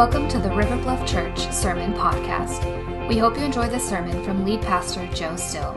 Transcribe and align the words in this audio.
Welcome 0.00 0.28
to 0.28 0.38
the 0.38 0.48
River 0.48 0.78
Bluff 0.78 1.06
Church 1.06 1.38
Sermon 1.52 1.92
Podcast. 1.92 3.06
We 3.06 3.18
hope 3.18 3.36
you 3.36 3.44
enjoy 3.44 3.68
this 3.68 3.86
sermon 3.86 4.24
from 4.24 4.46
lead 4.46 4.62
pastor 4.62 5.06
Joe 5.08 5.36
Still. 5.36 5.74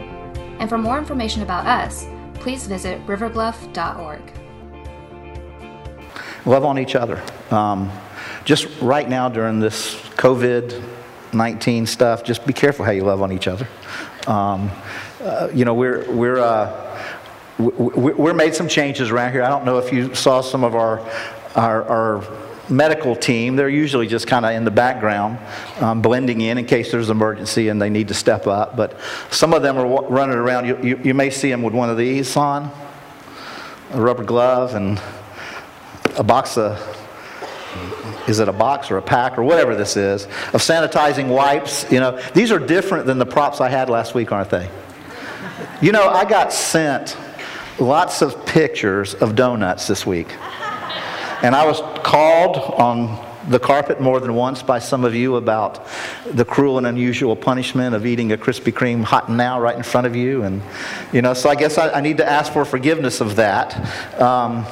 And 0.60 0.70
for 0.70 0.78
more 0.78 0.97
information 0.97 1.42
about 1.42 1.68
us, 1.68 2.08
please 2.36 2.65
visit 2.65 3.06
riverbluff.org. 3.06 4.22
Love 6.46 6.63
on 6.63 6.79
each 6.79 6.96
other. 6.96 7.22
Um, 7.51 7.92
just 8.46 8.70
right 8.79 9.10
now 9.10 9.28
during 9.28 9.60
this 9.60 9.96
COVID 10.12 10.81
19 11.33 11.85
stuff, 11.85 12.24
just 12.24 12.47
be 12.47 12.53
careful 12.53 12.85
how 12.85 12.92
you 12.92 13.03
love 13.03 13.21
on 13.21 13.33
each 13.33 13.49
other. 13.49 13.67
Um, 14.26 14.71
uh, 15.21 15.49
you 15.53 15.65
know, 15.65 15.74
we're, 15.74 16.09
we're, 16.09 16.40
uh, 16.40 17.12
we're 17.59 18.34
made 18.34 18.55
some 18.55 18.70
changes 18.70 19.12
around 19.12 19.34
here. 19.34 19.44
I 19.44 19.49
don't 19.49 19.66
know 19.66 19.80
if 19.80 19.91
you 19.91 20.16
saw 20.16 20.40
some 20.40 20.63
of 20.63 20.76
our, 20.76 21.02
our, 21.58 21.84
our 21.84 22.52
medical 22.70 23.16
team. 23.16 23.55
They're 23.55 23.70
usually 23.70 24.08
just 24.08 24.27
kind 24.27 24.45
of 24.45 24.52
in 24.52 24.63
the 24.63 24.71
background, 24.71 25.40
um, 25.80 26.02
blending 26.02 26.41
in 26.41 26.58
in 26.58 26.66
case 26.66 26.91
there's 26.91 27.09
an 27.09 27.17
emergency 27.17 27.67
and 27.70 27.81
they 27.81 27.90
need 27.90 28.08
to 28.08 28.13
step 28.13 28.48
up. 28.48 28.76
But 28.76 28.98
some 29.30 29.54
of 29.54 29.62
them 29.62 29.77
are 29.77 30.04
running 30.09 30.38
around. 30.38 30.66
You, 30.66 30.77
you, 30.81 30.99
you 31.04 31.13
may 31.13 31.30
see 31.30 31.49
them 31.49 31.62
with 31.62 31.73
one 31.73 31.90
of 31.90 31.98
these 31.98 32.35
on, 32.38 32.71
a 33.91 34.02
rubber 34.02 34.23
glove, 34.23 34.76
and 34.76 35.02
a 36.18 36.23
box 36.23 36.57
of 36.57 36.80
is 38.27 38.40
it 38.40 38.48
a 38.48 38.54
box 38.54 38.91
or 38.91 38.98
a 38.98 39.02
pack 39.02 39.38
or 39.38 39.43
whatever 39.43 39.76
this 39.76 39.98
is 39.98 40.26
of 40.26 40.62
sanitizing 40.62 41.27
wipes 41.27 41.91
you 41.91 41.99
know 41.99 42.20
these 42.34 42.52
are 42.52 42.59
different 42.59 43.05
than 43.05 43.18
the 43.18 43.26
props 43.26 43.59
i 43.59 43.68
had 43.68 43.90
last 43.90 44.13
week 44.13 44.32
aren't 44.32 44.49
they 44.49 44.70
you 45.82 45.91
know 45.91 46.07
i 46.09 46.23
got 46.23 46.54
sent 46.54 47.18
lots 47.80 48.21
of 48.21 48.45
pictures 48.45 49.16
of 49.16 49.35
donuts 49.35 49.88
this 49.88 50.05
week 50.05 50.27
and 51.43 51.55
I 51.55 51.65
was 51.65 51.81
called 52.03 52.57
on 52.57 53.23
the 53.49 53.59
carpet 53.59 53.99
more 53.99 54.20
than 54.20 54.34
once 54.34 54.63
by 54.63 54.79
some 54.79 55.04
of 55.04 55.13
you 55.13 55.35
about 55.35 55.85
the 56.31 56.45
cruel 56.45 56.77
and 56.77 56.87
unusual 56.87 57.35
punishment 57.35 57.93
of 57.93 58.05
eating 58.05 58.31
a 58.31 58.37
Krispy 58.37 58.71
Kreme 58.71 59.04
hot 59.04 59.29
now 59.29 59.59
right 59.59 59.76
in 59.76 59.84
front 59.84 60.07
of 60.07 60.15
you. 60.15 60.43
And, 60.43 60.62
you 61.12 61.21
know, 61.21 61.34
so 61.34 61.49
I 61.49 61.55
guess 61.55 61.77
I, 61.77 61.91
I 61.91 62.01
need 62.01 62.18
to 62.18 62.26
ask 62.26 62.53
for 62.53 62.63
forgiveness 62.63 63.20
of 63.21 63.35
that. 63.35 63.76
Um, 64.20 64.66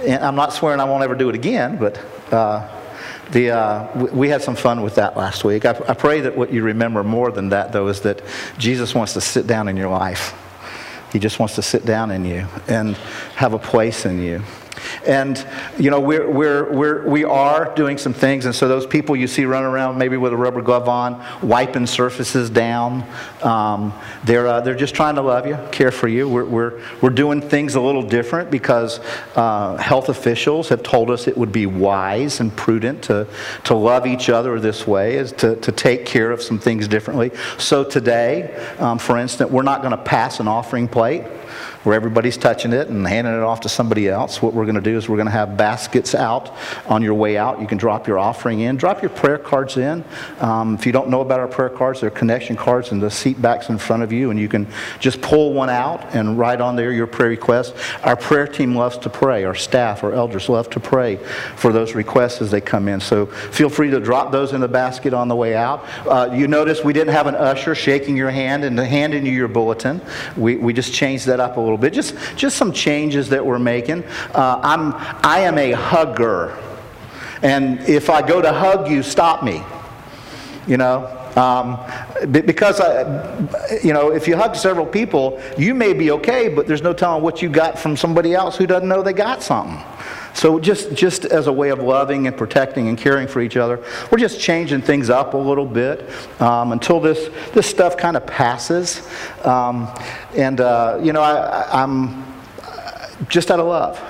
and 0.00 0.22
I'm 0.22 0.36
not 0.36 0.52
swearing 0.52 0.80
I 0.80 0.84
won't 0.84 1.02
ever 1.02 1.14
do 1.14 1.28
it 1.28 1.34
again, 1.34 1.76
but. 1.78 1.98
Uh, 2.32 2.76
the, 3.32 3.50
uh, 3.50 4.06
we 4.12 4.28
had 4.28 4.42
some 4.42 4.56
fun 4.56 4.82
with 4.82 4.96
that 4.96 5.16
last 5.16 5.44
week. 5.44 5.64
I, 5.64 5.70
I 5.86 5.94
pray 5.94 6.20
that 6.22 6.36
what 6.36 6.52
you 6.52 6.64
remember 6.64 7.04
more 7.04 7.30
than 7.30 7.50
that, 7.50 7.70
though, 7.70 7.86
is 7.86 8.00
that 8.00 8.22
Jesus 8.58 8.92
wants 8.92 9.12
to 9.12 9.20
sit 9.20 9.46
down 9.46 9.68
in 9.68 9.76
your 9.76 9.88
life. 9.88 10.34
He 11.12 11.20
just 11.20 11.38
wants 11.38 11.54
to 11.54 11.62
sit 11.62 11.86
down 11.86 12.10
in 12.10 12.24
you 12.24 12.48
and 12.66 12.96
have 13.36 13.52
a 13.52 13.58
place 13.58 14.04
in 14.04 14.20
you. 14.20 14.42
And, 15.06 15.44
you 15.78 15.90
know, 15.90 16.00
we're, 16.00 16.28
we're, 16.28 16.72
we're, 16.72 17.08
we 17.08 17.24
are 17.24 17.74
doing 17.74 17.98
some 17.98 18.12
things. 18.12 18.46
And 18.46 18.54
so 18.54 18.68
those 18.68 18.86
people 18.86 19.16
you 19.16 19.26
see 19.26 19.44
running 19.44 19.68
around 19.68 19.98
maybe 19.98 20.16
with 20.16 20.32
a 20.32 20.36
rubber 20.36 20.62
glove 20.62 20.88
on, 20.88 21.24
wiping 21.42 21.86
surfaces 21.86 22.50
down, 22.50 23.04
um, 23.42 23.92
they're, 24.24 24.46
uh, 24.46 24.60
they're 24.60 24.74
just 24.74 24.94
trying 24.94 25.14
to 25.16 25.22
love 25.22 25.46
you, 25.46 25.58
care 25.70 25.90
for 25.90 26.08
you. 26.08 26.28
We're, 26.28 26.44
we're, 26.44 26.82
we're 27.00 27.10
doing 27.10 27.40
things 27.40 27.74
a 27.74 27.80
little 27.80 28.02
different 28.02 28.50
because 28.50 29.00
uh, 29.36 29.76
health 29.76 30.08
officials 30.08 30.68
have 30.68 30.82
told 30.82 31.10
us 31.10 31.26
it 31.26 31.36
would 31.36 31.52
be 31.52 31.66
wise 31.66 32.40
and 32.40 32.54
prudent 32.54 33.02
to, 33.04 33.26
to 33.64 33.74
love 33.74 34.06
each 34.06 34.28
other 34.28 34.60
this 34.60 34.86
way, 34.86 35.16
is 35.16 35.32
to, 35.32 35.56
to 35.56 35.72
take 35.72 36.06
care 36.06 36.30
of 36.30 36.42
some 36.42 36.58
things 36.58 36.88
differently. 36.88 37.30
So 37.58 37.84
today, 37.84 38.54
um, 38.78 38.98
for 38.98 39.18
instance, 39.18 39.50
we're 39.50 39.62
not 39.62 39.80
going 39.82 39.92
to 39.92 40.02
pass 40.02 40.40
an 40.40 40.48
offering 40.48 40.88
plate 40.88 41.24
where 41.82 41.94
everybody's 41.94 42.36
touching 42.36 42.72
it 42.72 42.88
and 42.88 43.06
handing 43.06 43.34
it 43.34 43.42
off 43.42 43.60
to 43.60 43.68
somebody 43.68 44.08
else. 44.08 44.42
What 44.42 44.54
we're 44.54 44.64
going 44.64 44.76
to 44.76 44.80
do 44.80 44.96
is 44.96 45.08
we're 45.08 45.16
going 45.16 45.26
to 45.26 45.32
have 45.32 45.56
baskets 45.56 46.14
out 46.14 46.54
on 46.86 47.02
your 47.02 47.14
way 47.14 47.36
out. 47.36 47.60
You 47.60 47.66
can 47.66 47.78
drop 47.78 48.06
your 48.06 48.18
offering 48.18 48.60
in, 48.60 48.76
drop 48.76 49.02
your 49.02 49.10
prayer 49.10 49.38
cards 49.38 49.76
in. 49.76 50.04
Um, 50.40 50.74
if 50.74 50.86
you 50.86 50.92
don't 50.92 51.08
know 51.08 51.20
about 51.20 51.40
our 51.40 51.48
prayer 51.48 51.70
cards, 51.70 52.00
they're 52.00 52.10
connection 52.10 52.56
cards 52.56 52.92
in 52.92 53.00
the 53.00 53.10
seat 53.10 53.40
backs 53.40 53.68
in 53.68 53.78
front 53.78 54.02
of 54.02 54.12
you, 54.12 54.30
and 54.30 54.38
you 54.38 54.48
can 54.48 54.66
just 54.98 55.20
pull 55.20 55.52
one 55.52 55.70
out 55.70 56.14
and 56.14 56.38
write 56.38 56.60
on 56.60 56.76
there 56.76 56.92
your 56.92 57.06
prayer 57.06 57.30
request. 57.30 57.74
Our 58.02 58.16
prayer 58.16 58.46
team 58.46 58.74
loves 58.74 58.98
to 58.98 59.10
pray. 59.10 59.44
Our 59.44 59.54
staff, 59.54 60.04
our 60.04 60.12
elders 60.12 60.48
love 60.48 60.70
to 60.70 60.80
pray 60.80 61.16
for 61.56 61.72
those 61.72 61.94
requests 61.94 62.40
as 62.40 62.50
they 62.50 62.60
come 62.60 62.88
in. 62.88 63.00
So 63.00 63.26
feel 63.26 63.68
free 63.68 63.90
to 63.90 64.00
drop 64.00 64.32
those 64.32 64.52
in 64.52 64.60
the 64.60 64.68
basket 64.68 65.14
on 65.14 65.28
the 65.28 65.36
way 65.36 65.54
out. 65.54 65.84
Uh, 66.06 66.30
you 66.32 66.46
notice 66.46 66.84
we 66.84 66.92
didn't 66.92 67.14
have 67.14 67.26
an 67.26 67.34
usher 67.34 67.74
shaking 67.74 68.16
your 68.16 68.30
hand 68.30 68.64
and 68.64 68.78
handing 68.78 69.24
you 69.26 69.32
your 69.32 69.48
bulletin. 69.48 70.00
We, 70.36 70.56
we 70.56 70.72
just 70.72 70.92
changed 70.92 71.26
that 71.26 71.39
up 71.40 71.56
a 71.56 71.60
little 71.60 71.70
little 71.70 71.80
bit. 71.80 71.94
Just, 71.94 72.16
just 72.36 72.56
some 72.56 72.72
changes 72.72 73.28
that 73.28 73.44
we're 73.44 73.58
making. 73.58 74.04
Uh, 74.34 74.60
I'm, 74.62 74.94
I 75.24 75.40
am 75.40 75.56
a 75.56 75.72
hugger. 75.72 76.56
And 77.42 77.80
if 77.80 78.10
I 78.10 78.26
go 78.26 78.42
to 78.42 78.52
hug 78.52 78.90
you, 78.90 79.02
stop 79.02 79.44
me. 79.44 79.62
You 80.66 80.76
know, 80.76 81.06
um, 81.36 81.78
because 82.30 82.80
I, 82.80 83.78
you 83.82 83.92
know, 83.92 84.12
if 84.12 84.28
you 84.28 84.36
hug 84.36 84.56
several 84.56 84.84
people, 84.84 85.40
you 85.56 85.74
may 85.74 85.92
be 85.92 86.10
okay, 86.10 86.48
but 86.48 86.66
there's 86.66 86.82
no 86.82 86.92
telling 86.92 87.22
what 87.22 87.40
you 87.40 87.48
got 87.48 87.78
from 87.78 87.96
somebody 87.96 88.34
else 88.34 88.56
who 88.56 88.66
doesn't 88.66 88.88
know 88.88 89.02
they 89.02 89.12
got 89.12 89.42
something. 89.42 89.82
So 90.34 90.60
just 90.60 90.94
just 90.94 91.24
as 91.24 91.46
a 91.46 91.52
way 91.52 91.70
of 91.70 91.80
loving 91.80 92.26
and 92.26 92.36
protecting 92.36 92.88
and 92.88 92.96
caring 92.96 93.26
for 93.26 93.40
each 93.40 93.56
other, 93.56 93.84
we're 94.10 94.18
just 94.18 94.40
changing 94.40 94.82
things 94.82 95.10
up 95.10 95.34
a 95.34 95.36
little 95.36 95.66
bit 95.66 96.08
um, 96.40 96.72
until 96.72 97.00
this 97.00 97.30
this 97.52 97.66
stuff 97.66 97.96
kind 97.96 98.16
of 98.16 98.26
passes. 98.26 99.06
Um, 99.44 99.88
and 100.36 100.60
uh, 100.60 101.00
you 101.02 101.12
know, 101.12 101.22
I, 101.22 101.82
I'm 101.82 102.24
just 103.28 103.50
out 103.50 103.60
of 103.60 103.66
love, 103.66 104.00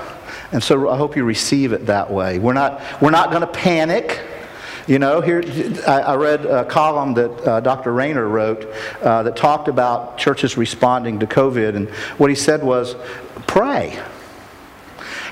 and 0.53 0.62
so 0.62 0.88
I 0.88 0.97
hope 0.97 1.16
you 1.16 1.25
receive 1.25 1.72
it 1.72 1.86
that 1.86 2.10
way. 2.10 2.38
We're 2.38 2.52
not 2.52 2.81
we're 3.00 3.10
not 3.10 3.31
going 3.31 3.42
to 3.42 3.47
panic. 3.47 4.20
You 4.87 4.98
know, 4.98 5.20
here 5.20 5.42
I, 5.87 6.14
read 6.16 6.47
a 6.47 6.64
column 6.64 7.14
that 7.14 7.31
uh, 7.47 7.60
Dr. 7.60 7.92
Rainer 7.92 8.26
wrote 8.26 8.66
uh, 9.02 9.22
that 9.22 9.37
talked 9.37 9.69
about 9.69 10.19
churches 10.19 10.56
responding 10.56 11.20
to 11.20 11.26
COVID, 11.26 11.76
and 11.76 11.88
what 12.19 12.28
he 12.28 12.34
said 12.34 12.62
was, 12.64 12.97
pray. 13.47 14.00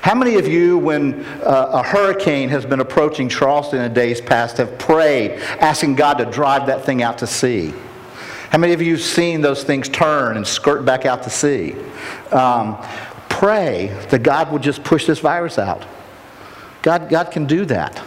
How 0.01 0.15
many 0.15 0.35
of 0.35 0.47
you, 0.47 0.77
when 0.77 1.25
uh, 1.43 1.69
a 1.73 1.83
hurricane 1.83 2.49
has 2.49 2.65
been 2.65 2.79
approaching 2.79 3.27
Charleston 3.27 3.81
in 3.81 3.93
days 3.93 4.21
past, 4.21 4.57
have 4.57 4.77
prayed, 4.77 5.31
asking 5.59 5.95
God 5.95 6.19
to 6.19 6.25
drive 6.25 6.67
that 6.67 6.85
thing 6.85 7.03
out 7.03 7.17
to 7.17 7.27
sea? 7.27 7.73
How 8.49 8.57
many 8.57 8.73
of 8.73 8.81
you 8.81 8.93
have 8.93 9.03
seen 9.03 9.41
those 9.41 9.63
things 9.63 9.89
turn 9.89 10.37
and 10.37 10.47
skirt 10.47 10.85
back 10.85 11.05
out 11.05 11.23
to 11.23 11.29
sea? 11.29 11.75
Um, 12.31 12.77
pray 13.27 13.87
that 14.09 14.23
God 14.23 14.51
would 14.51 14.61
just 14.61 14.83
push 14.83 15.05
this 15.05 15.19
virus 15.19 15.59
out. 15.59 15.85
God, 16.81 17.09
God 17.09 17.31
can 17.31 17.45
do 17.45 17.65
that. 17.65 18.01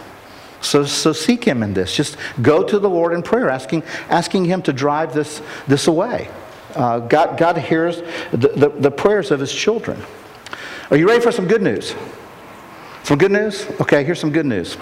So, 0.61 0.85
so 0.85 1.13
seek 1.13 1.43
Him 1.43 1.61
in 1.61 1.73
this. 1.73 1.95
Just 1.95 2.17
go 2.41 2.63
to 2.63 2.79
the 2.79 2.89
Lord 2.89 3.13
in 3.13 3.21
prayer, 3.21 3.49
asking, 3.49 3.83
asking 4.09 4.45
Him 4.45 4.61
to 4.63 4.73
drive 4.73 5.13
this, 5.13 5.41
this 5.67 5.87
away. 5.87 6.29
Uh, 6.73 6.99
God, 6.99 7.37
God 7.37 7.57
hears 7.57 8.01
the, 8.31 8.47
the, 8.55 8.69
the 8.69 8.91
prayers 8.91 9.29
of 9.29 9.39
His 9.39 9.53
children. 9.53 10.01
Are 10.93 10.95
you 10.95 11.07
ready 11.07 11.21
for 11.21 11.31
some 11.31 11.47
good 11.47 11.63
news? 11.63 11.95
Some 13.01 13.17
good 13.17 13.31
news? 13.31 13.65
Okay, 13.81 14.03
here's 14.03 14.19
some 14.19 14.31
good 14.31 14.45
news. 14.45 14.77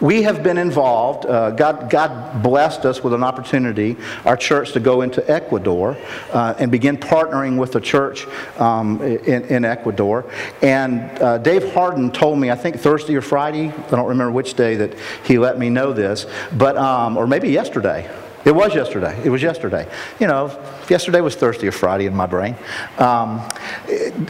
We 0.00 0.24
have 0.24 0.42
been 0.42 0.58
involved, 0.58 1.24
uh, 1.24 1.52
God, 1.52 1.88
God 1.88 2.42
blessed 2.42 2.84
us 2.84 3.04
with 3.04 3.14
an 3.14 3.22
opportunity, 3.22 3.96
our 4.24 4.36
church, 4.36 4.72
to 4.72 4.80
go 4.80 5.02
into 5.02 5.22
Ecuador 5.30 5.96
uh, 6.32 6.54
and 6.58 6.72
begin 6.72 6.96
partnering 6.96 7.58
with 7.58 7.70
the 7.70 7.80
church 7.80 8.26
um, 8.58 9.00
in, 9.00 9.44
in, 9.44 9.64
Ecuador. 9.64 10.24
And 10.62 11.02
uh, 11.22 11.38
Dave 11.38 11.72
Harden 11.72 12.10
told 12.10 12.40
me, 12.40 12.50
I 12.50 12.56
think 12.56 12.74
Thursday 12.80 13.14
or 13.14 13.22
Friday, 13.22 13.68
I 13.68 13.90
don't 13.90 14.08
remember 14.08 14.32
which 14.32 14.54
day 14.54 14.74
that 14.74 14.94
he 15.22 15.38
let 15.38 15.60
me 15.60 15.70
know 15.70 15.92
this, 15.92 16.26
but, 16.54 16.76
um, 16.76 17.16
or 17.16 17.28
maybe 17.28 17.50
yesterday. 17.50 18.10
It 18.44 18.54
was 18.54 18.74
yesterday. 18.74 19.20
It 19.24 19.30
was 19.30 19.42
yesterday. 19.42 19.86
You 20.18 20.26
know, 20.26 20.46
yesterday 20.88 21.20
was 21.20 21.36
Thursday 21.36 21.68
or 21.68 21.72
Friday 21.72 22.06
in 22.06 22.16
my 22.16 22.26
brain. 22.26 22.56
Um, 22.96 23.42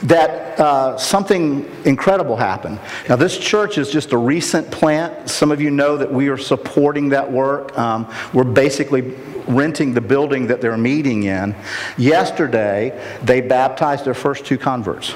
that 0.04 0.58
uh, 0.60 0.96
something 0.96 1.70
incredible 1.84 2.36
happened. 2.36 2.80
Now, 3.08 3.16
this 3.16 3.38
church 3.38 3.78
is 3.78 3.90
just 3.90 4.12
a 4.12 4.18
recent 4.18 4.70
plant. 4.70 5.28
Some 5.30 5.50
of 5.50 5.60
you 5.60 5.70
know 5.70 5.96
that 5.96 6.12
we 6.12 6.28
are 6.28 6.38
supporting 6.38 7.10
that 7.10 7.30
work. 7.30 7.76
Um, 7.78 8.12
we're 8.32 8.44
basically 8.44 9.14
renting 9.46 9.94
the 9.94 10.00
building 10.00 10.46
that 10.48 10.60
they're 10.60 10.76
meeting 10.76 11.24
in. 11.24 11.54
Yesterday, 11.96 13.18
they 13.22 13.40
baptized 13.40 14.04
their 14.04 14.14
first 14.14 14.44
two 14.44 14.58
converts. 14.58 15.14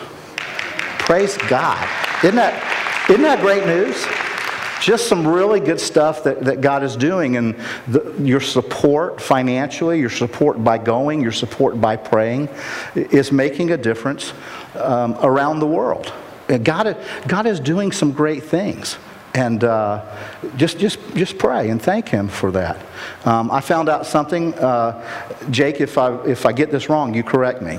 Praise 0.99 1.37
God. 1.49 1.89
Isn't 2.25 2.37
that, 2.37 3.09
isn't 3.11 3.23
that 3.23 3.41
great 3.41 3.67
news? 3.67 4.07
Just 4.83 5.07
some 5.09 5.27
really 5.27 5.61
good 5.61 5.81
stuff 5.81 6.25
that, 6.25 6.45
that 6.45 6.61
God 6.61 6.83
is 6.83 6.97
doing. 6.97 7.37
And 7.37 7.55
the, 7.87 8.15
your 8.21 8.41
support 8.41 9.21
financially, 9.21 10.01
your 10.01 10.11
support 10.11 10.63
by 10.63 10.79
going, 10.79 11.21
your 11.23 11.33
support 11.33 11.81
by 11.81 11.97
praying 11.97 12.49
is 12.95 13.31
making 13.31 13.71
a 13.71 13.77
difference 13.77 14.33
um, 14.75 15.17
around 15.23 15.61
the 15.61 15.67
world. 15.67 16.13
God, 16.65 16.97
God 17.29 17.47
is 17.47 17.61
doing 17.61 17.93
some 17.93 18.13
great 18.13 18.43
things. 18.43 18.99
And 19.35 19.65
uh, 19.65 20.05
just, 20.57 20.79
just, 20.79 20.99
just 21.15 21.39
pray 21.39 21.71
and 21.71 21.81
thank 21.81 22.09
Him 22.09 22.29
for 22.29 22.51
that. 22.51 22.77
Um, 23.25 23.51
I 23.51 23.61
found 23.61 23.89
out 23.89 24.05
something. 24.05 24.53
Uh, 24.55 25.03
Jake, 25.51 25.81
if 25.81 25.97
I, 25.97 26.23
if 26.25 26.45
I 26.45 26.53
get 26.53 26.71
this 26.71 26.91
wrong, 26.91 27.15
you 27.15 27.23
correct 27.23 27.63
me. 27.63 27.79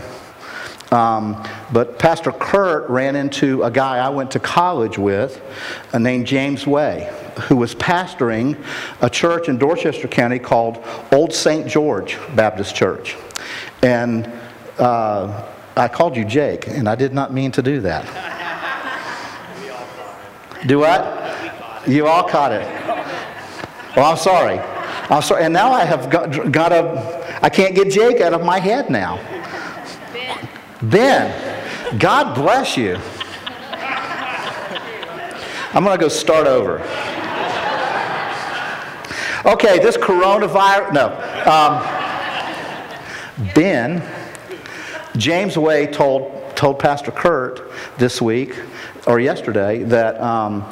Um, 0.94 1.44
but 1.72 1.98
Pastor 1.98 2.32
Kurt 2.32 2.88
ran 2.88 3.16
into 3.16 3.64
a 3.64 3.72
guy 3.72 3.98
I 3.98 4.10
went 4.10 4.30
to 4.32 4.40
college 4.40 5.00
with 5.00 5.42
uh, 5.92 5.98
named 5.98 6.28
James 6.28 6.68
Way, 6.68 7.12
who 7.48 7.56
was 7.56 7.74
pastoring 7.74 8.64
a 9.02 9.10
church 9.10 9.50
in 9.50 9.58
Dorchester 9.58 10.08
County 10.08 10.38
called 10.38 10.86
Old 11.12 11.34
St. 11.34 11.68
George 11.68 12.20
Baptist 12.36 12.76
Church. 12.76 13.18
And 13.82 14.32
uh, 14.78 15.50
I 15.76 15.88
called 15.88 16.16
you 16.16 16.26
Jake, 16.26 16.68
and 16.68 16.88
I 16.88 16.94
did 16.94 17.12
not 17.12 17.34
mean 17.34 17.52
to 17.54 17.64
do 17.64 17.80
that. 17.82 18.06
Do 20.68 20.78
what? 20.78 21.88
You 21.88 22.06
all 22.06 22.24
caught 22.24 22.52
it. 22.52 22.68
Well, 23.98 24.12
I'm 24.12 24.18
sorry. 24.18 24.60
I'm 25.10 25.24
sorry. 25.24 25.44
And 25.44 25.54
now 25.54 25.72
I 25.72 25.86
have 25.86 26.12
got, 26.12 26.52
got 26.52 26.72
a, 26.72 27.40
I 27.42 27.50
can't 27.50 27.74
get 27.74 27.92
Jake 27.92 28.22
out 28.22 28.34
of 28.34 28.46
my 28.46 28.60
head 28.60 28.92
now. 28.92 29.20
Ben, 30.84 31.98
God 31.98 32.36
bless 32.36 32.76
you. 32.76 33.00
I'm 35.74 35.86
going 35.86 35.98
to 35.98 36.02
go 36.02 36.10
start 36.10 36.46
over. 36.46 36.80
Okay, 39.46 39.80
this 39.80 39.96
coronavirus, 39.96 40.92
no. 40.94 41.08
Um, 41.50 41.82
ben, 43.56 44.04
James 45.16 45.58
Way 45.58 45.88
told, 45.88 46.54
told 46.58 46.80
Pastor 46.80 47.12
Kurt 47.12 47.72
this 47.98 48.22
week 48.22 48.54
or 49.08 49.22
yesterday 49.22 49.84
that 49.84 50.20
um, 50.20 50.70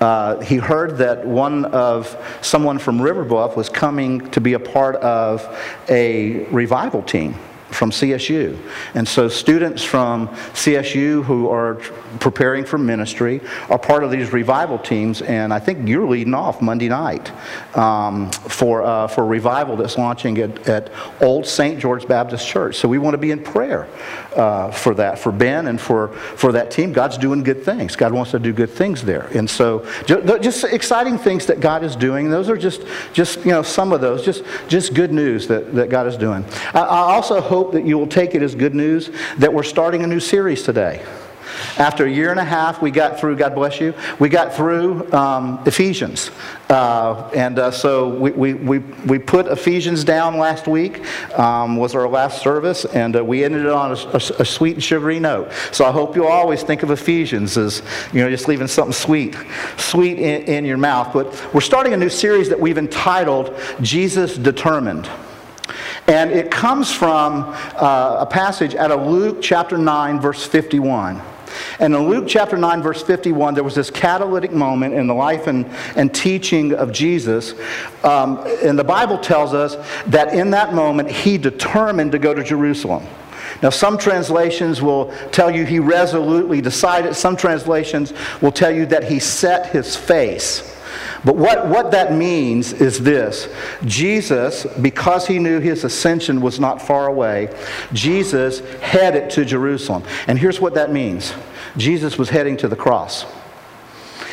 uh, 0.00 0.40
he 0.40 0.56
heard 0.56 0.96
that 0.96 1.26
one 1.26 1.66
of 1.66 2.16
someone 2.40 2.78
from 2.78 3.02
River 3.02 3.22
Bluff 3.22 3.54
was 3.54 3.68
coming 3.68 4.30
to 4.30 4.40
be 4.40 4.54
a 4.54 4.60
part 4.60 4.96
of 4.96 5.46
a 5.90 6.46
revival 6.46 7.02
team 7.02 7.34
from 7.72 7.90
CSU. 7.90 8.58
And 8.94 9.06
so 9.06 9.28
students 9.28 9.82
from 9.82 10.28
CSU 10.28 11.24
who 11.24 11.48
are 11.48 11.74
preparing 12.20 12.64
for 12.64 12.78
ministry 12.78 13.40
are 13.68 13.78
part 13.78 14.04
of 14.04 14.10
these 14.10 14.32
revival 14.32 14.78
teams. 14.78 15.22
And 15.22 15.52
I 15.52 15.58
think 15.58 15.88
you're 15.88 16.06
leading 16.06 16.34
off 16.34 16.60
Monday 16.60 16.88
night 16.88 17.32
um, 17.76 18.30
for, 18.30 18.82
uh, 18.82 19.06
for 19.08 19.26
revival 19.26 19.76
that's 19.76 19.98
launching 19.98 20.38
at, 20.38 20.68
at 20.68 20.90
Old 21.20 21.46
St. 21.46 21.78
George 21.78 22.06
Baptist 22.06 22.46
Church. 22.46 22.76
So 22.76 22.88
we 22.88 22.98
want 22.98 23.14
to 23.14 23.18
be 23.18 23.30
in 23.30 23.42
prayer 23.42 23.88
uh, 24.36 24.70
for 24.70 24.94
that, 24.94 25.18
for 25.18 25.32
Ben 25.32 25.66
and 25.66 25.80
for, 25.80 26.08
for 26.08 26.52
that 26.52 26.70
team. 26.70 26.92
God's 26.92 27.18
doing 27.18 27.42
good 27.42 27.64
things. 27.64 27.96
God 27.96 28.12
wants 28.12 28.30
to 28.32 28.38
do 28.38 28.52
good 28.52 28.70
things 28.70 29.02
there. 29.02 29.26
And 29.34 29.48
so 29.48 29.86
just, 30.04 30.42
just 30.42 30.64
exciting 30.64 31.18
things 31.18 31.46
that 31.46 31.60
God 31.60 31.82
is 31.82 31.96
doing. 31.96 32.30
Those 32.30 32.48
are 32.48 32.56
just, 32.56 32.82
just 33.12 33.38
you 33.44 33.52
know, 33.52 33.62
some 33.62 33.92
of 33.92 34.00
those, 34.00 34.24
just, 34.24 34.44
just 34.68 34.94
good 34.94 35.12
news 35.12 35.46
that, 35.48 35.74
that 35.74 35.88
God 35.88 36.06
is 36.06 36.16
doing. 36.16 36.44
I, 36.74 36.80
I 36.80 37.14
also 37.14 37.40
hope 37.40 37.61
that 37.70 37.86
you 37.86 37.96
will 37.96 38.08
take 38.08 38.34
it 38.34 38.42
as 38.42 38.54
good 38.56 38.74
news 38.74 39.10
that 39.38 39.54
we're 39.54 39.62
starting 39.62 40.02
a 40.02 40.06
new 40.06 40.20
series 40.20 40.64
today. 40.64 41.04
After 41.78 42.06
a 42.06 42.10
year 42.10 42.30
and 42.30 42.40
a 42.40 42.44
half, 42.44 42.82
we 42.82 42.90
got 42.90 43.18
through, 43.18 43.36
God 43.36 43.54
bless 43.54 43.80
you, 43.80 43.94
we 44.18 44.28
got 44.28 44.54
through 44.54 45.10
um, 45.12 45.60
Ephesians. 45.66 46.30
Uh, 46.68 47.30
and 47.34 47.58
uh, 47.58 47.70
so 47.70 48.08
we, 48.08 48.30
we, 48.30 48.54
we, 48.54 48.78
we, 48.78 49.18
put 49.18 49.46
Ephesians 49.46 50.04
down 50.04 50.38
last 50.38 50.66
week, 50.66 51.04
um, 51.38 51.76
was 51.76 51.94
our 51.94 52.08
last 52.08 52.42
service, 52.42 52.84
and 52.86 53.16
uh, 53.16 53.24
we 53.24 53.44
ended 53.44 53.62
it 53.62 53.72
on 53.72 53.90
a, 53.90 53.94
a, 53.94 54.16
a, 54.16 54.44
sweet 54.44 54.74
and 54.74 54.82
sugary 54.82 55.20
note. 55.20 55.52
So 55.70 55.84
I 55.84 55.92
hope 55.92 56.16
you'll 56.16 56.28
always 56.28 56.62
think 56.62 56.82
of 56.82 56.90
Ephesians 56.90 57.58
as, 57.58 57.82
you 58.12 58.22
know, 58.22 58.30
just 58.30 58.48
leaving 58.48 58.68
something 58.68 58.92
sweet, 58.92 59.36
sweet 59.76 60.18
in, 60.18 60.42
in 60.44 60.64
your 60.64 60.78
mouth. 60.78 61.12
But 61.12 61.54
we're 61.54 61.60
starting 61.60 61.92
a 61.92 61.96
new 61.96 62.08
series 62.08 62.48
that 62.48 62.58
we've 62.58 62.78
entitled 62.78 63.58
Jesus 63.82 64.38
Determined. 64.38 65.10
And 66.06 66.30
it 66.30 66.50
comes 66.50 66.92
from 66.92 67.44
uh, 67.76 68.16
a 68.20 68.26
passage 68.26 68.74
out 68.74 68.90
of 68.90 69.06
Luke 69.06 69.38
chapter 69.40 69.78
9, 69.78 70.20
verse 70.20 70.46
51. 70.46 71.20
And 71.78 71.94
in 71.94 72.08
Luke 72.08 72.24
chapter 72.26 72.56
9, 72.56 72.82
verse 72.82 73.02
51, 73.02 73.54
there 73.54 73.64
was 73.64 73.74
this 73.74 73.90
catalytic 73.90 74.52
moment 74.52 74.94
in 74.94 75.06
the 75.06 75.14
life 75.14 75.46
and, 75.46 75.66
and 75.96 76.14
teaching 76.14 76.72
of 76.72 76.92
Jesus. 76.92 77.54
Um, 78.04 78.38
and 78.62 78.78
the 78.78 78.84
Bible 78.84 79.18
tells 79.18 79.54
us 79.54 79.76
that 80.06 80.34
in 80.34 80.50
that 80.50 80.74
moment, 80.74 81.10
he 81.10 81.38
determined 81.38 82.12
to 82.12 82.18
go 82.18 82.34
to 82.34 82.42
Jerusalem. 82.42 83.06
Now, 83.62 83.70
some 83.70 83.98
translations 83.98 84.80
will 84.80 85.12
tell 85.30 85.50
you 85.50 85.64
he 85.64 85.78
resolutely 85.78 86.60
decided, 86.60 87.14
some 87.14 87.36
translations 87.36 88.12
will 88.40 88.52
tell 88.52 88.70
you 88.70 88.86
that 88.86 89.04
he 89.04 89.18
set 89.18 89.70
his 89.70 89.96
face. 89.96 90.71
But 91.24 91.36
what, 91.36 91.68
what 91.68 91.90
that 91.92 92.12
means 92.12 92.72
is 92.72 93.00
this 93.00 93.48
Jesus, 93.84 94.66
because 94.80 95.26
he 95.26 95.38
knew 95.38 95.60
his 95.60 95.84
ascension 95.84 96.40
was 96.40 96.58
not 96.58 96.82
far 96.82 97.06
away, 97.06 97.54
Jesus 97.92 98.60
headed 98.80 99.30
to 99.30 99.44
Jerusalem. 99.44 100.02
And 100.26 100.38
here's 100.38 100.60
what 100.60 100.74
that 100.74 100.92
means 100.92 101.32
Jesus 101.76 102.18
was 102.18 102.28
heading 102.28 102.56
to 102.58 102.68
the 102.68 102.76
cross. 102.76 103.24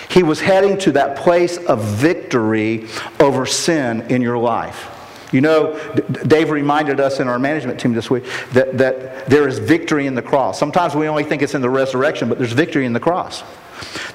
He 0.10 0.24
was 0.24 0.40
heading 0.40 0.78
to 0.80 0.92
that 0.94 1.18
place 1.18 1.58
of 1.58 1.84
victory 1.84 2.88
over 3.20 3.46
sin 3.46 4.02
in 4.10 4.22
your 4.22 4.40
life. 4.40 4.96
You 5.32 5.42
know, 5.42 5.78
Dave 6.26 6.50
reminded 6.50 7.00
us 7.00 7.20
in 7.20 7.28
our 7.28 7.38
management 7.38 7.80
team 7.80 7.94
this 7.94 8.10
week 8.10 8.24
that, 8.54 8.78
that 8.80 9.28
there 9.28 9.48
is 9.48 9.60
victory 9.60 10.08
in 10.08 10.16
the 10.16 10.24
cross. 10.24 10.58
Sometimes 10.58 10.96
we 10.96 11.08
only 11.08 11.24
think 11.24 11.44
it's 11.44 11.54
in 11.54 11.62
the 11.62 11.70
resurrection, 11.70 12.28
but 12.30 12.40
there's 12.40 12.54
victory 12.54 12.88
in 12.88 12.94
the 12.94 13.00
cross. 13.00 13.44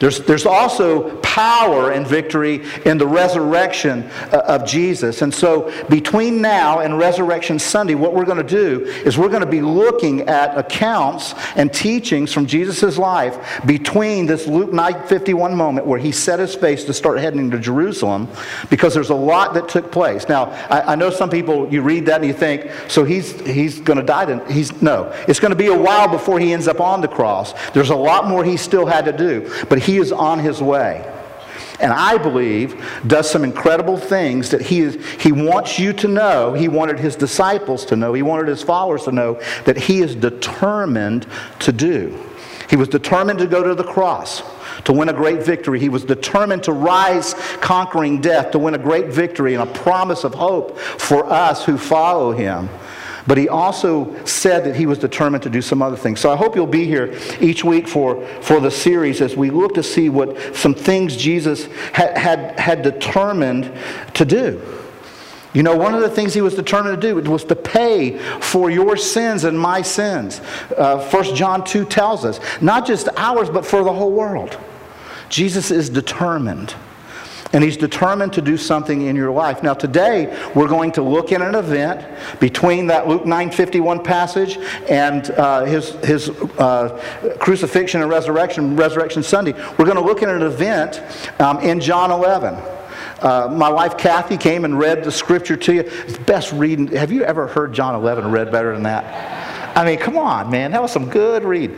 There's, 0.00 0.20
there's 0.20 0.46
also 0.46 1.20
power 1.20 1.93
and 1.93 2.06
victory 2.06 2.64
in 2.84 2.99
the 2.99 3.06
resurrection 3.06 4.02
uh, 4.32 4.43
of 4.46 4.66
Jesus. 4.66 5.22
And 5.22 5.32
so, 5.32 5.72
between 5.88 6.40
now 6.40 6.81
and 6.81 6.99
Resurrection 6.99 7.58
Sunday, 7.58 7.94
what 7.94 8.14
we're 8.14 8.25
going 8.25 8.38
to 8.38 8.44
do 8.44 8.84
is 9.05 9.19
we're 9.19 9.28
going 9.28 9.40
to 9.40 9.46
be 9.46 9.62
looking 9.62 10.22
at 10.22 10.56
accounts 10.56 11.34
and 11.56 11.72
teachings 11.72 12.32
from 12.32 12.46
Jesus' 12.46 12.99
life 12.99 13.62
between 13.66 14.26
this 14.26 14.46
Luke 14.46 14.70
9:51 14.70 15.55
moment 15.55 15.87
where 15.87 15.99
he 15.99 16.12
set 16.12 16.38
his 16.38 16.55
face 16.55 16.84
to 16.84 16.93
start 16.93 17.19
heading 17.19 17.50
to 17.50 17.58
Jerusalem, 17.58 18.28
because 18.70 18.94
there's 18.94 19.10
a 19.10 19.14
lot 19.14 19.55
that 19.55 19.69
took 19.69 19.90
place. 19.90 20.28
Now, 20.28 20.46
I, 20.70 20.93
I 20.93 20.94
know 20.94 21.10
some 21.10 21.31
people 21.31 21.72
you 21.72 21.82
read 21.82 22.06
that 22.06 22.17
and 22.17 22.26
you 22.26 22.34
think, 22.34 22.70
so 22.88 23.05
he's 23.05 23.40
he's 23.40 23.81
going 23.81 23.99
to 23.99 24.05
die. 24.05 24.25
He's 24.50 24.81
no. 24.81 25.12
It's 25.28 25.40
going 25.40 25.50
to 25.50 25.56
be 25.56 25.67
a 25.67 25.76
while 25.76 26.08
before 26.08 26.38
he 26.38 26.52
ends 26.52 26.69
up 26.69 26.81
on 26.81 27.00
the 27.00 27.08
cross. 27.08 27.55
There's 27.70 27.90
a 27.90 27.96
lot 27.96 28.28
more 28.28 28.44
he 28.44 28.56
still 28.56 28.87
had 28.87 29.05
to 29.06 29.12
do, 29.12 29.52
but 29.68 29.78
he 29.78 29.98
is 29.98 30.12
on 30.12 30.38
his 30.38 30.62
way 30.62 31.10
and 31.80 31.92
I 31.92 32.18
believe 32.18 32.82
does 33.06 33.28
some 33.28 33.44
incredible 33.44 33.96
things 33.96 34.50
that 34.50 34.62
he, 34.62 34.80
is, 34.80 35.04
he 35.20 35.32
wants 35.32 35.78
you 35.78 35.92
to 35.94 36.08
know. 36.08 36.52
He 36.52 36.68
wanted 36.68 36.98
his 36.98 37.16
disciples 37.16 37.84
to 37.86 37.96
know. 37.96 38.14
He 38.14 38.22
wanted 38.22 38.48
his 38.48 38.62
followers 38.62 39.04
to 39.04 39.12
know 39.12 39.40
that 39.64 39.76
he 39.76 40.00
is 40.00 40.14
determined 40.14 41.26
to 41.60 41.72
do. 41.72 42.18
He 42.70 42.76
was 42.76 42.88
determined 42.88 43.38
to 43.40 43.46
go 43.46 43.62
to 43.62 43.74
the 43.74 43.84
cross 43.84 44.42
to 44.84 44.93
win 44.93 45.08
a 45.08 45.12
great 45.12 45.43
victory. 45.43 45.79
He 45.79 45.88
was 45.88 46.05
determined 46.05 46.62
to 46.64 46.72
rise 46.72 47.34
conquering 47.60 48.20
death, 48.20 48.52
to 48.52 48.58
win 48.58 48.74
a 48.74 48.79
great 48.79 49.06
victory 49.06 49.55
and 49.55 49.62
a 49.62 49.72
promise 49.72 50.24
of 50.24 50.34
hope 50.34 50.79
for 50.79 51.26
us 51.26 51.64
who 51.64 51.76
follow 51.76 52.32
him. 52.32 52.69
But 53.26 53.38
he 53.38 53.48
also 53.48 54.14
said 54.26 54.64
that 54.64 54.76
he 54.76 54.86
was 54.86 54.98
determined 54.98 55.43
to 55.44 55.50
do 55.50 55.62
some 55.62 55.81
other 55.81 55.96
things. 55.96 56.20
So 56.20 56.31
I 56.31 56.36
hope 56.36 56.54
you'll 56.54 56.66
be 56.66 56.84
here 56.84 57.19
each 57.40 57.64
week 57.64 57.88
for, 57.88 58.24
for 58.43 58.60
the 58.60 58.70
series 58.70 59.20
as 59.22 59.34
we 59.36 59.50
look 59.50 59.74
to 59.74 59.82
see 59.82 60.10
what 60.10 60.54
some 60.54 60.74
things 60.74 61.16
Jesus 61.16 61.66
had, 61.93 62.16
had, 62.19 62.60
had 62.60 62.82
determined 62.82 63.72
to 64.14 64.24
do. 64.24 64.60
You 65.54 65.62
know, 65.62 65.76
one 65.76 65.94
of 65.94 66.00
the 66.00 66.10
things 66.10 66.34
he 66.34 66.40
was 66.40 66.54
determined 66.54 67.00
to 67.00 67.22
do 67.22 67.31
was 67.31 67.44
to 67.44 67.56
pay 67.56 68.19
for 68.40 68.70
your 68.70 68.96
sins 68.96 69.44
and 69.44 69.58
my 69.58 69.82
sins. 69.82 70.40
Uh, 70.76 71.08
1 71.10 71.36
John 71.36 71.64
2 71.64 71.84
tells 71.84 72.24
us, 72.24 72.40
not 72.60 72.84
just 72.84 73.08
ours, 73.16 73.48
but 73.48 73.64
for 73.64 73.84
the 73.84 73.93
whole 73.93 74.10
world. 74.10 74.58
Jesus 75.28 75.70
is 75.70 75.88
determined 75.88 76.74
and 77.55 77.63
he's 77.63 77.77
determined 77.77 78.32
to 78.32 78.43
do 78.43 78.56
something 78.56 79.03
in 79.03 79.17
your 79.17 79.31
life. 79.31 79.63
Now 79.63 79.75
today 79.75 80.37
we're 80.55 80.69
going 80.69 80.93
to 80.93 81.03
look 81.03 81.32
at 81.32 81.41
an 81.41 81.55
event 81.55 82.05
between 82.41 82.89
that 82.89 83.08
Luke 83.08 83.23
9:51 83.23 84.05
passage 84.05 84.58
and 84.91 85.31
uh, 85.31 85.65
his 85.65 85.93
his 86.05 86.29
uh, 86.29 87.01
crucifixion 87.39 88.03
and 88.03 88.11
resurrection, 88.11 88.77
Resurrection 88.77 89.23
Sunday. 89.23 89.53
We're 89.79 89.87
going 89.87 89.96
to 89.96 90.05
look 90.05 90.23
at 90.23 90.29
an 90.29 90.43
event 90.43 91.01
um, 91.41 91.61
in 91.61 91.81
John 91.81 92.11
11. 92.11 92.55
Uh, 93.20 93.49
my 93.51 93.70
wife 93.70 93.96
Kathy 93.96 94.37
came 94.37 94.65
and 94.65 94.79
read 94.79 95.05
the 95.05 95.13
scripture 95.13 95.56
to 95.56 95.73
you. 95.73 95.81
It's 95.81 96.19
best 96.19 96.53
reading. 96.53 96.89
Have 96.89 97.13
you 97.13 97.23
ever 97.23 97.46
heard 97.46 97.73
John 97.73 97.94
11 97.94 98.31
read 98.31 98.51
better 98.51 98.75
than 98.75 98.82
that? 98.82 99.44
I 99.74 99.84
mean, 99.84 99.98
come 99.98 100.16
on, 100.16 100.50
man. 100.50 100.70
That 100.70 100.81
was 100.81 100.93
some 100.93 101.08
good 101.08 101.44
read. 101.44 101.70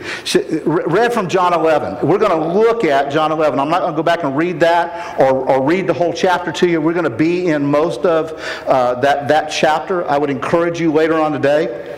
Read 0.65 1.13
from 1.13 1.27
John 1.27 1.53
11. 1.53 2.07
We're 2.07 2.19
going 2.19 2.31
to 2.39 2.47
look 2.59 2.83
at 2.83 3.11
John 3.11 3.31
11. 3.31 3.59
I'm 3.59 3.69
not 3.69 3.81
going 3.81 3.93
to 3.93 3.97
go 3.97 4.03
back 4.03 4.23
and 4.23 4.37
read 4.37 4.59
that 4.59 5.19
or, 5.19 5.49
or 5.49 5.63
read 5.63 5.87
the 5.87 5.93
whole 5.93 6.13
chapter 6.13 6.51
to 6.51 6.67
you. 6.67 6.79
We're 6.79 6.93
going 6.93 7.05
to 7.05 7.09
be 7.09 7.47
in 7.47 7.65
most 7.65 8.05
of 8.05 8.33
uh, 8.67 8.99
that, 9.01 9.27
that 9.29 9.47
chapter. 9.47 10.07
I 10.07 10.17
would 10.17 10.29
encourage 10.29 10.79
you 10.79 10.91
later 10.91 11.15
on 11.15 11.31
today. 11.31 11.95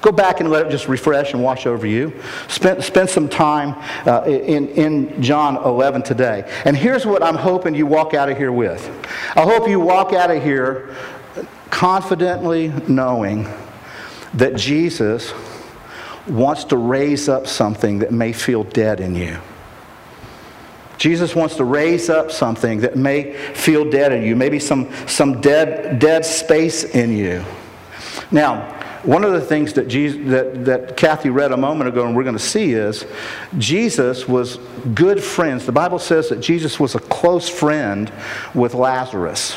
Go 0.00 0.12
back 0.12 0.40
and 0.40 0.50
let 0.50 0.66
it 0.66 0.70
just 0.70 0.88
refresh 0.88 1.34
and 1.34 1.42
wash 1.42 1.66
over 1.66 1.86
you. 1.86 2.18
Spend, 2.48 2.82
spend 2.82 3.10
some 3.10 3.28
time 3.28 3.74
uh, 4.06 4.22
in, 4.24 4.68
in 4.68 5.22
John 5.22 5.56
11 5.56 6.02
today. 6.02 6.50
And 6.64 6.74
here's 6.74 7.04
what 7.04 7.22
I'm 7.22 7.36
hoping 7.36 7.74
you 7.74 7.86
walk 7.86 8.14
out 8.14 8.30
of 8.30 8.38
here 8.38 8.52
with. 8.52 8.88
I 9.36 9.42
hope 9.42 9.68
you 9.68 9.80
walk 9.80 10.14
out 10.14 10.30
of 10.30 10.42
here 10.42 10.96
confidently 11.70 12.68
knowing 12.88 13.46
that 14.34 14.56
Jesus 14.56 15.32
wants 16.26 16.64
to 16.64 16.76
raise 16.76 17.28
up 17.28 17.46
something 17.46 18.00
that 18.00 18.12
may 18.12 18.32
feel 18.32 18.64
dead 18.64 19.00
in 19.00 19.14
you. 19.14 19.38
Jesus 20.98 21.34
wants 21.34 21.56
to 21.56 21.64
raise 21.64 22.10
up 22.10 22.30
something 22.30 22.80
that 22.80 22.94
may 22.94 23.32
feel 23.54 23.88
dead 23.88 24.12
in 24.12 24.22
you, 24.22 24.36
maybe 24.36 24.58
some, 24.58 24.92
some 25.06 25.40
dead, 25.40 25.98
dead 25.98 26.26
space 26.26 26.84
in 26.84 27.16
you. 27.16 27.42
Now, 28.30 28.76
one 29.02 29.24
of 29.24 29.32
the 29.32 29.40
things 29.40 29.72
that, 29.74 29.88
Jesus, 29.88 30.20
that, 30.30 30.64
that 30.66 30.96
Kathy 30.98 31.30
read 31.30 31.52
a 31.52 31.56
moment 31.56 31.88
ago 31.88 32.06
and 32.06 32.14
we're 32.14 32.22
going 32.22 32.36
to 32.36 32.38
see 32.38 32.74
is 32.74 33.06
Jesus 33.56 34.28
was 34.28 34.58
good 34.94 35.24
friends. 35.24 35.64
The 35.64 35.72
Bible 35.72 35.98
says 35.98 36.28
that 36.28 36.40
Jesus 36.40 36.78
was 36.78 36.94
a 36.94 36.98
close 36.98 37.48
friend 37.48 38.12
with 38.54 38.74
Lazarus. 38.74 39.56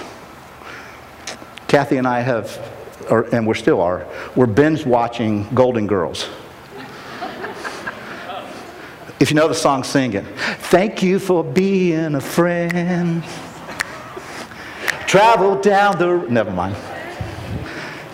Kathy 1.68 1.98
and 1.98 2.08
I 2.08 2.22
have, 2.22 2.58
or, 3.06 3.24
and 3.34 3.46
we 3.48 3.54
still 3.56 3.82
are, 3.82 4.08
we're 4.36 4.46
binge 4.46 4.86
watching 4.86 5.48
Golden 5.54 5.88
Girls. 5.88 6.30
If 9.20 9.30
you 9.30 9.36
know 9.36 9.48
the 9.48 9.56
song, 9.56 9.84
sing 9.84 10.14
it. 10.14 10.26
Thank 10.68 11.02
you 11.02 11.18
for 11.18 11.44
being 11.44 12.16
a 12.16 12.22
friend. 12.22 13.24
Travel 15.08 15.62
down 15.62 15.98
the. 15.98 16.26
Never 16.30 16.52
mind. 16.52 16.76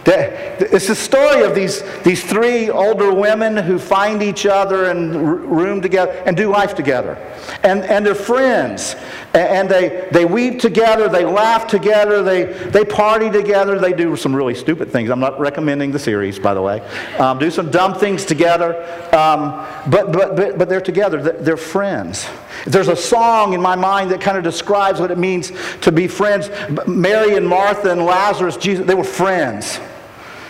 It's 0.10 0.88
the 0.88 0.96
story 0.96 1.44
of 1.44 1.56
these, 1.56 1.84
these 2.04 2.24
three 2.24 2.70
older 2.70 3.14
women 3.14 3.58
who 3.58 3.78
find 3.78 4.24
each 4.24 4.46
other 4.46 4.86
and 4.86 5.16
room 5.16 5.82
together 5.82 6.12
and 6.26 6.36
do 6.36 6.50
life 6.50 6.76
together. 6.76 7.16
And, 7.64 7.84
and 7.84 8.06
they're 8.06 8.16
friends. 8.16 8.96
And 9.34 9.70
they, 9.70 10.08
they 10.12 10.26
weep 10.26 10.60
together, 10.60 11.08
they 11.08 11.26
laugh 11.26 11.68
together, 11.68 12.24
they, 12.24 12.46
they 12.70 12.84
party 12.84 13.30
together, 13.30 13.78
they 13.78 13.94
do 13.94 14.16
some 14.16 14.36
really 14.36 14.56
stupid 14.56 14.92
things. 14.92 15.10
I'm 15.10 15.20
not 15.20 15.40
recommending 15.40 15.92
the 15.92 16.00
series, 16.00 16.40
by 16.40 16.54
the 16.54 16.62
way. 16.62 16.82
Um, 17.18 17.38
do 17.38 17.52
some 17.52 17.70
dumb 17.70 17.94
things 17.94 18.26
together. 18.26 18.76
Um, 19.16 19.66
but, 19.90 20.12
but, 20.12 20.36
but, 20.36 20.58
but 20.58 20.70
they're 20.70 20.82
together, 20.82 21.22
they're 21.22 21.58
friends. 21.58 22.28
There's 22.66 22.88
a 22.88 22.96
song 22.96 23.54
in 23.54 23.62
my 23.62 23.76
mind 23.76 24.12
that 24.12 24.22
kind 24.22 24.38
of 24.38 24.44
describes 24.44 25.00
what 25.00 25.12
it 25.12 25.18
means 25.18 25.52
to 25.82 25.92
be 25.92 26.08
friends. 26.08 26.50
Mary 26.88 27.36
and 27.36 27.48
Martha 27.48 27.92
and 27.92 28.04
Lazarus, 28.04 28.58
Jesus, 28.58 28.86
they 28.88 28.96
were 28.96 29.04
friends. 29.04 29.80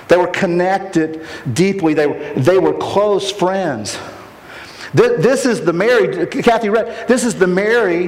They 0.10 0.18
were 0.18 0.28
connected 0.28 1.25
deeply. 1.54 1.94
They 1.94 2.08
were, 2.08 2.34
they 2.34 2.58
were 2.58 2.74
close 2.74 3.32
friends. 3.32 3.98
This, 4.94 5.24
this 5.24 5.46
is 5.46 5.63
the 5.63 5.72
Mary, 5.72 6.25
Kathy 6.28 6.70
read, 6.70 7.08
this 7.08 7.24
is 7.24 7.36
the 7.36 7.48
Mary 7.48 8.08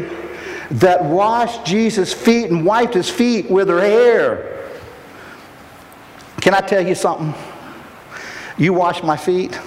that 0.72 1.04
washed 1.04 1.66
Jesus' 1.66 2.12
feet 2.12 2.50
and 2.50 2.66
wiped 2.66 2.96
his 2.96 3.10
feet 3.10 3.50
with 3.50 3.70
her 3.70 3.80
hair. 3.80 4.70
Can 6.42 6.56
I 6.56 6.62
tell 6.62 6.86
you 6.86 6.96
something? 6.96 7.36
You 8.58 8.74
wash 8.74 9.04
my 9.04 9.16
feet, 9.16 9.60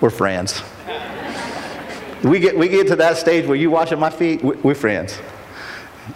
we're 0.00 0.10
friends. 0.10 0.62
We 2.22 2.38
get, 2.38 2.56
we 2.56 2.68
get 2.68 2.86
to 2.86 2.96
that 2.96 3.16
stage 3.16 3.46
where 3.46 3.56
you 3.56 3.70
washing 3.70 3.98
my 3.98 4.10
feet, 4.10 4.42
we're 4.42 4.74
friends. 4.74 5.18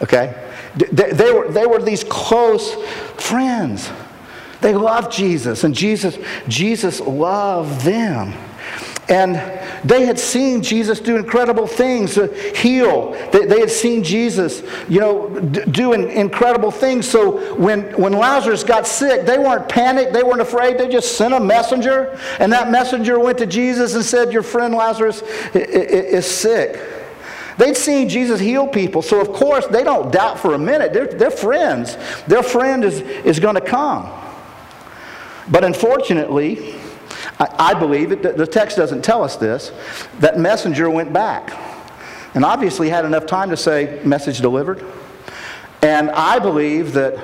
Okay? 0.03 0.51
They, 0.77 1.11
they, 1.11 1.33
were, 1.33 1.49
they 1.49 1.67
were 1.67 1.83
these 1.83 2.05
close 2.05 2.75
friends. 3.21 3.91
They 4.61 4.75
loved 4.75 5.13
Jesus, 5.13 5.65
and 5.65 5.75
Jesus, 5.75 6.19
Jesus 6.49 7.01
loved 7.01 7.83
them. 7.83 8.35
And 9.09 9.37
they 9.85 10.05
had 10.05 10.19
seen 10.19 10.63
Jesus 10.63 11.01
do 11.01 11.17
incredible 11.17 11.67
things 11.67 12.15
to 12.15 12.27
heal. 12.55 13.13
They, 13.33 13.47
they 13.47 13.61
had 13.61 13.71
seen 13.71 14.05
Jesus, 14.05 14.63
you 14.87 15.01
know, 15.01 15.31
d- 15.41 15.63
do 15.71 15.95
incredible 15.95 16.71
things. 16.71 17.09
So 17.09 17.55
when, 17.55 17.85
when 17.93 18.13
Lazarus 18.13 18.65
got 18.65 18.87
sick, 18.87 19.25
they 19.25 19.39
weren't 19.39 19.67
panicked. 19.67 20.13
They 20.13 20.23
weren't 20.23 20.43
afraid. 20.43 20.77
They 20.77 20.89
just 20.89 21.17
sent 21.17 21.33
a 21.33 21.41
messenger. 21.41 22.21
And 22.39 22.53
that 22.53 22.71
messenger 22.71 23.19
went 23.19 23.39
to 23.39 23.47
Jesus 23.47 23.95
and 23.95 24.05
said, 24.05 24.31
Your 24.31 24.43
friend 24.43 24.75
Lazarus 24.75 25.23
is 25.55 26.27
sick. 26.27 26.79
They'd 27.57 27.79
seen 27.79 28.11
Jesus 28.11 28.39
heal 28.39 28.67
people. 28.67 29.01
So, 29.01 29.21
of 29.21 29.33
course, 29.33 29.67
they 29.67 29.85
don't 29.85 30.13
doubt 30.13 30.39
for 30.39 30.53
a 30.53 30.59
minute. 30.59 30.93
They're, 30.93 31.07
they're 31.07 31.31
friends. 31.31 31.97
Their 32.27 32.43
friend 32.43 32.85
is, 32.85 33.01
is 33.01 33.41
going 33.41 33.55
to 33.55 33.61
come. 33.63 34.13
But 35.51 35.65
unfortunately, 35.65 36.75
I, 37.39 37.49
I 37.59 37.75
believe, 37.75 38.13
it, 38.13 38.23
the 38.23 38.47
text 38.47 38.77
doesn't 38.77 39.03
tell 39.03 39.23
us 39.23 39.37
this, 39.37 39.73
that 40.21 40.39
messenger 40.39 40.91
went 40.91 41.13
back 41.13 41.53
and 42.35 42.45
obviously 42.45 42.89
had 42.89 43.05
enough 43.05 43.27
time 43.27 43.51
to 43.51 43.57
say, 43.57 44.01
message 44.05 44.41
delivered. 44.41 44.85
And 45.83 46.11
I 46.11 46.39
believe 46.39 46.93
that 46.93 47.19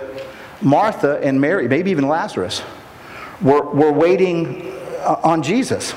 Martha 0.63 1.21
and 1.23 1.41
Mary, 1.41 1.69
maybe 1.69 1.91
even 1.91 2.09
Lazarus, 2.09 2.63
were, 3.43 3.63
were 3.63 3.93
waiting 3.93 4.73
uh, 5.01 5.21
on 5.23 5.43
Jesus. 5.43 5.95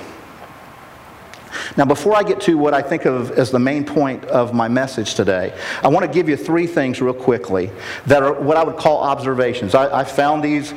Now, 1.75 1.85
before 1.85 2.15
I 2.15 2.23
get 2.23 2.41
to 2.41 2.57
what 2.57 2.73
I 2.73 2.81
think 2.81 3.05
of 3.05 3.31
as 3.31 3.51
the 3.51 3.59
main 3.59 3.85
point 3.85 4.25
of 4.25 4.53
my 4.53 4.67
message 4.67 5.15
today, 5.15 5.57
I 5.83 5.87
want 5.89 6.05
to 6.05 6.11
give 6.11 6.27
you 6.27 6.35
three 6.35 6.67
things 6.67 7.01
real 7.01 7.13
quickly 7.13 7.71
that 8.05 8.23
are 8.23 8.33
what 8.33 8.57
I 8.57 8.63
would 8.63 8.77
call 8.77 9.01
observations. 9.01 9.75
I, 9.75 9.99
I 9.99 10.03
found 10.03 10.43
these 10.43 10.73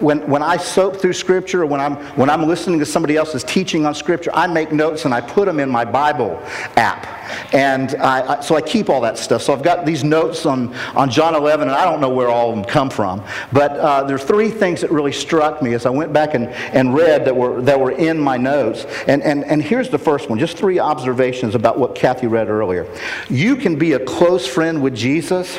when, 0.00 0.26
when 0.28 0.42
I 0.42 0.56
soak 0.56 0.96
through 1.00 1.12
Scripture 1.12 1.62
or 1.62 1.66
when 1.66 1.80
I'm, 1.80 1.96
when 2.16 2.28
I'm 2.28 2.46
listening 2.48 2.78
to 2.80 2.86
somebody 2.86 3.16
else's 3.16 3.44
teaching 3.44 3.86
on 3.86 3.94
Scripture, 3.94 4.30
I 4.34 4.46
make 4.46 4.72
notes 4.72 5.04
and 5.04 5.14
I 5.14 5.20
put 5.20 5.46
them 5.46 5.60
in 5.60 5.70
my 5.70 5.84
Bible 5.84 6.42
app. 6.76 7.06
And 7.54 7.94
I, 7.96 8.36
I, 8.36 8.40
so 8.40 8.56
I 8.56 8.60
keep 8.60 8.90
all 8.90 9.00
that 9.02 9.18
stuff. 9.18 9.42
So 9.42 9.52
I've 9.52 9.62
got 9.62 9.86
these 9.86 10.02
notes 10.02 10.46
on, 10.46 10.74
on 10.96 11.10
John 11.10 11.34
11, 11.34 11.68
and 11.68 11.76
I 11.76 11.84
don't 11.84 12.00
know 12.00 12.08
where 12.08 12.28
all 12.28 12.50
of 12.50 12.56
them 12.56 12.64
come 12.64 12.90
from. 12.90 13.24
But 13.52 13.72
uh, 13.72 14.02
there 14.04 14.16
are 14.16 14.18
three 14.18 14.50
things 14.50 14.80
that 14.80 14.90
really 14.90 15.12
struck 15.12 15.62
me 15.62 15.74
as 15.74 15.86
I 15.86 15.90
went 15.90 16.12
back 16.12 16.34
and, 16.34 16.48
and 16.48 16.94
read 16.94 17.24
that 17.24 17.36
were, 17.36 17.62
that 17.62 17.78
were 17.78 17.92
in 17.92 18.18
my 18.18 18.36
notes. 18.36 18.84
And, 19.06 19.22
and, 19.22 19.44
and 19.44 19.62
here's 19.62 19.90
the 19.90 19.98
first 19.98 20.28
one 20.28 20.38
just 20.38 20.58
three 20.58 20.78
observations 20.78 21.54
about 21.54 21.78
what 21.78 21.94
Kathy 21.94 22.26
read 22.26 22.48
earlier. 22.48 22.86
You 23.30 23.56
can 23.56 23.78
be 23.78 23.92
a 23.92 24.04
close 24.04 24.46
friend 24.46 24.82
with 24.82 24.94
Jesus 24.94 25.58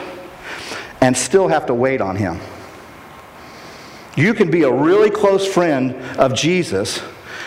and 1.02 1.16
still 1.16 1.48
have 1.48 1.66
to 1.68 1.74
wait 1.74 2.02
on 2.02 2.16
him. 2.16 2.40
You 4.16 4.34
can 4.34 4.50
be 4.50 4.64
a 4.64 4.72
really 4.72 5.10
close 5.10 5.46
friend 5.46 5.96
of 6.18 6.34
Jesus 6.34 7.02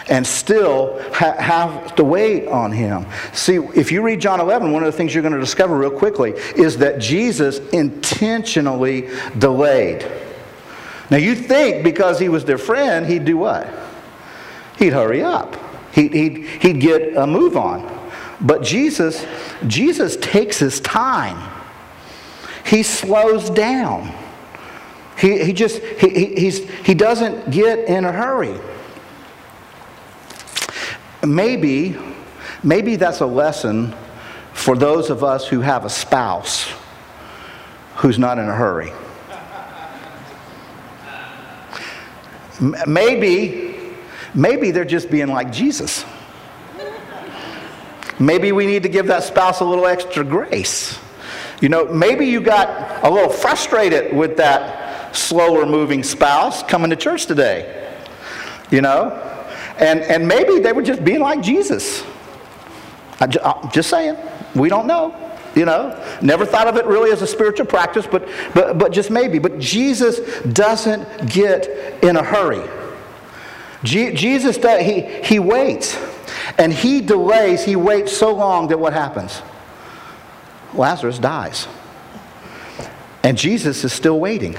and 0.08 0.26
still 0.26 1.00
ha- 1.12 1.36
have 1.38 1.94
to 1.96 2.04
wait 2.04 2.46
on 2.48 2.72
him. 2.72 3.06
See, 3.32 3.56
if 3.56 3.92
you 3.92 4.02
read 4.02 4.20
John 4.20 4.40
11, 4.40 4.72
one 4.72 4.82
of 4.82 4.90
the 4.90 4.96
things 4.96 5.14
you're 5.14 5.22
going 5.22 5.34
to 5.34 5.40
discover 5.40 5.76
real 5.76 5.90
quickly 5.90 6.32
is 6.56 6.78
that 6.78 6.98
Jesus 6.98 7.58
intentionally 7.70 9.08
delayed. 9.38 10.06
Now, 11.10 11.16
you'd 11.16 11.46
think 11.46 11.84
because 11.84 12.18
he 12.18 12.28
was 12.28 12.44
their 12.44 12.58
friend, 12.58 13.06
he'd 13.06 13.24
do 13.24 13.38
what? 13.38 13.68
He'd 14.78 14.92
hurry 14.92 15.22
up. 15.22 15.56
He'd, 15.92 16.12
he'd, 16.12 16.44
he'd 16.62 16.80
get 16.80 17.16
a 17.16 17.26
move 17.26 17.56
on. 17.56 17.96
But 18.40 18.62
Jesus, 18.62 19.26
Jesus 19.66 20.16
takes 20.16 20.58
his 20.58 20.80
time. 20.80 21.50
He 22.64 22.82
slows 22.82 23.50
down. 23.50 24.12
He, 25.18 25.44
he 25.44 25.52
just, 25.52 25.82
he, 25.82 26.08
he, 26.10 26.26
he's, 26.36 26.70
he 26.70 26.94
doesn't 26.94 27.50
get 27.50 27.88
in 27.88 28.04
a 28.04 28.12
hurry. 28.12 28.56
Maybe, 31.26 31.96
maybe 32.62 32.94
that's 32.94 33.20
a 33.20 33.26
lesson 33.26 33.94
for 34.52 34.76
those 34.76 35.10
of 35.10 35.24
us 35.24 35.48
who 35.48 35.60
have 35.60 35.84
a 35.84 35.90
spouse 35.90 36.72
who's 37.96 38.16
not 38.18 38.38
in 38.38 38.48
a 38.48 38.54
hurry. 38.54 38.92
Maybe, 42.86 43.96
maybe 44.34 44.70
they're 44.70 44.84
just 44.84 45.10
being 45.10 45.28
like 45.28 45.50
Jesus. 45.50 46.04
Maybe 48.20 48.52
we 48.52 48.66
need 48.66 48.84
to 48.84 48.88
give 48.88 49.08
that 49.08 49.24
spouse 49.24 49.60
a 49.60 49.64
little 49.64 49.86
extra 49.86 50.22
grace. 50.22 50.98
You 51.60 51.68
know, 51.68 51.86
maybe 51.86 52.26
you 52.26 52.40
got 52.40 53.04
a 53.04 53.10
little 53.10 53.30
frustrated 53.30 54.14
with 54.14 54.36
that 54.36 54.87
slower 55.12 55.66
moving 55.66 56.02
spouse 56.02 56.62
coming 56.62 56.90
to 56.90 56.96
church 56.96 57.26
today. 57.26 57.96
You 58.70 58.80
know? 58.80 59.10
And, 59.78 60.00
and 60.00 60.26
maybe 60.26 60.58
they 60.58 60.72
were 60.72 60.82
just 60.82 61.04
being 61.04 61.20
like 61.20 61.40
Jesus. 61.40 62.04
I'm 63.20 63.30
just 63.70 63.90
saying. 63.90 64.16
We 64.54 64.68
don't 64.68 64.86
know. 64.86 65.24
You 65.54 65.64
know, 65.64 66.04
never 66.22 66.46
thought 66.46 66.68
of 66.68 66.76
it 66.76 66.86
really 66.86 67.10
as 67.10 67.22
a 67.22 67.26
spiritual 67.26 67.66
practice, 67.66 68.06
but, 68.06 68.28
but, 68.54 68.78
but 68.78 68.92
just 68.92 69.10
maybe. 69.10 69.40
But 69.40 69.58
Jesus 69.58 70.20
doesn't 70.42 71.28
get 71.28 71.66
in 72.04 72.16
a 72.16 72.22
hurry. 72.22 72.62
Je- 73.82 74.12
Jesus, 74.12 74.56
does, 74.56 74.82
he, 74.82 75.00
he 75.00 75.38
waits. 75.38 75.98
And 76.58 76.72
he 76.72 77.00
delays, 77.00 77.64
he 77.64 77.74
waits 77.74 78.16
so 78.16 78.34
long 78.34 78.68
that 78.68 78.78
what 78.78 78.92
happens? 78.92 79.42
Lazarus 80.74 81.18
dies. 81.18 81.66
And 83.24 83.36
Jesus 83.36 83.82
is 83.84 83.92
still 83.92 84.20
waiting. 84.20 84.56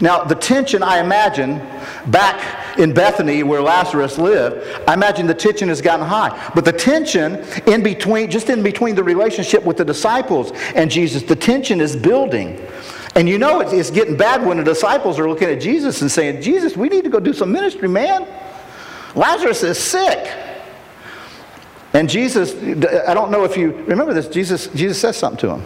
Now, 0.00 0.22
the 0.22 0.34
tension, 0.34 0.82
I 0.82 1.00
imagine, 1.00 1.58
back 2.06 2.78
in 2.78 2.94
Bethany 2.94 3.42
where 3.42 3.60
Lazarus 3.60 4.16
lived, 4.16 4.64
I 4.86 4.94
imagine 4.94 5.26
the 5.26 5.34
tension 5.34 5.68
has 5.68 5.80
gotten 5.80 6.06
high. 6.06 6.50
But 6.54 6.64
the 6.64 6.72
tension 6.72 7.44
in 7.66 7.82
between, 7.82 8.30
just 8.30 8.48
in 8.48 8.62
between 8.62 8.94
the 8.94 9.02
relationship 9.02 9.64
with 9.64 9.76
the 9.76 9.84
disciples 9.84 10.52
and 10.74 10.90
Jesus, 10.90 11.22
the 11.22 11.34
tension 11.34 11.80
is 11.80 11.96
building. 11.96 12.64
And 13.16 13.28
you 13.28 13.38
know 13.38 13.60
it's 13.60 13.90
getting 13.90 14.16
bad 14.16 14.46
when 14.46 14.58
the 14.58 14.64
disciples 14.64 15.18
are 15.18 15.28
looking 15.28 15.48
at 15.48 15.60
Jesus 15.60 16.00
and 16.02 16.10
saying, 16.10 16.42
Jesus, 16.42 16.76
we 16.76 16.88
need 16.88 17.02
to 17.02 17.10
go 17.10 17.18
do 17.18 17.32
some 17.32 17.50
ministry, 17.50 17.88
man. 17.88 18.26
Lazarus 19.16 19.64
is 19.64 19.78
sick. 19.78 20.32
And 21.92 22.08
Jesus, 22.08 22.54
I 23.08 23.14
don't 23.14 23.32
know 23.32 23.42
if 23.42 23.56
you 23.56 23.72
remember 23.72 24.14
this, 24.14 24.28
Jesus, 24.28 24.68
Jesus 24.68 25.00
says 25.00 25.16
something 25.16 25.40
to 25.40 25.56
him. 25.56 25.64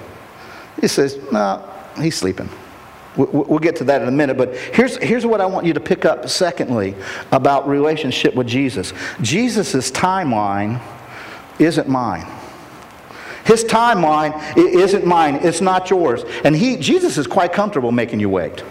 He 0.81 0.89
says, 0.89 1.19
No, 1.31 1.69
he's 2.01 2.17
sleeping. 2.17 2.49
We'll 3.16 3.59
get 3.59 3.76
to 3.76 3.85
that 3.85 4.00
in 4.00 4.09
a 4.09 4.12
minute, 4.12 4.38
but 4.38 4.57
here's, 4.57 4.97
here's 4.97 5.26
what 5.26 5.42
I 5.42 5.47
want 5.47 5.66
you 5.66 5.75
to 5.75 5.81
pick 5.81 6.07
up, 6.07 6.28
secondly, 6.31 6.95
about 7.31 7.69
relationship 7.69 8.35
with 8.35 8.47
Jesus. 8.47 8.95
Jesus' 9.21 9.90
timeline 9.90 10.81
isn't 11.59 11.88
mine. 11.88 12.26
His 13.45 13.64
timeline 13.64 14.57
isn't 14.57 15.04
mine, 15.04 15.40
it's 15.42 15.61
not 15.61 15.90
yours. 15.90 16.25
And 16.45 16.57
he, 16.57 16.76
Jesus 16.76 17.19
is 17.19 17.26
quite 17.26 17.52
comfortable 17.52 17.92
making 17.92 18.21
you 18.21 18.31
wait. 18.31 18.62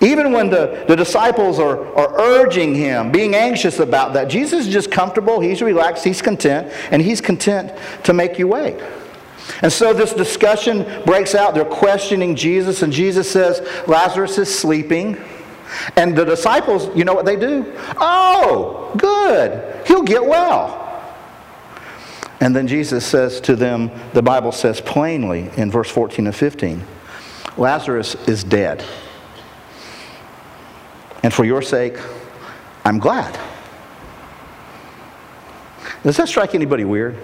Even 0.00 0.32
when 0.32 0.50
the, 0.50 0.84
the 0.86 0.94
disciples 0.94 1.58
are, 1.58 1.86
are 1.96 2.20
urging 2.20 2.74
him, 2.74 3.10
being 3.10 3.34
anxious 3.34 3.78
about 3.78 4.12
that, 4.12 4.28
Jesus 4.28 4.66
is 4.66 4.72
just 4.72 4.90
comfortable, 4.90 5.40
he's 5.40 5.62
relaxed, 5.62 6.04
he's 6.04 6.20
content, 6.20 6.72
and 6.90 7.00
he's 7.00 7.20
content 7.20 7.72
to 8.04 8.12
make 8.12 8.38
you 8.38 8.46
wait. 8.46 8.76
And 9.62 9.72
so 9.72 9.92
this 9.92 10.12
discussion 10.12 11.02
breaks 11.04 11.34
out. 11.34 11.54
They're 11.54 11.64
questioning 11.64 12.34
Jesus, 12.36 12.82
and 12.82 12.92
Jesus 12.92 13.30
says, 13.30 13.60
Lazarus 13.86 14.38
is 14.38 14.56
sleeping. 14.56 15.18
And 15.96 16.16
the 16.16 16.24
disciples, 16.24 16.94
you 16.96 17.04
know 17.04 17.14
what 17.14 17.24
they 17.24 17.36
do? 17.36 17.72
Oh, 17.96 18.92
good. 18.96 19.86
He'll 19.86 20.02
get 20.02 20.24
well. 20.24 20.80
And 22.40 22.54
then 22.54 22.66
Jesus 22.66 23.06
says 23.06 23.40
to 23.42 23.56
them, 23.56 23.90
the 24.12 24.22
Bible 24.22 24.52
says 24.52 24.80
plainly 24.80 25.50
in 25.56 25.70
verse 25.70 25.90
14 25.90 26.26
and 26.26 26.36
15, 26.36 26.84
Lazarus 27.56 28.14
is 28.28 28.44
dead. 28.44 28.84
And 31.22 31.32
for 31.32 31.44
your 31.44 31.62
sake, 31.62 31.96
I'm 32.84 32.98
glad. 32.98 33.38
Does 36.02 36.18
that 36.18 36.28
strike 36.28 36.54
anybody 36.54 36.84
weird? 36.84 37.16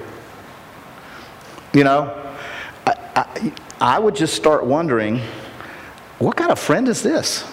You 1.72 1.84
know, 1.84 2.34
I, 2.84 2.94
I, 3.14 3.52
I, 3.80 3.98
would 3.98 4.16
just 4.16 4.34
start 4.34 4.66
wondering 4.66 5.20
what 6.18 6.36
kind 6.36 6.50
of 6.50 6.58
friend 6.58 6.88
is 6.88 7.00
this? 7.00 7.48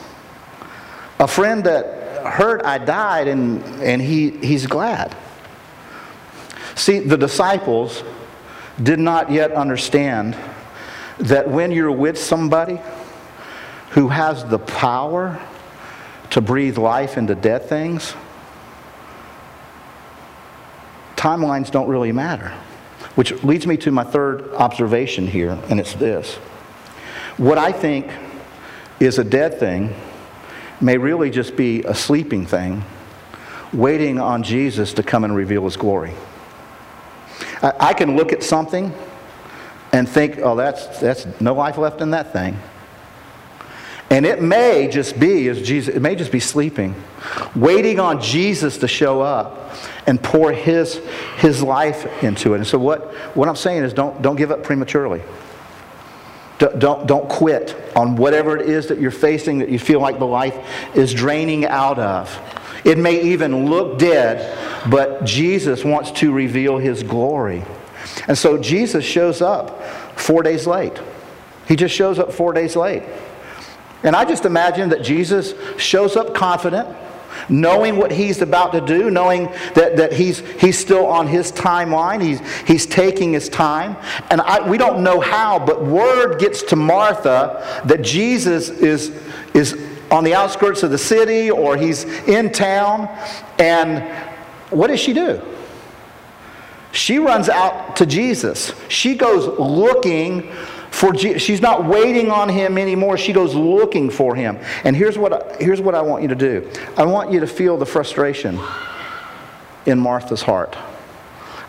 A 1.19 1.27
friend 1.27 1.63
that 1.65 2.25
heard 2.25 2.63
I 2.63 2.79
died 2.79 3.27
and, 3.27 3.63
and 3.81 4.01
he, 4.01 4.31
he's 4.31 4.65
glad. 4.65 5.15
See, 6.73 6.99
the 6.99 7.17
disciples 7.17 8.03
did 8.81 8.99
not 8.99 9.31
yet 9.31 9.51
understand 9.51 10.35
that 11.19 11.47
when 11.49 11.71
you're 11.71 11.91
with 11.91 12.17
somebody 12.17 12.79
who 13.91 14.07
has 14.07 14.45
the 14.45 14.59
power 14.59 15.39
to 16.31 16.41
breathe 16.41 16.77
life 16.77 17.17
into 17.17 17.35
dead 17.35 17.65
things, 17.65 18.15
timelines 21.15 21.69
don't 21.71 21.87
really 21.87 22.11
matter. 22.11 22.51
Which 23.17 23.43
leads 23.43 23.65
me 23.65 23.77
to 23.77 23.89
my 23.89 24.03
third 24.03 24.53
observation 24.53 25.25
here, 25.25 25.57
and 25.71 25.79
it's 25.79 25.95
this. 25.95 26.35
What 27.37 27.57
I 27.57 27.71
think 27.71 28.11
is 28.99 29.17
a 29.17 29.23
dead 29.23 29.59
thing 29.59 29.95
may 30.79 30.99
really 30.99 31.31
just 31.31 31.55
be 31.55 31.81
a 31.81 31.95
sleeping 31.95 32.45
thing, 32.45 32.83
waiting 33.73 34.19
on 34.19 34.43
Jesus 34.43 34.93
to 34.93 35.01
come 35.01 35.23
and 35.23 35.35
reveal 35.35 35.63
his 35.63 35.77
glory. 35.77 36.13
I, 37.63 37.73
I 37.79 37.93
can 37.95 38.15
look 38.15 38.33
at 38.33 38.43
something 38.43 38.93
and 39.91 40.07
think, 40.07 40.37
oh, 40.37 40.55
that's, 40.55 40.99
that's 40.99 41.25
no 41.41 41.55
life 41.55 41.79
left 41.79 42.01
in 42.01 42.11
that 42.11 42.31
thing. 42.31 42.55
And 44.11 44.27
it 44.27 44.43
may 44.43 44.89
just 44.91 45.19
be, 45.19 45.47
as 45.47 45.59
Jesus, 45.63 45.95
it 45.95 46.01
may 46.01 46.13
just 46.13 46.31
be 46.31 46.39
sleeping, 46.39 46.93
waiting 47.55 47.99
on 47.99 48.21
Jesus 48.21 48.77
to 48.77 48.87
show 48.87 49.21
up 49.21 49.73
and 50.07 50.21
pour 50.23 50.51
his, 50.53 50.95
his 51.37 51.61
life 51.61 52.23
into 52.23 52.53
it. 52.53 52.57
And 52.57 52.67
so 52.67 52.79
what, 52.79 53.13
what 53.35 53.47
I'm 53.47 53.55
saying 53.55 53.83
is 53.83 53.93
don't, 53.93 54.21
don't 54.21 54.37
give 54.37 54.51
up 54.51 54.63
prematurely. 54.63 55.21
Don't, 56.57 57.05
don't, 57.05 57.29
quit 57.29 57.75
on 57.95 58.15
whatever 58.15 58.57
it 58.57 58.67
is 58.67 58.87
that 58.87 58.99
you're 58.99 59.11
facing 59.11 59.59
that 59.59 59.69
you 59.69 59.77
feel 59.77 59.99
like 59.99 60.17
the 60.17 60.25
life 60.25 60.57
is 60.95 61.13
draining 61.13 61.65
out 61.65 61.99
of. 61.99 62.35
It 62.83 62.97
may 62.97 63.21
even 63.33 63.67
look 63.69 63.99
dead, 63.99 64.57
but 64.89 65.23
Jesus 65.23 65.83
wants 65.83 66.09
to 66.13 66.31
reveal 66.31 66.79
his 66.79 67.03
glory. 67.03 67.63
And 68.27 68.35
so 68.35 68.57
Jesus 68.57 69.05
shows 69.05 69.41
up 69.41 69.83
four 70.17 70.41
days 70.41 70.65
late. 70.65 70.99
He 71.67 71.75
just 71.75 71.93
shows 71.93 72.17
up 72.17 72.31
four 72.31 72.53
days 72.53 72.75
late. 72.75 73.03
And 74.01 74.15
I 74.15 74.25
just 74.25 74.45
imagine 74.45 74.89
that 74.89 75.03
Jesus 75.03 75.53
shows 75.77 76.15
up 76.15 76.33
confident, 76.33 76.87
knowing 77.49 77.97
what 77.97 78.11
he's 78.11 78.41
about 78.41 78.71
to 78.73 78.81
do, 78.81 79.09
knowing 79.09 79.45
that, 79.73 79.95
that 79.97 80.13
he's, 80.13 80.39
he's 80.59 80.77
still 80.77 81.05
on 81.05 81.27
his 81.27 81.51
timeline, 81.51 82.21
he's, 82.21 82.41
he's 82.67 82.85
taking 82.85 83.33
his 83.33 83.49
time. 83.49 83.95
And 84.29 84.41
I, 84.41 84.67
we 84.67 84.77
don't 84.77 85.03
know 85.03 85.19
how, 85.19 85.59
but 85.59 85.85
word 85.85 86.39
gets 86.39 86.63
to 86.63 86.75
Martha 86.75 87.83
that 87.85 88.01
Jesus 88.01 88.69
is, 88.69 89.09
is 89.53 89.79
on 90.11 90.23
the 90.23 90.33
outskirts 90.33 90.83
of 90.83 90.91
the 90.91 90.97
city 90.97 91.51
or 91.51 91.77
he's 91.77 92.03
in 92.27 92.51
town. 92.51 93.07
And 93.59 94.03
what 94.69 94.87
does 94.87 94.99
she 94.99 95.13
do? 95.13 95.41
She 96.91 97.19
runs 97.19 97.49
out 97.49 97.95
to 97.97 98.05
Jesus. 98.05 98.73
She 98.87 99.15
goes 99.15 99.47
looking 99.59 100.51
for 100.91 101.11
Je- 101.13 101.37
she's 101.37 101.61
not 101.61 101.85
waiting 101.85 102.31
on 102.31 102.49
him 102.49 102.77
anymore. 102.77 103.17
She 103.17 103.33
goes 103.33 103.53
looking 103.53 104.09
for 104.09 104.35
him. 104.35 104.57
And 104.83 104.95
here's 104.95 105.17
what, 105.17 105.57
here's 105.59 105.81
what 105.81 105.95
I 105.95 106.01
want 106.01 106.23
you 106.23 106.29
to 106.29 106.35
do 106.35 106.69
I 106.97 107.05
want 107.05 107.31
you 107.31 107.39
to 107.39 107.47
feel 107.47 107.77
the 107.77 107.85
frustration 107.85 108.59
in 109.85 109.99
Martha's 109.99 110.41
heart. 110.41 110.75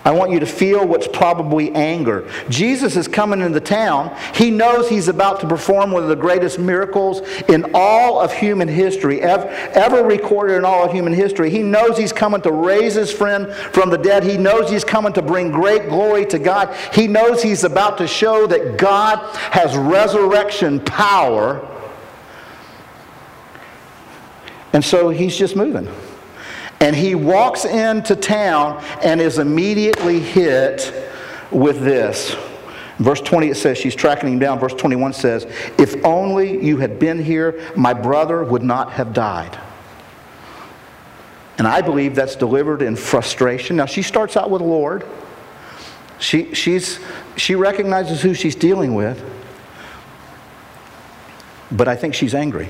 I 0.08 0.10
want 0.10 0.30
you 0.30 0.40
to 0.40 0.46
feel 0.46 0.86
what's 0.86 1.06
probably 1.06 1.70
anger. 1.74 2.26
Jesus 2.48 2.96
is 2.96 3.06
coming 3.06 3.42
into 3.42 3.60
town. 3.60 4.16
He 4.34 4.50
knows 4.50 4.88
he's 4.88 5.08
about 5.08 5.40
to 5.40 5.46
perform 5.46 5.90
one 5.90 6.02
of 6.02 6.08
the 6.08 6.16
greatest 6.16 6.58
miracles 6.58 7.20
in 7.46 7.72
all 7.74 8.18
of 8.18 8.32
human 8.32 8.68
history, 8.68 9.20
ever, 9.20 9.46
ever 9.74 10.02
recorded 10.02 10.56
in 10.56 10.64
all 10.64 10.86
of 10.86 10.92
human 10.92 11.12
history. 11.12 11.50
He 11.50 11.62
knows 11.62 11.98
he's 11.98 12.14
coming 12.14 12.40
to 12.40 12.52
raise 12.52 12.94
his 12.94 13.12
friend 13.12 13.52
from 13.52 13.90
the 13.90 13.98
dead. 13.98 14.24
He 14.24 14.38
knows 14.38 14.70
he's 14.70 14.82
coming 14.82 15.12
to 15.12 15.20
bring 15.20 15.50
great 15.50 15.90
glory 15.90 16.24
to 16.24 16.38
God. 16.38 16.74
He 16.94 17.06
knows 17.06 17.42
he's 17.42 17.64
about 17.64 17.98
to 17.98 18.06
show 18.06 18.46
that 18.46 18.78
God 18.78 19.18
has 19.52 19.76
resurrection 19.76 20.80
power. 20.80 21.68
And 24.72 24.82
so 24.82 25.10
he's 25.10 25.36
just 25.36 25.54
moving. 25.54 25.86
And 26.80 26.94
he 26.94 27.14
walks 27.14 27.64
into 27.64 28.14
town 28.14 28.82
and 29.02 29.20
is 29.20 29.38
immediately 29.38 30.20
hit 30.20 30.92
with 31.50 31.80
this. 31.80 32.36
Verse 32.98 33.20
20 33.20 33.48
it 33.48 33.56
says 33.56 33.78
she's 33.78 33.94
tracking 33.94 34.32
him 34.32 34.38
down. 34.38 34.58
Verse 34.58 34.74
21 34.74 35.12
says, 35.12 35.44
If 35.78 36.04
only 36.04 36.64
you 36.64 36.78
had 36.78 36.98
been 36.98 37.22
here, 37.22 37.72
my 37.76 37.92
brother 37.92 38.42
would 38.44 38.62
not 38.62 38.92
have 38.92 39.12
died. 39.12 39.58
And 41.58 41.66
I 41.66 41.80
believe 41.80 42.14
that's 42.14 42.36
delivered 42.36 42.82
in 42.82 42.94
frustration. 42.94 43.76
Now 43.76 43.86
she 43.86 44.02
starts 44.02 44.36
out 44.36 44.50
with 44.50 44.62
Lord. 44.62 45.04
She, 46.20 46.54
she's, 46.54 47.00
she 47.36 47.54
recognizes 47.54 48.20
who 48.20 48.34
she's 48.34 48.54
dealing 48.54 48.94
with. 48.94 49.24
But 51.70 51.88
I 51.88 51.96
think 51.96 52.14
she's 52.14 52.34
angry. 52.34 52.68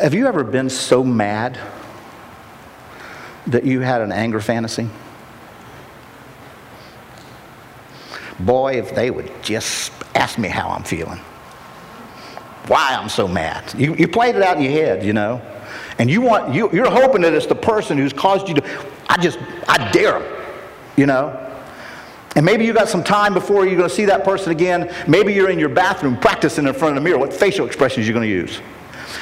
Have 0.00 0.14
you 0.14 0.26
ever 0.26 0.42
been 0.42 0.70
so 0.70 1.04
mad 1.04 1.58
that 3.46 3.64
you 3.64 3.80
had 3.80 4.00
an 4.00 4.10
anger 4.10 4.40
fantasy? 4.40 4.88
Boy, 8.40 8.78
if 8.78 8.94
they 8.94 9.10
would 9.10 9.30
just 9.42 9.92
ask 10.14 10.38
me 10.38 10.48
how 10.48 10.70
I'm 10.70 10.82
feeling, 10.82 11.18
why 12.68 12.96
I'm 12.98 13.10
so 13.10 13.28
mad. 13.28 13.74
You, 13.78 13.94
you 13.94 14.08
played 14.08 14.34
it 14.34 14.42
out 14.42 14.56
in 14.56 14.62
your 14.62 14.72
head, 14.72 15.04
you 15.04 15.12
know, 15.12 15.42
and 15.98 16.10
you 16.10 16.22
want 16.22 16.54
you, 16.54 16.70
you're 16.72 16.90
hoping 16.90 17.20
that 17.20 17.34
it's 17.34 17.44
the 17.44 17.54
person 17.54 17.98
who's 17.98 18.14
caused 18.14 18.48
you 18.48 18.54
to. 18.54 18.86
I 19.10 19.18
just 19.18 19.38
I 19.68 19.90
dare 19.90 20.20
them, 20.20 20.44
you 20.96 21.04
know. 21.04 21.38
And 22.34 22.46
maybe 22.46 22.64
you 22.64 22.72
got 22.72 22.88
some 22.88 23.04
time 23.04 23.34
before 23.34 23.66
you're 23.66 23.76
going 23.76 23.90
to 23.90 23.94
see 23.94 24.06
that 24.06 24.24
person 24.24 24.52
again. 24.52 24.90
Maybe 25.06 25.34
you're 25.34 25.50
in 25.50 25.58
your 25.58 25.68
bathroom 25.68 26.16
practicing 26.16 26.66
in 26.66 26.72
front 26.72 26.96
of 26.96 27.02
the 27.02 27.06
mirror 27.06 27.18
what 27.18 27.30
facial 27.30 27.66
expressions 27.66 28.06
you're 28.06 28.14
going 28.14 28.26
to 28.26 28.34
use 28.34 28.58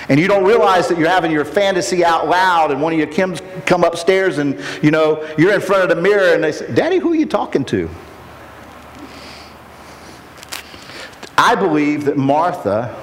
and 0.09 0.19
you 0.19 0.29
don't 0.29 0.45
realize 0.45 0.89
that 0.89 0.99
you're 0.99 1.09
having 1.09 1.31
your 1.31 1.45
fantasy 1.45 2.05
out 2.05 2.29
loud 2.29 2.71
and 2.71 2.81
one 2.81 2.93
of 2.93 2.99
your 2.99 3.09
kids 3.09 3.43
come 3.67 3.85
upstairs 3.85 4.39
and 4.39 4.59
you 4.83 4.91
know 4.91 5.27
you're 5.39 5.55
in 5.55 5.61
front 5.61 5.83
of 5.83 5.89
the 5.89 6.01
mirror 6.01 6.35
and 6.35 6.43
they 6.43 6.53
say 6.53 6.73
daddy 6.75 6.99
who 6.99 7.13
are 7.13 7.17
you 7.17 7.27
talking 7.27 7.65
to? 7.65 7.89
I 11.39 11.55
believe 11.55 12.05
that 12.05 12.17
martha 12.17 12.95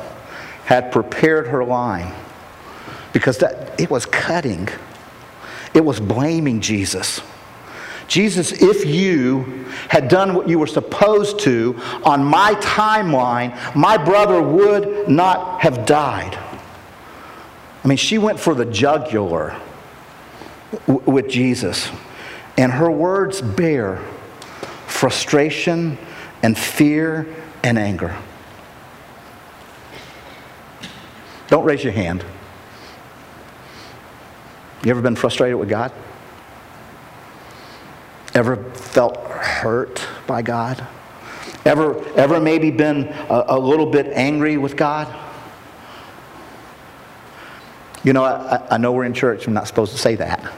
had 0.65 0.91
prepared 0.91 1.47
her 1.47 1.63
line 1.63 2.13
because 3.13 3.39
that, 3.39 3.79
it 3.79 3.89
was 3.89 4.05
cutting. 4.05 4.67
It 5.73 5.83
was 5.83 5.99
blaming 5.99 6.61
jesus. 6.61 7.21
Jesus, 8.07 8.51
if 8.51 8.85
you 8.85 9.65
had 9.89 10.07
done 10.07 10.33
what 10.33 10.47
you 10.47 10.59
were 10.59 10.67
supposed 10.67 11.39
to 11.39 11.79
on 12.03 12.23
my 12.23 12.53
timeline, 12.55 13.75
my 13.75 13.97
brother 13.97 14.41
would 14.41 15.09
not 15.09 15.61
have 15.61 15.85
died. 15.85 16.37
I 17.83 17.87
mean, 17.87 17.97
she 17.97 18.17
went 18.17 18.39
for 18.39 18.53
the 18.53 18.65
jugular 18.65 19.55
with 20.87 21.29
Jesus. 21.29 21.89
And 22.57 22.71
her 22.71 22.89
words 22.89 23.41
bear 23.41 23.97
frustration 24.87 25.97
and 26.41 26.57
fear 26.57 27.27
and 27.63 27.77
anger. 27.77 28.15
Don't 31.47 31.63
raise 31.63 31.83
your 31.83 31.93
hand. 31.93 32.25
You 34.83 34.91
ever 34.91 35.01
been 35.01 35.15
frustrated 35.15 35.57
with 35.57 35.69
God? 35.69 35.91
Ever 38.33 38.57
felt 38.73 39.17
hurt 39.17 40.05
by 40.27 40.41
God? 40.41 40.85
Ever, 41.65 42.03
ever 42.15 42.39
maybe 42.39 42.71
been 42.71 43.07
a, 43.29 43.45
a 43.49 43.59
little 43.59 43.85
bit 43.85 44.07
angry 44.07 44.57
with 44.57 44.75
God? 44.75 45.13
You 48.07 48.13
know, 48.13 48.23
I, 48.23 48.65
I 48.71 48.77
know 48.77 48.93
we're 48.93 49.03
in 49.03 49.13
church. 49.13 49.47
I'm 49.47 49.53
not 49.53 49.67
supposed 49.67 49.91
to 49.91 49.97
say 49.97 50.15
that. 50.15 50.53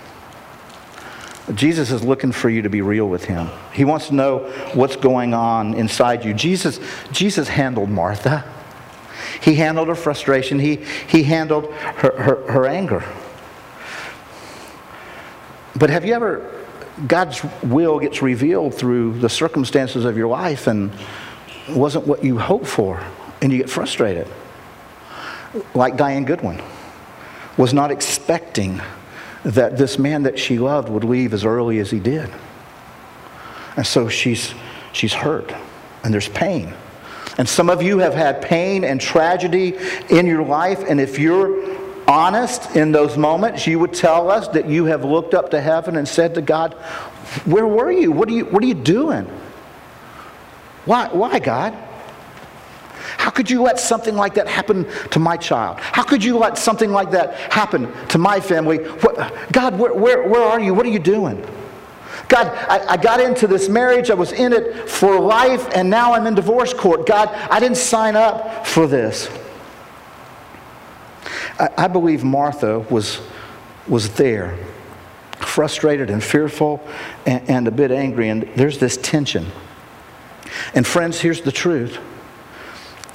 Jesus 1.55 1.89
is 1.89 2.03
looking 2.03 2.31
for 2.31 2.47
you 2.47 2.61
to 2.61 2.69
be 2.69 2.83
real 2.83 3.09
with 3.09 3.25
him. 3.25 3.49
He 3.73 3.85
wants 3.85 4.09
to 4.09 4.13
know 4.13 4.41
what's 4.75 4.95
going 4.95 5.33
on 5.33 5.73
inside 5.73 6.23
you. 6.23 6.35
Jesus, 6.35 6.79
Jesus 7.11 7.47
handled 7.47 7.89
Martha. 7.89 8.45
He 9.41 9.55
handled 9.55 9.87
her 9.87 9.95
frustration. 9.95 10.59
He, 10.59 10.75
he 11.07 11.23
handled 11.23 11.73
her, 11.73 12.21
her, 12.21 12.51
her 12.51 12.67
anger. 12.67 13.03
But 15.75 15.89
have 15.89 16.05
you 16.05 16.13
ever, 16.13 16.53
God's 17.07 17.43
will 17.63 17.99
gets 17.99 18.21
revealed 18.21 18.75
through 18.75 19.17
the 19.21 19.29
circumstances 19.29 20.05
of 20.05 20.15
your 20.15 20.27
life 20.27 20.67
and 20.67 20.91
wasn't 21.67 22.05
what 22.05 22.23
you 22.23 22.37
hoped 22.37 22.67
for, 22.67 23.03
and 23.41 23.51
you 23.51 23.57
get 23.57 23.71
frustrated. 23.71 24.27
Like 25.73 25.97
Diane 25.97 26.25
Goodwin 26.25 26.61
was 27.59 27.73
not 27.73 27.91
expecting 27.91 28.81
that 29.43 29.77
this 29.77 29.99
man 29.99 30.23
that 30.23 30.39
she 30.39 30.57
loved 30.57 30.87
would 30.87 31.03
leave 31.03 31.33
as 31.33 31.43
early 31.43 31.79
as 31.79 31.91
he 31.91 31.99
did. 31.99 32.29
And 33.75 33.85
so 33.85 34.07
she's, 34.07 34.53
she's 34.93 35.11
hurt, 35.13 35.53
and 36.05 36.13
there's 36.13 36.29
pain. 36.29 36.73
And 37.37 37.49
some 37.49 37.69
of 37.69 37.83
you 37.83 37.97
have 37.97 38.13
had 38.13 38.41
pain 38.41 38.85
and 38.85 38.99
tragedy 38.99 39.77
in 40.09 40.25
your 40.25 40.41
life, 40.41 40.85
and 40.87 41.01
if 41.01 41.19
you're 41.19 41.77
honest 42.07 42.77
in 42.77 42.93
those 42.93 43.17
moments, 43.17 43.67
you 43.67 43.77
would 43.77 43.93
tell 43.93 44.31
us 44.31 44.47
that 44.49 44.69
you 44.69 44.85
have 44.85 45.03
looked 45.03 45.33
up 45.33 45.51
to 45.51 45.59
heaven 45.59 45.97
and 45.97 46.07
said 46.07 46.35
to 46.35 46.41
God, 46.41 46.75
Where 47.43 47.67
were 47.67 47.91
you? 47.91 48.13
What 48.13 48.29
are 48.29 48.33
you, 48.33 48.45
what 48.45 48.63
are 48.63 48.67
you 48.67 48.73
doing? 48.73 49.25
Why, 50.85 51.09
why, 51.09 51.39
God? 51.39 51.77
How 53.19 53.29
could 53.29 53.51
you 53.51 53.61
let 53.61 53.81
something 53.81 54.15
like 54.15 54.35
that 54.35 54.47
happen 54.47 54.87
to 55.09 55.19
my 55.19 55.35
child? 55.35 55.77
How 55.81 56.03
could 56.03 56.23
you 56.23 56.37
let 56.37 56.57
something 56.57 56.89
like 56.89 57.11
that 57.11 57.33
happen 57.51 57.91
to 58.07 58.17
my 58.17 58.39
family? 58.39 58.77
What, 58.77 59.33
God, 59.51 59.77
where, 59.77 59.93
where, 59.93 60.25
where 60.25 60.41
are 60.41 60.57
you? 60.57 60.73
What 60.73 60.85
are 60.85 60.89
you 60.89 60.99
doing? 60.99 61.45
God, 62.29 62.47
I, 62.47 62.93
I, 62.93 62.97
got 62.97 63.19
into 63.19 63.45
this 63.45 63.67
marriage. 63.67 64.09
I 64.09 64.13
was 64.13 64.31
in 64.31 64.53
it 64.53 64.89
for 64.89 65.19
life, 65.19 65.67
and 65.75 65.89
now 65.89 66.13
I'm 66.13 66.27
in 66.27 66.35
divorce 66.35 66.73
court. 66.73 67.05
God, 67.05 67.27
I 67.51 67.59
didn't 67.59 67.75
sign 67.75 68.15
up 68.15 68.65
for 68.65 68.87
this. 68.87 69.29
I, 71.59 71.69
I 71.77 71.87
believe 71.89 72.23
Martha 72.23 72.79
was, 72.79 73.19
was 73.85 74.13
there, 74.13 74.57
frustrated 75.39 76.09
and 76.09 76.23
fearful 76.23 76.81
and, 77.25 77.49
and 77.49 77.67
a 77.67 77.71
bit 77.71 77.91
angry, 77.91 78.29
and 78.29 78.43
there's 78.55 78.77
this 78.77 78.95
tension. 78.95 79.47
And, 80.73 80.87
friends, 80.87 81.19
here's 81.19 81.41
the 81.41 81.51
truth 81.51 81.99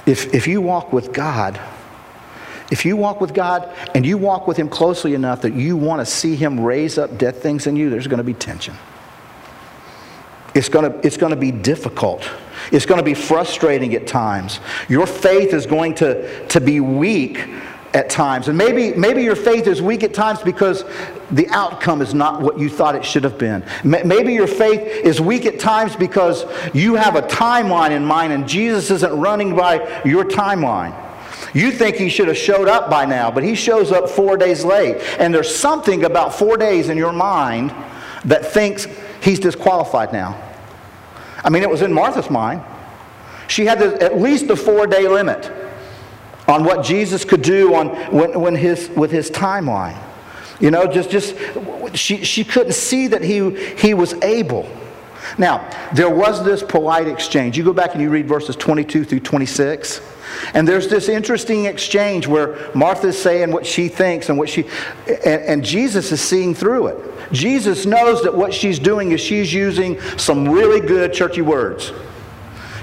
if, 0.05 0.33
if 0.33 0.47
you 0.47 0.61
walk 0.61 0.93
with 0.93 1.13
God, 1.13 1.59
if 2.71 2.85
you 2.85 2.97
walk 2.97 3.21
with 3.21 3.33
God 3.33 3.73
and 3.93 4.05
you 4.05 4.17
walk 4.17 4.47
with 4.47 4.57
Him 4.57 4.69
closely 4.69 5.13
enough 5.13 5.41
that 5.41 5.53
you 5.53 5.77
want 5.77 6.01
to 6.01 6.05
see 6.05 6.35
Him 6.35 6.59
raise 6.59 6.97
up 6.97 7.17
dead 7.17 7.35
things 7.35 7.67
in 7.67 7.75
you, 7.75 7.89
there's 7.89 8.07
going 8.07 8.17
to 8.17 8.23
be 8.23 8.33
tension. 8.33 8.75
It's 10.55 10.69
going 10.69 10.91
to, 10.91 11.05
it's 11.05 11.17
going 11.17 11.31
to 11.31 11.39
be 11.39 11.51
difficult. 11.51 12.29
It's 12.71 12.85
going 12.85 12.99
to 12.99 13.03
be 13.03 13.13
frustrating 13.13 13.93
at 13.93 14.07
times. 14.07 14.59
Your 14.87 15.05
faith 15.05 15.53
is 15.53 15.65
going 15.65 15.95
to, 15.95 16.47
to 16.47 16.61
be 16.61 16.79
weak 16.79 17.45
at 17.95 18.09
times. 18.09 18.49
And 18.49 18.57
maybe, 18.57 18.93
maybe 18.93 19.23
your 19.23 19.37
faith 19.37 19.67
is 19.67 19.81
weak 19.81 20.03
at 20.03 20.13
times 20.13 20.41
because 20.41 20.83
the 21.31 21.47
outcome 21.47 22.01
is 22.01 22.13
not 22.13 22.41
what 22.41 22.59
you 22.59 22.69
thought 22.69 22.93
it 22.93 23.05
should 23.05 23.23
have 23.23 23.37
been. 23.37 23.63
Maybe 23.85 24.33
your 24.33 24.47
faith 24.47 24.81
is 24.81 25.21
weak 25.21 25.45
at 25.45 25.61
times 25.61 25.95
because 25.95 26.43
you 26.73 26.95
have 26.95 27.15
a 27.15 27.21
timeline 27.21 27.91
in 27.91 28.03
mind 28.03 28.33
and 28.33 28.47
Jesus 28.49 28.91
isn't 28.91 29.17
running 29.17 29.55
by 29.55 30.01
your 30.03 30.25
timeline. 30.25 30.93
You 31.53 31.71
think 31.71 31.95
he 31.95 32.09
should 32.09 32.27
have 32.27 32.37
showed 32.37 32.67
up 32.67 32.89
by 32.89 33.05
now, 33.05 33.31
but 33.31 33.45
he 33.45 33.55
shows 33.55 33.93
up 33.93 34.09
four 34.09 34.35
days 34.35 34.65
late. 34.65 34.97
And 35.17 35.33
there's 35.33 35.55
something 35.55 36.03
about 36.03 36.35
four 36.35 36.57
days 36.57 36.89
in 36.89 36.97
your 36.97 37.13
mind 37.13 37.73
that 38.25 38.45
thinks 38.45 38.89
he's 39.21 39.39
disqualified 39.39 40.11
now. 40.11 40.37
I 41.45 41.49
mean, 41.49 41.63
it 41.63 41.69
was 41.69 41.81
in 41.81 41.93
Martha's 41.93 42.29
mind. 42.29 42.61
She 43.47 43.65
had 43.65 43.81
at 43.81 44.19
least 44.19 44.49
a 44.49 44.57
four 44.57 44.85
day 44.85 45.07
limit 45.07 45.49
on 46.47 46.63
what 46.63 46.85
Jesus 46.85 47.25
could 47.25 47.41
do 47.41 47.73
on 47.75 47.89
when, 48.11 48.39
when 48.39 48.55
his, 48.55 48.89
with 48.89 49.11
his 49.11 49.31
timeline. 49.31 49.97
You 50.59 50.71
know, 50.71 50.85
just, 50.87 51.09
just 51.09 51.35
she, 51.95 52.23
she 52.23 52.43
couldn't 52.43 52.73
see 52.73 53.07
that 53.07 53.23
he, 53.23 53.49
he 53.75 53.93
was 53.93 54.13
able. 54.23 54.69
Now, 55.37 55.69
there 55.93 56.09
was 56.09 56.43
this 56.45 56.63
polite 56.63 57.07
exchange. 57.07 57.57
You 57.57 57.63
go 57.63 57.73
back 57.73 57.93
and 57.93 58.01
you 58.01 58.09
read 58.09 58.27
verses 58.27 58.55
22 58.55 59.05
through 59.05 59.19
26. 59.21 60.01
And 60.53 60.67
there's 60.67 60.87
this 60.87 61.09
interesting 61.09 61.65
exchange 61.65 62.27
where 62.27 62.71
Martha's 62.73 63.19
saying 63.21 63.51
what 63.51 63.65
she 63.65 63.87
thinks 63.87 64.29
and 64.29 64.37
what 64.37 64.49
she, 64.49 64.65
and, 65.07 65.41
and, 65.41 65.65
Jesus 65.65 66.11
is 66.11 66.21
seeing 66.21 66.53
through 66.53 66.87
it. 66.87 67.31
Jesus 67.31 67.85
knows 67.85 68.23
that 68.23 68.33
what 68.33 68.53
she's 68.53 68.79
doing 68.79 69.11
is 69.11 69.21
she's 69.21 69.53
using 69.53 69.99
some 70.17 70.47
really 70.47 70.85
good 70.85 71.13
churchy 71.13 71.41
words. 71.41 71.91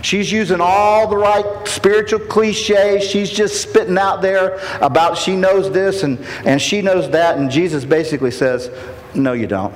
She's 0.02 0.32
using 0.32 0.60
all 0.60 1.06
the 1.06 1.16
right 1.16 1.66
spiritual 1.66 2.18
cliches. 2.18 3.08
She's 3.08 3.30
just 3.30 3.62
spitting 3.62 3.96
out 3.96 4.20
there 4.20 4.58
about 4.80 5.16
she 5.16 5.36
knows 5.36 5.70
this 5.70 6.02
and, 6.02 6.18
and 6.44 6.60
she 6.60 6.82
knows 6.82 7.08
that. 7.10 7.38
And 7.38 7.50
Jesus 7.50 7.84
basically 7.84 8.32
says, 8.32 8.70
No, 9.14 9.32
you 9.32 9.46
don't. 9.46 9.72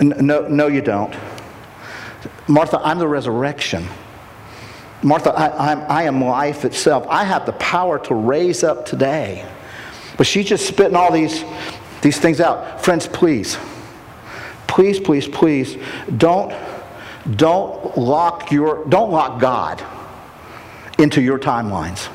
No, 0.00 0.46
no, 0.46 0.68
you 0.68 0.80
don't. 0.80 1.12
Martha, 2.46 2.80
I'm 2.84 3.00
the 3.00 3.08
resurrection. 3.08 3.88
Martha, 5.02 5.32
I, 5.32 5.72
I'm, 5.72 5.90
I 5.90 6.02
am 6.04 6.24
life 6.24 6.64
itself. 6.64 7.04
I 7.08 7.24
have 7.24 7.46
the 7.46 7.52
power 7.54 7.98
to 8.06 8.14
raise 8.14 8.62
up 8.62 8.86
today. 8.86 9.44
But 10.16 10.28
she's 10.28 10.46
just 10.46 10.68
spitting 10.68 10.94
all 10.94 11.10
these, 11.10 11.44
these 12.00 12.18
things 12.18 12.40
out. 12.40 12.84
Friends, 12.84 13.08
please, 13.08 13.58
please, 14.68 15.00
please, 15.00 15.26
please, 15.26 15.76
don't 16.16 16.52
don't 17.36 17.96
lock 17.96 18.50
your 18.50 18.84
don't 18.86 19.10
lock 19.10 19.40
God 19.40 19.84
into 20.98 21.20
your 21.20 21.38
timelines. 21.38 22.08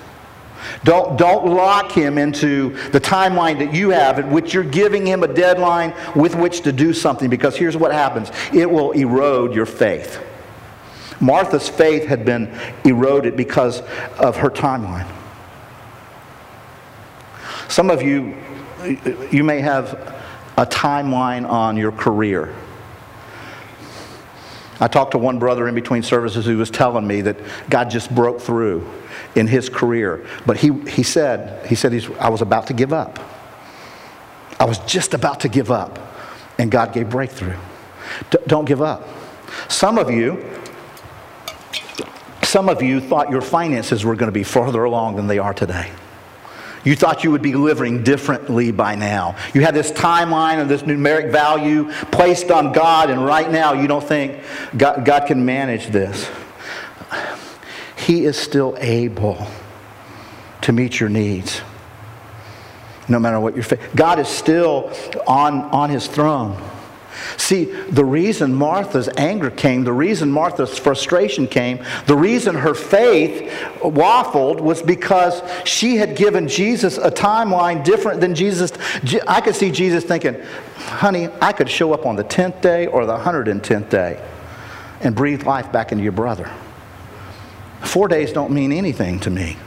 Don't, 0.83 1.17
don't 1.17 1.45
lock 1.45 1.91
him 1.91 2.17
into 2.17 2.69
the 2.89 2.99
timeline 2.99 3.59
that 3.59 3.73
you 3.73 3.89
have 3.89 4.19
at 4.19 4.27
which 4.27 4.53
you're 4.53 4.63
giving 4.63 5.05
him 5.05 5.23
a 5.23 5.27
deadline 5.27 5.93
with 6.15 6.35
which 6.35 6.61
to 6.61 6.71
do 6.71 6.93
something 6.93 7.29
because 7.29 7.55
here's 7.55 7.77
what 7.77 7.91
happens 7.91 8.31
it 8.53 8.69
will 8.69 8.91
erode 8.91 9.53
your 9.53 9.65
faith. 9.65 10.23
Martha's 11.19 11.67
faith 11.67 12.05
had 12.05 12.25
been 12.25 12.55
eroded 12.83 13.35
because 13.35 13.81
of 14.19 14.37
her 14.37 14.49
timeline. 14.49 15.07
Some 17.69 17.89
of 17.89 18.01
you, 18.01 18.35
you 19.31 19.43
may 19.43 19.59
have 19.61 19.93
a 20.57 20.65
timeline 20.65 21.47
on 21.47 21.75
your 21.75 21.91
career. 21.91 22.53
I 24.79 24.87
talked 24.87 25.11
to 25.11 25.17
one 25.17 25.39
brother 25.39 25.67
in 25.67 25.75
between 25.75 26.03
services 26.03 26.45
who 26.45 26.57
was 26.57 26.69
telling 26.69 27.07
me 27.07 27.21
that 27.21 27.37
God 27.69 27.89
just 27.89 28.13
broke 28.13 28.39
through 28.39 28.87
in 29.35 29.47
his 29.47 29.69
career. 29.69 30.25
But 30.45 30.57
he, 30.57 30.71
he 30.89 31.03
said, 31.03 31.65
he 31.65 31.75
said 31.75 31.91
he's, 31.91 32.09
I 32.11 32.29
was 32.29 32.41
about 32.41 32.67
to 32.67 32.73
give 32.73 32.93
up. 32.93 33.19
I 34.59 34.65
was 34.65 34.79
just 34.79 35.13
about 35.13 35.39
to 35.41 35.49
give 35.49 35.71
up. 35.71 35.99
And 36.59 36.71
God 36.71 36.93
gave 36.93 37.09
breakthrough. 37.09 37.57
D- 38.29 38.39
don't 38.47 38.65
give 38.65 38.81
up. 38.81 39.07
Some 39.67 39.97
of 39.97 40.09
you, 40.11 40.43
some 42.43 42.69
of 42.69 42.81
you 42.81 42.99
thought 42.99 43.29
your 43.29 43.41
finances 43.41 44.03
were 44.03 44.15
going 44.15 44.27
to 44.27 44.33
be 44.33 44.43
further 44.43 44.83
along 44.83 45.15
than 45.15 45.27
they 45.27 45.39
are 45.39 45.53
today. 45.53 45.91
You 46.87 46.95
thought 46.95 47.25
you 47.25 47.31
would 47.31 47.41
be 47.41 47.53
living 47.53 48.01
differently 48.01 48.71
by 48.71 48.95
now. 48.95 49.35
You 49.53 49.59
had 49.59 49.75
this 49.75 49.91
timeline 49.91 50.61
and 50.61 50.69
this 50.69 50.83
numeric 50.83 51.33
value 51.33 51.91
placed 52.11 52.49
on 52.49 52.71
God, 52.71 53.09
and 53.09 53.25
right 53.25 53.51
now 53.51 53.73
you 53.73 53.89
don't 53.89 54.01
think 54.01 54.41
God, 54.77 55.03
God 55.03 55.27
can 55.27 55.43
manage 55.43 55.87
this. 55.87 56.29
He 57.97 58.23
is 58.23 58.37
still 58.37 58.77
able 58.79 59.47
to 60.61 60.71
meet 60.71 60.97
your 60.97 61.09
needs 61.09 61.59
no 63.09 63.19
matter 63.19 63.37
what 63.37 63.55
you're 63.55 63.65
facing. 63.65 63.85
God 63.93 64.19
is 64.19 64.29
still 64.29 64.89
on, 65.27 65.63
on 65.63 65.89
his 65.89 66.07
throne. 66.07 66.57
See, 67.37 67.65
the 67.65 68.05
reason 68.05 68.53
Martha's 68.53 69.09
anger 69.17 69.49
came, 69.49 69.83
the 69.83 69.93
reason 69.93 70.31
Martha's 70.31 70.77
frustration 70.77 71.47
came, 71.47 71.83
the 72.05 72.15
reason 72.15 72.55
her 72.55 72.73
faith 72.73 73.51
waffled 73.79 74.59
was 74.61 74.81
because 74.81 75.41
she 75.65 75.97
had 75.97 76.15
given 76.15 76.47
Jesus 76.47 76.97
a 76.97 77.11
timeline 77.11 77.83
different 77.83 78.21
than 78.21 78.35
Jesus. 78.35 78.71
I 79.27 79.41
could 79.41 79.55
see 79.55 79.71
Jesus 79.71 80.03
thinking, 80.03 80.41
honey, 80.77 81.29
I 81.41 81.53
could 81.53 81.69
show 81.69 81.93
up 81.93 82.05
on 82.05 82.15
the 82.15 82.23
10th 82.23 82.61
day 82.61 82.87
or 82.87 83.05
the 83.05 83.17
110th 83.17 83.89
day 83.89 84.21
and 85.01 85.15
breathe 85.15 85.43
life 85.43 85.71
back 85.71 85.91
into 85.91 86.03
your 86.03 86.11
brother. 86.13 86.51
Four 87.81 88.07
days 88.07 88.33
don't 88.33 88.51
mean 88.51 88.71
anything 88.71 89.19
to 89.21 89.29
me. 89.29 89.57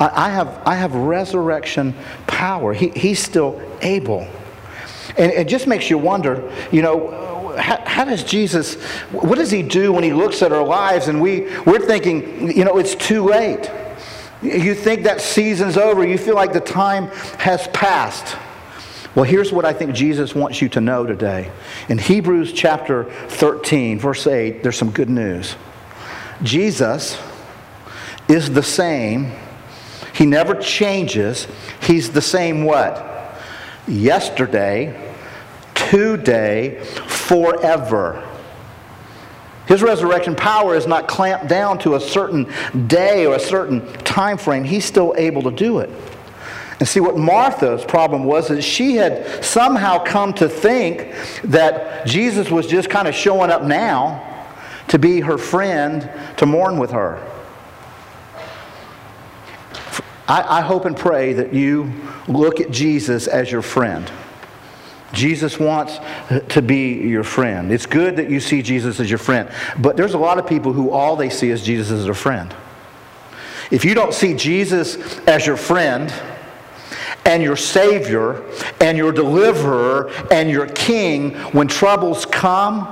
I, 0.00 0.30
have, 0.30 0.62
I 0.64 0.76
have 0.76 0.94
resurrection 0.94 1.94
power. 2.26 2.72
He, 2.72 2.88
he's 2.88 3.22
still 3.22 3.60
able. 3.82 4.26
And 5.20 5.30
it 5.32 5.48
just 5.48 5.66
makes 5.66 5.90
you 5.90 5.98
wonder, 5.98 6.50
you 6.72 6.80
know, 6.80 7.54
how, 7.58 7.82
how, 7.84 8.04
does 8.06 8.24
Jesus, 8.24 8.76
what 9.12 9.36
does 9.36 9.50
he 9.50 9.62
do 9.62 9.92
when 9.92 10.02
he 10.02 10.14
looks 10.14 10.40
at 10.40 10.50
our 10.50 10.64
lives 10.64 11.08
and 11.08 11.20
we, 11.20 11.42
we're 11.64 11.86
thinking, 11.86 12.56
you 12.56 12.64
know, 12.64 12.78
it's 12.78 12.94
too 12.94 13.22
late. 13.22 13.70
You 14.40 14.74
think 14.74 15.02
that 15.02 15.20
season's 15.20 15.76
over. 15.76 16.06
You 16.06 16.16
feel 16.16 16.36
like 16.36 16.54
the 16.54 16.60
time 16.60 17.08
has 17.38 17.68
passed. 17.68 18.34
Well, 19.14 19.26
here's 19.26 19.52
what 19.52 19.66
I 19.66 19.74
think 19.74 19.94
Jesus 19.94 20.34
wants 20.34 20.62
you 20.62 20.70
to 20.70 20.80
know 20.80 21.04
today. 21.04 21.52
In 21.90 21.98
Hebrews 21.98 22.54
chapter 22.54 23.04
13, 23.28 23.98
verse 23.98 24.26
8, 24.26 24.62
there's 24.62 24.78
some 24.78 24.90
good 24.90 25.10
news. 25.10 25.54
Jesus 26.42 27.20
is 28.26 28.50
the 28.52 28.62
same. 28.62 29.32
He 30.14 30.24
never 30.24 30.54
changes. 30.54 31.46
He's 31.82 32.12
the 32.12 32.22
same 32.22 32.64
what? 32.64 33.36
Yesterday, 33.86 35.09
today, 35.90 36.78
forever. 37.06 38.26
His 39.66 39.82
resurrection 39.82 40.36
power 40.36 40.76
is 40.76 40.86
not 40.86 41.08
clamped 41.08 41.48
down 41.48 41.78
to 41.80 41.96
a 41.96 42.00
certain 42.00 42.52
day 42.86 43.26
or 43.26 43.34
a 43.34 43.40
certain 43.40 43.92
time 44.04 44.38
frame. 44.38 44.64
He's 44.64 44.84
still 44.84 45.14
able 45.16 45.42
to 45.42 45.50
do 45.50 45.80
it. 45.80 45.90
And 46.78 46.88
see, 46.88 47.00
what 47.00 47.18
Martha's 47.18 47.84
problem 47.84 48.24
was 48.24 48.50
is 48.50 48.64
she 48.64 48.96
had 48.96 49.44
somehow 49.44 50.02
come 50.02 50.32
to 50.34 50.48
think 50.48 51.14
that 51.44 52.06
Jesus 52.06 52.50
was 52.50 52.66
just 52.66 52.88
kind 52.88 53.06
of 53.06 53.14
showing 53.14 53.50
up 53.50 53.64
now 53.64 54.26
to 54.88 54.98
be 54.98 55.20
her 55.20 55.38
friend, 55.38 56.08
to 56.38 56.46
mourn 56.46 56.78
with 56.78 56.92
her. 56.92 57.24
I, 60.26 60.58
I 60.58 60.60
hope 60.60 60.84
and 60.84 60.96
pray 60.96 61.32
that 61.34 61.52
you 61.52 61.92
look 62.28 62.60
at 62.60 62.70
Jesus 62.70 63.26
as 63.26 63.50
your 63.50 63.62
friend. 63.62 64.10
Jesus 65.12 65.58
wants 65.58 65.98
uh, 65.98 66.40
to 66.50 66.62
be 66.62 66.94
your 66.94 67.24
friend. 67.24 67.72
It's 67.72 67.86
good 67.86 68.16
that 68.16 68.30
you 68.30 68.40
see 68.40 68.62
Jesus 68.62 69.00
as 69.00 69.10
your 69.10 69.18
friend, 69.18 69.50
but 69.78 69.96
there's 69.96 70.14
a 70.14 70.18
lot 70.18 70.38
of 70.38 70.46
people 70.46 70.72
who 70.72 70.90
all 70.90 71.16
they 71.16 71.30
see 71.30 71.50
is 71.50 71.62
Jesus 71.62 71.90
as 71.90 72.04
their 72.04 72.14
friend. 72.14 72.54
If 73.70 73.84
you 73.84 73.94
don't 73.94 74.14
see 74.14 74.34
Jesus 74.34 75.18
as 75.26 75.46
your 75.46 75.56
friend, 75.56 76.12
and 77.24 77.42
your 77.42 77.56
Savior 77.56 78.42
and 78.80 78.96
your 78.96 79.12
deliverer 79.12 80.10
and 80.30 80.50
your 80.50 80.66
King 80.66 81.34
when 81.52 81.68
troubles 81.68 82.26
come, 82.26 82.86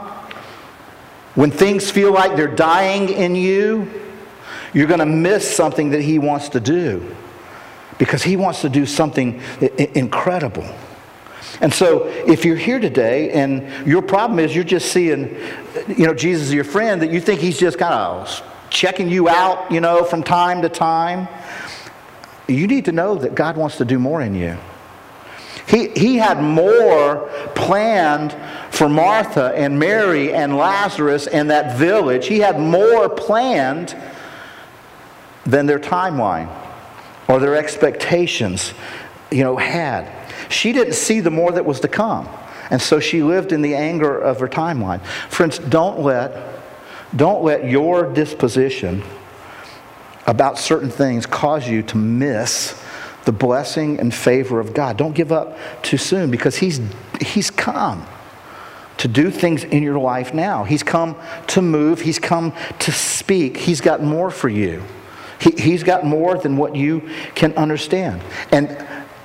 when 1.35 1.51
things 1.51 1.91
feel 1.91 2.13
like 2.13 2.37
they're 2.37 2.55
dying 2.55 3.09
in 3.09 3.35
you, 3.35 3.91
you're 4.75 4.87
going 4.87 5.01
to 5.01 5.07
miss 5.07 5.55
something 5.55 5.91
that 5.91 6.03
He 6.03 6.19
wants 6.19 6.51
to 6.51 6.61
do 6.61 7.15
because 7.97 8.23
He 8.23 8.37
wants 8.37 8.61
to 8.63 8.69
do 8.69 8.87
something 8.87 9.41
incredible. 9.95 10.69
And 11.61 11.73
so, 11.73 12.07
if 12.07 12.45
you're 12.45 12.57
here 12.57 12.79
today 12.79 13.31
and 13.33 13.87
your 13.87 14.03
problem 14.03 14.39
is 14.39 14.55
you're 14.55 14.65
just 14.65 14.93
seeing, 14.93 15.37
you 15.89 16.07
know, 16.07 16.15
Jesus 16.15 16.53
your 16.53 16.65
friend, 16.65 17.03
that 17.03 17.11
you 17.11 17.21
think 17.21 17.41
He's 17.41 17.59
just 17.59 17.79
kind 17.79 17.95
of 17.95 18.43
checking 18.71 19.09
you 19.09 19.29
out, 19.29 19.71
you 19.71 19.81
know, 19.81 20.05
from 20.05 20.23
time 20.23 20.63
to 20.63 20.69
time, 20.69 21.27
you 22.47 22.67
need 22.67 22.85
to 22.85 22.93
know 22.93 23.17
that 23.17 23.35
God 23.35 23.57
wants 23.57 23.77
to 23.79 23.85
do 23.85 23.99
more 23.99 24.23
in 24.23 24.35
you. 24.35 24.57
He, 25.67 25.89
he 25.89 26.17
had 26.17 26.43
more 26.43 27.29
planned 27.55 28.35
for 28.71 28.89
Martha 28.89 29.53
and 29.55 29.79
Mary 29.79 30.33
and 30.33 30.57
Lazarus 30.57 31.27
and 31.27 31.51
that 31.51 31.77
village. 31.77 32.27
He 32.27 32.39
had 32.39 32.59
more 32.59 33.09
planned 33.09 33.95
than 35.45 35.67
their 35.67 35.79
timeline 35.79 36.49
or 37.29 37.39
their 37.39 37.55
expectations, 37.55 38.73
you 39.31 39.45
know, 39.45 39.57
had. 39.57 40.11
She 40.49 40.73
didn't 40.73 40.95
see 40.95 41.21
the 41.21 41.31
more 41.31 41.53
that 41.53 41.65
was 41.65 41.81
to 41.81 41.89
come. 41.89 42.29
And 42.71 42.81
so 42.81 43.01
she 43.01 43.23
lived 43.23 43.53
in 43.53 43.63
the 43.63 43.75
anger 43.75 44.19
of 44.19 44.41
her 44.41 44.49
timeline. 44.49 45.05
Friends, 45.31 45.59
don't 45.59 46.01
let, 46.01 46.61
don't 47.17 47.43
let 47.43 47.69
your 47.69 48.13
disposition 48.13 49.03
about 50.27 50.59
certain 50.59 50.91
things 50.91 51.25
cause 51.25 51.67
you 51.67 51.83
to 51.83 51.97
miss 51.97 52.83
the 53.25 53.33
blessing 53.33 53.99
and 53.99 54.15
favor 54.15 54.61
of 54.61 54.75
God. 54.75 54.97
Don't 54.97 55.15
give 55.15 55.33
up 55.33 55.57
too 55.83 55.97
soon 55.97 56.31
because 56.31 56.57
He's, 56.57 56.81
he's 57.21 57.51
come 57.51 58.07
to 58.99 59.09
do 59.09 59.31
things 59.31 59.65
in 59.65 59.83
your 59.83 59.99
life 59.99 60.35
now. 60.35 60.65
He's 60.65 60.83
come 60.83 61.17
to 61.49 61.63
move, 61.63 62.03
He's 62.03 62.19
come 62.19 62.53
to 62.81 62.93
speak. 62.93 63.57
He's 63.57 63.81
got 63.81 64.03
more 64.03 64.31
for 64.31 64.49
you. 64.49 64.83
He, 65.41 65.53
he's 65.53 65.83
got 65.83 66.05
more 66.05 66.37
than 66.37 66.57
what 66.57 66.75
you 66.75 67.09
can 67.35 67.53
understand. 67.55 68.23
And 68.51 68.69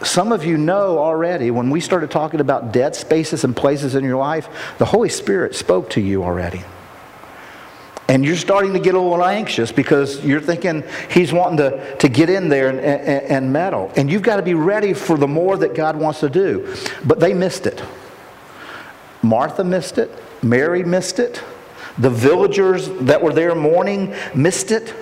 some 0.05 0.31
of 0.31 0.45
you 0.45 0.57
know 0.57 0.97
already 0.97 1.51
when 1.51 1.69
we 1.69 1.79
started 1.79 2.11
talking 2.11 2.39
about 2.39 2.71
dead 2.71 2.95
spaces 2.95 3.43
and 3.43 3.55
places 3.55 3.95
in 3.95 4.03
your 4.03 4.17
life, 4.17 4.47
the 4.77 4.85
Holy 4.85 5.09
Spirit 5.09 5.55
spoke 5.55 5.89
to 5.91 6.01
you 6.01 6.23
already. 6.23 6.63
And 8.09 8.25
you're 8.25 8.35
starting 8.35 8.73
to 8.73 8.79
get 8.79 8.95
a 8.95 8.99
little 8.99 9.23
anxious 9.23 9.71
because 9.71 10.23
you're 10.25 10.41
thinking 10.41 10.83
he's 11.09 11.31
wanting 11.31 11.57
to, 11.57 11.95
to 11.97 12.09
get 12.09 12.29
in 12.29 12.49
there 12.49 12.69
and, 12.69 12.79
and, 12.79 13.23
and 13.23 13.53
meddle. 13.53 13.91
And 13.95 14.11
you've 14.11 14.21
got 14.21 14.35
to 14.35 14.41
be 14.41 14.53
ready 14.53 14.93
for 14.93 15.17
the 15.17 15.27
more 15.27 15.57
that 15.57 15.73
God 15.73 15.95
wants 15.95 16.19
to 16.19 16.29
do. 16.29 16.75
But 17.05 17.19
they 17.19 17.33
missed 17.33 17.65
it. 17.65 17.81
Martha 19.21 19.63
missed 19.63 19.97
it. 19.97 20.11
Mary 20.43 20.83
missed 20.83 21.19
it. 21.19 21.41
The 21.97 22.09
villagers 22.09 22.89
that 23.05 23.21
were 23.21 23.33
there 23.33 23.55
mourning 23.55 24.13
missed 24.35 24.71
it. 24.71 24.93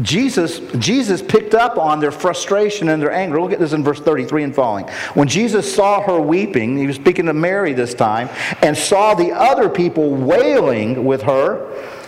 Jesus, 0.00 0.60
Jesus 0.78 1.20
picked 1.20 1.54
up 1.54 1.76
on 1.76 2.00
their 2.00 2.10
frustration 2.10 2.88
and 2.88 3.02
their 3.02 3.12
anger. 3.12 3.40
Look 3.40 3.52
at 3.52 3.58
this 3.58 3.74
in 3.74 3.84
verse 3.84 4.00
33 4.00 4.44
and 4.44 4.54
following. 4.54 4.88
When 5.12 5.28
Jesus 5.28 5.72
saw 5.72 6.00
her 6.00 6.18
weeping, 6.18 6.78
he 6.78 6.86
was 6.86 6.96
speaking 6.96 7.26
to 7.26 7.34
Mary 7.34 7.74
this 7.74 7.92
time, 7.92 8.30
and 8.62 8.76
saw 8.76 9.14
the 9.14 9.32
other 9.32 9.68
people 9.68 10.14
wailing 10.14 11.04
with 11.04 11.22
her, 11.22 11.66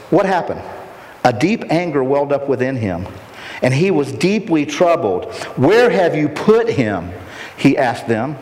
what 0.09 0.25
happened? 0.25 0.63
A 1.25 1.33
deep 1.33 1.65
anger 1.71 2.03
welled 2.03 2.33
up 2.33 2.49
within 2.49 2.75
him, 2.75 3.07
and 3.61 3.75
he 3.75 3.91
was 3.91 4.13
deeply 4.13 4.65
troubled. 4.65 5.35
Where 5.57 5.91
have 5.91 6.17
you 6.17 6.31
put 6.31 6.71
him? 6.71 7.13
He 7.59 7.77
asked 7.77 8.09
them. 8.09 8.39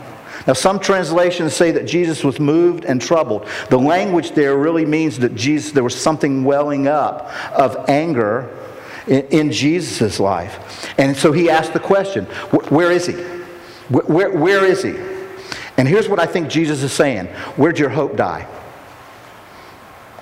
Now, 0.46 0.52
some 0.52 0.78
translations 0.78 1.54
say 1.54 1.72
that 1.72 1.86
Jesus 1.86 2.22
was 2.22 2.38
moved 2.38 2.84
and 2.84 3.02
troubled. 3.02 3.48
The 3.70 3.78
language 3.78 4.32
there 4.32 4.56
really 4.56 4.86
means 4.86 5.18
that 5.18 5.34
Jesus, 5.34 5.72
there 5.72 5.82
was 5.82 6.00
something 6.00 6.44
welling 6.44 6.86
up 6.86 7.32
of 7.58 7.88
anger 7.88 8.54
in, 9.06 9.26
in 9.28 9.52
Jesus' 9.52 10.20
life. 10.20 10.92
And 10.98 11.16
so 11.16 11.32
he 11.32 11.50
asked 11.50 11.72
the 11.72 11.80
question 11.80 12.24
where 12.70 12.90
is 12.90 13.06
he? 13.06 13.14
Where, 13.88 14.30
where 14.30 14.64
is 14.64 14.82
he? 14.82 14.96
And 15.76 15.86
here's 15.86 16.08
what 16.08 16.18
I 16.18 16.26
think 16.26 16.48
Jesus 16.48 16.82
is 16.82 16.92
saying 16.92 17.26
Where'd 17.56 17.78
your 17.78 17.90
hope 17.90 18.16
die? 18.16 18.42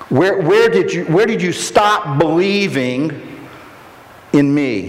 Where, 0.09 0.40
where, 0.40 0.68
did 0.68 0.92
you, 0.92 1.05
where 1.07 1.27
did 1.27 1.40
you 1.40 1.53
stop 1.53 2.18
believing 2.18 3.49
in 4.33 4.55
me? 4.55 4.88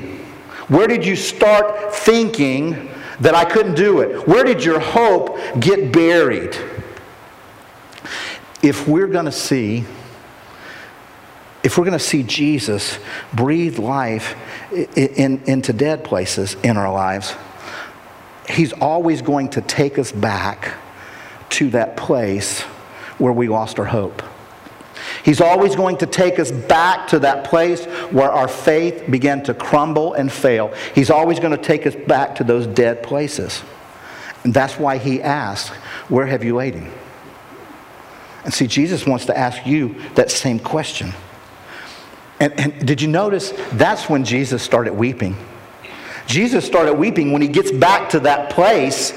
Where 0.67 0.87
did 0.87 1.05
you 1.05 1.15
start 1.15 1.93
thinking 1.93 2.89
that 3.21 3.33
I 3.33 3.45
couldn't 3.45 3.75
do 3.75 4.01
it? 4.01 4.27
Where 4.27 4.43
did 4.43 4.63
your 4.63 4.79
hope 4.79 5.37
get 5.59 5.93
buried? 5.93 6.57
If 8.61 8.87
we're 8.87 9.07
going 9.07 9.25
to 9.25 9.31
see 9.31 9.85
if 11.65 11.79
we're 11.79 11.83
going 11.83 11.97
to 11.97 12.05
see 12.05 12.21
Jesus 12.21 12.99
breathe 13.33 13.79
life 13.79 14.35
in, 14.71 15.07
in, 15.15 15.43
into 15.47 15.73
dead 15.73 16.03
places 16.03 16.55
in 16.63 16.77
our 16.77 16.93
lives, 16.93 17.33
He's 18.47 18.71
always 18.73 19.23
going 19.23 19.49
to 19.49 19.61
take 19.61 19.97
us 19.97 20.11
back 20.11 20.75
to 21.49 21.71
that 21.71 21.97
place 21.97 22.61
where 23.17 23.33
we 23.33 23.47
lost 23.47 23.79
our 23.79 23.85
hope. 23.85 24.21
He's 25.23 25.41
always 25.41 25.75
going 25.75 25.97
to 25.97 26.05
take 26.05 26.37
us 26.37 26.51
back 26.51 27.07
to 27.07 27.19
that 27.19 27.45
place 27.45 27.85
where 28.11 28.31
our 28.31 28.47
faith 28.47 29.09
began 29.09 29.41
to 29.45 29.55
crumble 29.55 30.13
and 30.13 30.31
fail. 30.31 30.71
He's 30.93 31.09
always 31.09 31.39
going 31.39 31.57
to 31.57 31.63
take 31.63 31.87
us 31.87 31.95
back 31.95 32.35
to 32.35 32.43
those 32.43 32.67
dead 32.67 33.01
places. 33.01 33.63
And 34.43 34.53
that's 34.53 34.77
why 34.77 34.99
he 34.99 35.19
asks, 35.19 35.75
Where 36.09 36.27
have 36.27 36.43
you 36.43 36.55
laid 36.55 36.75
him? 36.75 36.91
And 38.43 38.53
see, 38.53 38.67
Jesus 38.67 39.07
wants 39.07 39.25
to 39.25 39.35
ask 39.35 39.65
you 39.65 39.95
that 40.13 40.29
same 40.29 40.59
question. 40.59 41.11
And, 42.39 42.59
and 42.59 42.87
did 42.87 43.01
you 43.01 43.07
notice 43.07 43.53
that's 43.73 44.09
when 44.09 44.25
Jesus 44.25 44.61
started 44.61 44.93
weeping? 44.93 45.35
Jesus 46.27 46.65
started 46.65 46.95
weeping 46.95 47.31
when 47.31 47.41
he 47.41 47.47
gets 47.47 47.71
back 47.71 48.09
to 48.09 48.19
that 48.21 48.49
place 48.49 49.11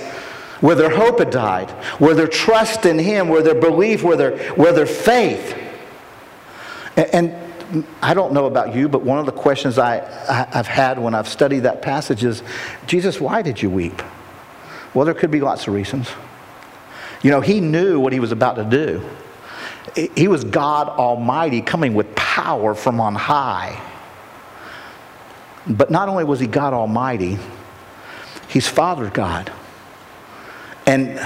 where 0.60 0.74
their 0.74 0.90
hope 0.90 1.18
had 1.20 1.30
died, 1.30 1.70
where 2.00 2.14
their 2.14 2.26
trust 2.26 2.84
in 2.84 2.98
Him, 2.98 3.28
where 3.28 3.42
their 3.42 3.54
belief, 3.54 4.02
where 4.02 4.16
their, 4.16 4.36
where 4.54 4.72
their 4.72 4.86
faith. 4.86 5.56
And, 6.96 7.06
and 7.14 7.86
I 8.02 8.14
don't 8.14 8.32
know 8.32 8.46
about 8.46 8.74
you, 8.74 8.88
but 8.88 9.02
one 9.02 9.18
of 9.18 9.26
the 9.26 9.32
questions 9.32 9.78
I, 9.78 9.98
I, 10.28 10.56
have 10.56 10.66
had 10.66 10.98
when 10.98 11.14
I've 11.14 11.28
studied 11.28 11.60
that 11.60 11.82
passage 11.82 12.24
is 12.24 12.42
Jesus, 12.86 13.20
why 13.20 13.42
did 13.42 13.62
you 13.62 13.70
weep? 13.70 14.02
Well, 14.94 15.04
there 15.04 15.14
could 15.14 15.30
be 15.30 15.40
lots 15.40 15.68
of 15.68 15.74
reasons. 15.74 16.08
You 17.22 17.30
know, 17.30 17.40
He 17.40 17.60
knew 17.60 18.00
what 18.00 18.12
He 18.12 18.20
was 18.20 18.32
about 18.32 18.56
to 18.56 18.64
do. 18.64 19.08
He 19.94 20.28
was 20.28 20.44
God 20.44 20.88
Almighty 20.88 21.60
coming 21.60 21.94
with 21.94 22.14
power 22.14 22.74
from 22.74 23.00
on 23.00 23.14
high. 23.14 23.82
But 25.66 25.90
not 25.90 26.08
only 26.08 26.24
was 26.24 26.40
He 26.40 26.46
God 26.46 26.72
Almighty, 26.72 27.38
He's 28.48 28.66
Father 28.66 29.10
God. 29.10 29.52
And 30.86 31.20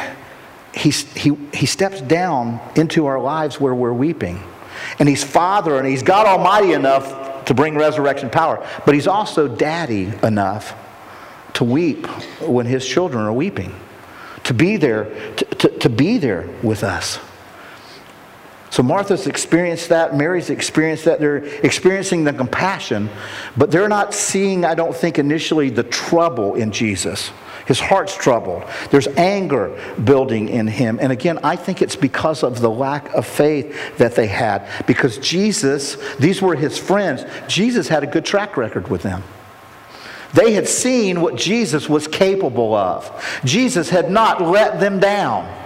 he, 0.75 0.91
he, 0.91 1.37
he 1.55 1.67
steps 1.67 2.01
down 2.01 2.61
into 2.77 3.07
our 3.07 3.21
lives 3.21 3.61
where 3.61 3.75
we're 3.75 3.93
weeping. 3.93 4.43
And 4.99 5.09
he's 5.09 5.23
Father 5.23 5.79
and 5.79 5.87
he's 5.87 6.03
God 6.03 6.27
Almighty 6.27 6.73
enough 6.73 7.45
to 7.45 7.55
bring 7.55 7.77
resurrection 7.77 8.31
power. 8.31 8.67
But 8.85 8.95
he's 8.95 9.07
also 9.07 9.49
Daddy 9.49 10.13
enough 10.23 10.75
to 11.55 11.65
weep 11.65 12.07
when 12.41 12.67
his 12.67 12.87
children 12.87 13.25
are 13.25 13.33
weeping, 13.33 13.75
to 14.45 14.55
be 14.55 14.77
there, 14.77 15.05
to, 15.37 15.45
to, 15.45 15.79
to 15.79 15.89
be 15.89 16.19
there 16.19 16.49
with 16.63 16.83
us. 16.83 17.19
So 18.73 18.83
Martha's 18.83 19.27
experienced 19.27 19.91
that, 19.91 20.17
Mary's 20.17 20.49
experienced 20.49 21.05
that. 21.05 21.21
They're 21.21 21.45
experiencing 21.63 22.25
the 22.25 22.33
compassion, 22.33 23.11
but 23.55 23.71
they're 23.71 23.87
not 23.87 24.15
seeing, 24.15 24.65
I 24.65 24.75
don't 24.75 24.97
think, 24.97 25.19
initially 25.19 25.69
the 25.69 25.83
trouble 25.83 26.55
in 26.55 26.73
Jesus. 26.73 27.33
His 27.67 27.79
heart's 27.79 28.17
troubled. 28.17 28.65
There's 28.91 29.09
anger 29.09 29.79
building 30.03 30.49
in 30.49 30.67
him. 30.69 30.99
And 31.03 31.13
again, 31.13 31.39
I 31.45 31.55
think 31.55 31.83
it's 31.83 31.97
because 31.97 32.43
of 32.43 32.63
the 32.63 32.71
lack 32.71 33.13
of 33.13 33.27
faith 33.27 33.99
that 33.99 34.15
they 34.15 34.27
had. 34.27 34.67
Because 34.87 35.19
Jesus, 35.19 35.97
these 36.17 36.41
were 36.41 36.55
his 36.55 36.79
friends, 36.79 37.27
Jesus 37.49 37.89
had 37.89 38.03
a 38.03 38.07
good 38.07 38.25
track 38.25 38.57
record 38.57 38.89
with 38.89 39.03
them. 39.03 39.23
They 40.33 40.55
had 40.55 40.67
seen 40.67 41.21
what 41.21 41.37
Jesus 41.37 41.91
was 41.91 42.09
capable 42.09 42.75
of. 42.75 43.41
Jesus 43.45 43.91
had 43.91 44.11
not 44.11 44.41
let 44.41 44.81
them 44.81 44.99
down. 44.99 45.62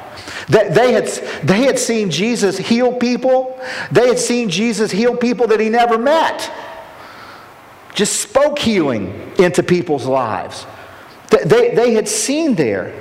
They 0.49 0.93
had, 0.93 1.07
they 1.43 1.63
had 1.63 1.79
seen 1.79 2.11
Jesus 2.11 2.57
heal 2.57 2.93
people. 2.93 3.61
They 3.91 4.09
had 4.09 4.19
seen 4.19 4.49
Jesus 4.49 4.91
heal 4.91 5.17
people 5.17 5.49
that 5.49 5.61
he 5.61 5.69
never 5.69 5.99
met. 5.99 6.53
Just 7.95 8.21
spoke 8.21 8.59
healing 8.59 9.33
into 9.39 9.63
people's 9.63 10.07
lives. 10.07 10.67
They, 11.31 11.75
they 11.75 11.95
had 11.95 12.09
seen 12.09 12.55
there. 12.55 12.95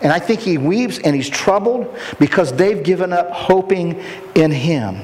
And 0.00 0.12
I 0.12 0.18
think 0.18 0.40
he 0.40 0.58
weeps 0.58 0.98
and 0.98 1.14
he's 1.14 1.28
troubled 1.28 1.94
because 2.18 2.52
they've 2.52 2.82
given 2.82 3.12
up 3.12 3.30
hoping 3.30 4.02
in 4.34 4.50
him. 4.50 5.02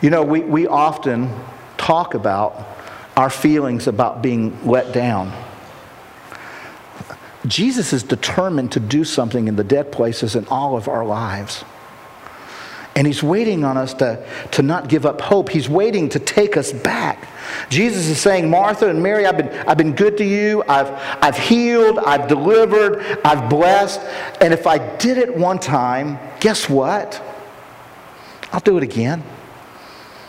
You 0.00 0.10
know, 0.10 0.22
we, 0.22 0.40
we 0.40 0.66
often 0.66 1.30
talk 1.76 2.14
about 2.14 2.66
our 3.16 3.30
feelings 3.30 3.86
about 3.86 4.22
being 4.22 4.66
let 4.66 4.92
down. 4.92 5.32
Jesus 7.46 7.92
is 7.92 8.02
determined 8.02 8.72
to 8.72 8.80
do 8.80 9.04
something 9.04 9.48
in 9.48 9.56
the 9.56 9.64
dead 9.64 9.92
places 9.92 10.34
in 10.34 10.46
all 10.48 10.76
of 10.76 10.88
our 10.88 11.04
lives. 11.04 11.64
And 12.96 13.06
he's 13.06 13.22
waiting 13.22 13.64
on 13.64 13.76
us 13.76 13.92
to, 13.94 14.24
to 14.52 14.62
not 14.62 14.88
give 14.88 15.04
up 15.04 15.20
hope. 15.20 15.48
He's 15.48 15.68
waiting 15.68 16.08
to 16.10 16.20
take 16.20 16.56
us 16.56 16.72
back. 16.72 17.28
Jesus 17.68 18.06
is 18.06 18.20
saying, 18.20 18.48
Martha 18.48 18.88
and 18.88 19.02
Mary, 19.02 19.26
I've 19.26 19.36
been, 19.36 19.48
I've 19.68 19.76
been 19.76 19.94
good 19.94 20.16
to 20.18 20.24
you. 20.24 20.62
I've, 20.68 20.90
I've 21.20 21.36
healed. 21.36 21.98
I've 21.98 22.28
delivered. 22.28 23.18
I've 23.24 23.50
blessed. 23.50 24.00
And 24.40 24.54
if 24.54 24.66
I 24.66 24.78
did 24.96 25.18
it 25.18 25.36
one 25.36 25.58
time, 25.58 26.18
guess 26.38 26.68
what? 26.70 27.20
I'll 28.52 28.60
do 28.60 28.76
it 28.76 28.84
again. 28.84 29.24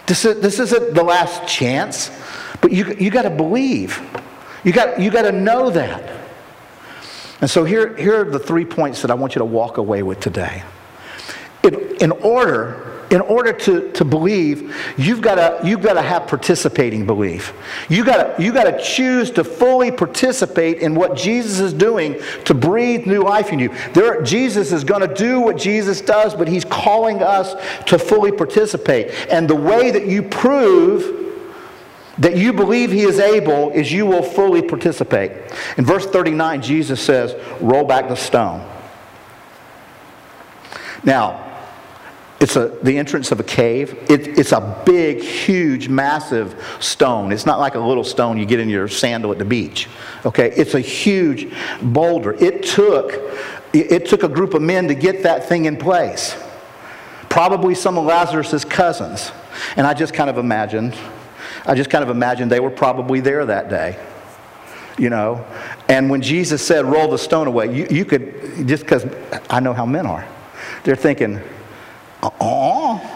This, 0.07 0.25
is, 0.25 0.41
this 0.41 0.59
isn't 0.59 0.95
the 0.95 1.03
last 1.03 1.47
chance, 1.47 2.09
but 2.61 2.71
you, 2.71 2.95
you 2.99 3.11
got 3.11 3.23
to 3.23 3.29
believe. 3.29 4.01
You 4.63 4.73
got, 4.73 4.99
you 4.99 5.11
got 5.11 5.23
to 5.23 5.31
know 5.31 5.69
that. 5.69 6.24
And 7.41 7.49
so 7.49 7.63
here, 7.63 7.95
here 7.95 8.21
are 8.21 8.31
the 8.31 8.39
three 8.39 8.65
points 8.65 9.01
that 9.01 9.11
I 9.11 9.13
want 9.13 9.35
you 9.35 9.39
to 9.39 9.45
walk 9.45 9.77
away 9.77 10.03
with 10.03 10.19
today. 10.19 10.63
In, 11.63 11.97
in 11.97 12.11
order 12.11 12.95
in 13.11 13.21
order 13.21 13.53
to, 13.53 13.91
to 13.91 14.03
believe, 14.03 14.75
you've 14.97 15.21
got 15.21 15.35
to 15.35 15.67
you've 15.67 15.81
to 15.81 16.01
have 16.01 16.27
participating 16.27 17.05
belief. 17.05 17.53
You 17.89 18.03
got 18.03 18.37
to 18.37 18.43
you 18.43 18.51
to 18.51 18.81
choose 18.83 19.31
to 19.31 19.43
fully 19.43 19.91
participate 19.91 20.79
in 20.79 20.95
what 20.95 21.15
Jesus 21.15 21.59
is 21.59 21.73
doing 21.73 22.19
to 22.45 22.53
breathe 22.53 23.05
new 23.05 23.21
life 23.21 23.51
in 23.51 23.59
you. 23.59 23.73
There, 23.93 24.21
Jesus 24.23 24.71
is 24.71 24.83
going 24.83 25.07
to 25.07 25.13
do 25.13 25.39
what 25.39 25.57
Jesus 25.57 26.01
does, 26.01 26.33
but 26.33 26.47
He's 26.47 26.65
calling 26.65 27.21
us 27.21 27.55
to 27.85 27.99
fully 27.99 28.31
participate. 28.31 29.11
And 29.29 29.47
the 29.47 29.55
way 29.55 29.91
that 29.91 30.07
you 30.07 30.23
prove 30.23 31.24
that 32.17 32.37
you 32.37 32.53
believe 32.53 32.91
he 32.91 33.01
is 33.01 33.19
able 33.19 33.71
is 33.71 33.91
you 33.91 34.05
will 34.05 34.23
fully 34.23 34.61
participate. 34.61 35.31
In 35.77 35.85
verse 35.85 36.05
39, 36.05 36.61
Jesus 36.61 37.01
says, 37.01 37.35
Roll 37.59 37.83
back 37.83 38.07
the 38.07 38.15
stone. 38.15 38.69
Now, 41.03 41.41
it's 42.39 42.55
a, 42.55 42.67
the 42.83 42.97
entrance 42.97 43.31
of 43.31 43.39
a 43.39 43.43
cave. 43.43 43.93
It, 44.09 44.39
it's 44.39 44.51
a 44.51 44.83
big, 44.85 45.21
huge, 45.21 45.87
massive 45.87 46.61
stone. 46.79 47.31
It's 47.31 47.45
not 47.45 47.59
like 47.59 47.75
a 47.75 47.79
little 47.79 48.03
stone 48.03 48.37
you 48.37 48.45
get 48.45 48.59
in 48.59 48.69
your 48.69 48.87
sandal 48.87 49.31
at 49.31 49.39
the 49.39 49.45
beach. 49.45 49.87
Okay, 50.25 50.51
it's 50.55 50.73
a 50.73 50.79
huge 50.79 51.51
boulder. 51.81 52.33
It 52.33 52.63
took, 52.63 53.13
it 53.73 54.05
took 54.07 54.23
a 54.23 54.27
group 54.27 54.53
of 54.53 54.61
men 54.61 54.87
to 54.89 54.95
get 54.95 55.23
that 55.23 55.47
thing 55.47 55.65
in 55.65 55.77
place. 55.77 56.35
Probably 57.29 57.75
some 57.75 57.97
of 57.97 58.05
Lazarus' 58.05 58.65
cousins. 58.65 59.31
And 59.77 59.87
I 59.87 59.93
just 59.93 60.13
kind 60.13 60.29
of 60.29 60.37
imagined 60.37 60.95
I 61.65 61.75
just 61.75 61.89
kind 61.89 62.03
of 62.03 62.09
imagine 62.09 62.47
they 62.49 62.59
were 62.59 62.69
probably 62.69 63.19
there 63.19 63.45
that 63.45 63.69
day. 63.69 63.99
You 64.97 65.09
know, 65.09 65.45
and 65.89 66.09
when 66.09 66.21
Jesus 66.21 66.65
said, 66.65 66.85
roll 66.85 67.09
the 67.09 67.17
stone 67.17 67.47
away, 67.47 67.75
you, 67.75 67.85
you 67.89 68.05
could, 68.05 68.65
just 68.65 68.83
because 68.83 69.05
I 69.49 69.59
know 69.59 69.73
how 69.73 69.85
men 69.85 70.05
are, 70.05 70.25
they're 70.85 70.95
thinking, 70.95 71.41
oh. 72.39 73.11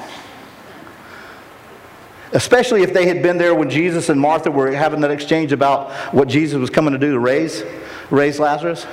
Especially 2.33 2.83
if 2.83 2.93
they 2.93 3.07
had 3.07 3.23
been 3.23 3.37
there 3.37 3.55
when 3.55 3.69
Jesus 3.69 4.09
and 4.09 4.19
Martha 4.19 4.51
were 4.51 4.71
having 4.71 4.99
that 5.01 5.11
exchange 5.11 5.53
about 5.53 5.91
what 6.13 6.27
Jesus 6.27 6.59
was 6.59 6.69
coming 6.69 6.91
to 6.91 6.99
do 6.99 7.13
to 7.13 7.19
raise, 7.19 7.63
raise 8.09 8.39
Lazarus. 8.39 8.85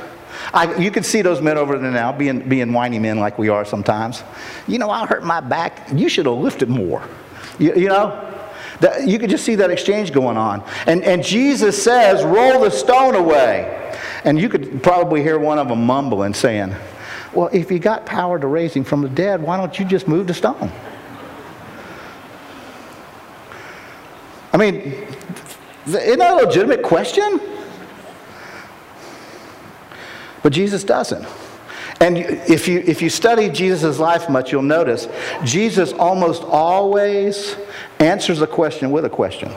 I, 0.55 0.77
you 0.77 0.93
can 0.93 1.03
see 1.03 1.23
those 1.23 1.43
men 1.43 1.59
over 1.59 1.77
there 1.77 1.91
now 1.91 2.13
being, 2.13 2.49
being 2.49 2.73
whiny 2.73 3.01
men 3.01 3.19
like 3.19 3.37
we 3.37 3.49
are 3.49 3.65
sometimes. 3.65 4.23
You 4.69 4.79
know, 4.79 4.91
I 4.91 5.07
hurt 5.07 5.25
my 5.25 5.41
back. 5.41 5.89
You 5.93 6.09
should 6.09 6.27
have 6.27 6.37
lifted 6.37 6.69
more. 6.69 7.03
You, 7.59 7.75
you 7.75 7.89
know? 7.89 8.36
That, 8.81 9.07
you 9.07 9.19
could 9.19 9.31
just 9.31 9.45
see 9.45 9.55
that 9.57 9.71
exchange 9.71 10.13
going 10.13 10.37
on. 10.37 10.63
And, 10.87 11.03
and 11.03 11.23
Jesus 11.23 11.83
says, 11.83 12.25
roll 12.25 12.61
the 12.61 12.71
stone 12.71 13.15
away. 13.15 13.83
And 14.25 14.41
you 14.41 14.49
could 14.49 14.83
probably 14.83 15.23
hear 15.23 15.39
one 15.39 15.59
of 15.59 15.69
them 15.69 15.87
mumbling, 15.87 16.35
saying, 16.35 16.75
Well, 17.33 17.49
if 17.53 17.71
you 17.71 17.79
got 17.79 18.05
power 18.05 18.39
to 18.39 18.47
raise 18.47 18.75
him 18.75 18.85
from 18.85 19.03
the 19.03 19.09
dead, 19.09 19.41
why 19.41 19.57
don't 19.57 19.79
you 19.79 19.85
just 19.85 20.09
move 20.09 20.27
the 20.27 20.35
stone? 20.35 20.71
I 24.53 24.57
mean, 24.57 25.07
isn't 25.87 26.19
that 26.19 26.43
a 26.43 26.47
legitimate 26.47 26.83
question? 26.83 27.41
But 30.43 30.53
Jesus 30.53 30.83
doesn't. 30.83 31.27
And 32.01 32.19
if 32.19 32.69
you, 32.69 32.81
if 32.81 33.01
you 33.01 33.09
study 33.09 33.49
Jesus' 33.49 33.99
life 33.99 34.29
much, 34.29 34.53
you'll 34.53 34.63
notice 34.63 35.09
Jesus 35.45 35.93
almost 35.93 36.43
always 36.43 37.57
answers 37.99 38.43
a 38.43 38.47
question 38.47 38.91
with 38.91 39.05
a 39.05 39.11
question. 39.11 39.53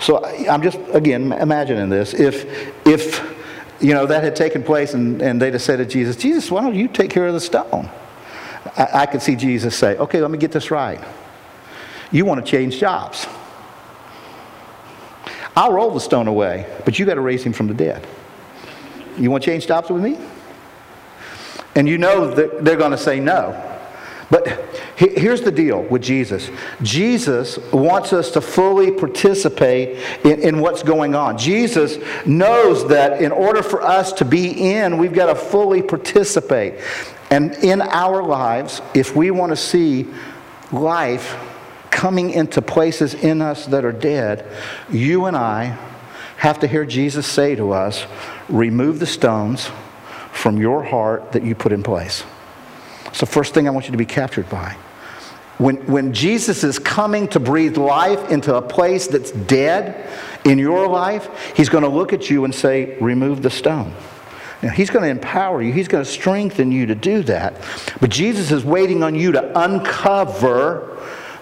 So 0.00 0.24
I'm 0.24 0.62
just, 0.62 0.78
again, 0.92 1.32
imagining 1.32 1.88
this. 1.88 2.14
If, 2.14 2.86
if 2.86 3.34
you 3.80 3.94
know, 3.94 4.06
that 4.06 4.22
had 4.22 4.36
taken 4.36 4.62
place 4.62 4.94
and, 4.94 5.20
and 5.22 5.40
they'd 5.40 5.52
have 5.52 5.62
said 5.62 5.76
to 5.76 5.86
Jesus, 5.86 6.16
Jesus, 6.16 6.50
why 6.50 6.62
don't 6.62 6.74
you 6.74 6.88
take 6.88 7.10
care 7.10 7.26
of 7.26 7.34
the 7.34 7.40
stone? 7.40 7.88
I, 8.76 8.88
I 8.92 9.06
could 9.06 9.22
see 9.22 9.36
Jesus 9.36 9.76
say, 9.76 9.96
okay, 9.96 10.20
let 10.20 10.30
me 10.30 10.38
get 10.38 10.52
this 10.52 10.70
right. 10.70 11.00
You 12.10 12.24
want 12.24 12.44
to 12.44 12.50
change 12.50 12.78
jobs. 12.78 13.26
I'll 15.56 15.72
roll 15.72 15.92
the 15.92 16.00
stone 16.00 16.26
away, 16.26 16.66
but 16.84 16.98
you 16.98 17.06
got 17.06 17.14
to 17.14 17.20
raise 17.20 17.44
him 17.44 17.52
from 17.52 17.68
the 17.68 17.74
dead. 17.74 18.06
You 19.16 19.30
want 19.30 19.44
to 19.44 19.50
change 19.50 19.66
jobs 19.66 19.90
with 19.90 20.02
me? 20.02 20.18
And 21.76 21.88
you 21.88 21.98
know 21.98 22.34
that 22.34 22.64
they're 22.64 22.76
going 22.76 22.90
to 22.90 22.98
say 22.98 23.20
no. 23.20 23.60
But 24.30 24.46
here's 24.96 25.42
the 25.42 25.50
deal 25.50 25.82
with 25.82 26.02
Jesus 26.02 26.50
Jesus 26.82 27.58
wants 27.72 28.12
us 28.12 28.30
to 28.32 28.40
fully 28.40 28.90
participate 28.90 29.98
in, 30.24 30.40
in, 30.40 30.60
what's 30.60 30.82
going 30.82 31.14
on. 31.14 31.36
Jesus 31.36 31.98
knows 32.26 32.86
that 32.88 33.20
in 33.20 33.32
order 33.32 33.62
for 33.62 33.82
us 33.82 34.12
to 34.14 34.24
be 34.24 34.72
in, 34.72 34.98
we've 34.98 35.12
got 35.12 35.26
to 35.26 35.34
fully 35.34 35.82
participate. 35.82 36.80
And 37.30 37.52
in 37.64 37.82
our 37.82 38.22
lives, 38.22 38.80
if 38.94 39.16
we 39.16 39.30
want 39.30 39.50
to 39.50 39.56
see 39.56 40.06
life 40.70 41.36
coming 41.90 42.30
into 42.30 42.62
places 42.62 43.14
in 43.14 43.40
us 43.40 43.66
that 43.66 43.84
are 43.84 43.92
dead, 43.92 44.46
you 44.90 45.26
and 45.26 45.36
I 45.36 45.78
have 46.36 46.60
to 46.60 46.66
hear 46.66 46.84
Jesus 46.84 47.26
say 47.26 47.54
to 47.54 47.72
us 47.72 48.04
remove 48.48 48.98
the 48.98 49.06
stones 49.06 49.70
from 50.32 50.58
your 50.58 50.84
heart 50.84 51.32
that 51.32 51.42
you 51.42 51.54
put 51.54 51.72
in 51.72 51.82
place. 51.82 52.24
It's 53.06 53.20
the 53.20 53.26
first 53.26 53.54
thing 53.54 53.66
I 53.66 53.70
want 53.70 53.86
you 53.86 53.92
to 53.92 53.98
be 53.98 54.04
captured 54.04 54.48
by. 54.48 54.76
When, 55.58 55.76
when 55.86 56.12
Jesus 56.12 56.64
is 56.64 56.78
coming 56.78 57.28
to 57.28 57.40
breathe 57.40 57.76
life 57.76 58.30
into 58.30 58.54
a 58.56 58.62
place 58.62 59.06
that's 59.06 59.30
dead 59.30 60.10
in 60.44 60.58
your 60.58 60.88
life, 60.88 61.28
he's 61.56 61.68
going 61.68 61.84
to 61.84 61.88
look 61.88 62.12
at 62.12 62.28
you 62.28 62.44
and 62.44 62.54
say, 62.54 62.98
Remove 62.98 63.42
the 63.42 63.50
stone. 63.50 63.94
Now, 64.62 64.70
he's 64.70 64.90
going 64.90 65.04
to 65.04 65.10
empower 65.10 65.62
you, 65.62 65.72
he's 65.72 65.88
going 65.88 66.04
to 66.04 66.10
strengthen 66.10 66.72
you 66.72 66.86
to 66.86 66.94
do 66.94 67.22
that. 67.24 67.54
But 68.00 68.10
Jesus 68.10 68.50
is 68.50 68.64
waiting 68.64 69.02
on 69.02 69.14
you 69.14 69.32
to 69.32 69.60
uncover 69.60 70.90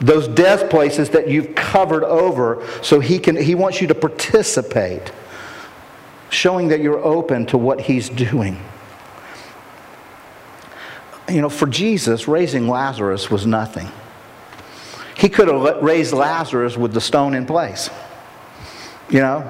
those 0.00 0.26
death 0.28 0.68
places 0.68 1.10
that 1.10 1.28
you've 1.28 1.54
covered 1.54 2.04
over 2.04 2.66
so 2.82 2.98
he, 2.98 3.18
can, 3.18 3.36
he 3.36 3.54
wants 3.54 3.80
you 3.80 3.86
to 3.86 3.94
participate, 3.94 5.12
showing 6.28 6.68
that 6.68 6.80
you're 6.80 7.02
open 7.02 7.46
to 7.46 7.56
what 7.56 7.80
he's 7.80 8.08
doing 8.08 8.58
you 11.28 11.40
know, 11.40 11.48
for 11.48 11.66
Jesus, 11.66 12.28
raising 12.28 12.68
Lazarus 12.68 13.30
was 13.30 13.46
nothing. 13.46 13.88
He 15.22 15.28
could 15.28 15.46
have 15.46 15.80
raised 15.84 16.12
Lazarus 16.12 16.76
with 16.76 16.92
the 16.92 17.00
stone 17.00 17.34
in 17.34 17.46
place. 17.46 17.90
You 19.08 19.20
know? 19.20 19.48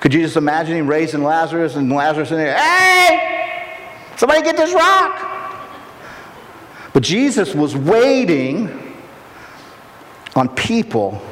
Could 0.00 0.12
you 0.12 0.20
just 0.20 0.36
imagine 0.36 0.76
him 0.76 0.86
raising 0.86 1.22
Lazarus 1.22 1.76
and 1.76 1.90
Lazarus 1.90 2.30
in 2.30 2.36
there, 2.36 2.54
hey, 2.54 3.72
somebody 4.18 4.42
get 4.42 4.54
this 4.58 4.74
rock. 4.74 5.30
But 6.92 7.02
Jesus 7.02 7.54
was 7.54 7.74
waiting 7.74 8.94
on 10.36 10.50
people 10.50 11.22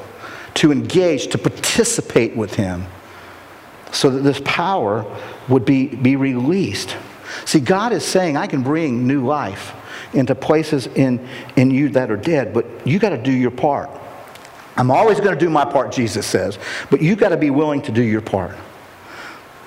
to 0.55 0.73
engage, 0.73 1.27
to 1.27 1.37
participate 1.37 2.35
with 2.35 2.55
him 2.55 2.87
so 3.91 4.09
that 4.09 4.21
this 4.21 4.41
power 4.43 5.05
would 5.51 5.67
be, 5.67 5.89
be 5.89 6.17
released. 6.17 6.97
See, 7.45 7.61
God 7.61 7.93
is 7.93 8.07
saying, 8.07 8.39
I 8.39 8.47
can 8.47 8.63
bring 8.63 9.07
new 9.07 9.27
life 9.27 9.75
into 10.13 10.35
places 10.35 10.87
in, 10.89 11.27
in 11.57 11.71
you 11.71 11.89
that 11.91 12.11
are 12.11 12.17
dead, 12.17 12.53
but 12.53 12.67
you 12.87 12.99
got 12.99 13.11
to 13.11 13.19
do 13.19 13.33
your 13.33 13.51
part. 13.51 13.91
I'm 14.77 14.91
always 14.91 15.21
going 15.21 15.35
to 15.35 15.39
do 15.39 15.51
my 15.51 15.65
part, 15.65 15.93
Jesus 15.93 16.27
says, 16.27 16.59
but 16.91 17.03
you 17.03 17.17
got 17.17 17.31
to 17.31 17.37
be 17.37 17.51
willing 17.51 17.83
to 17.83 17.93
do 17.93 18.03
your 18.03 18.21
part. 18.21 18.57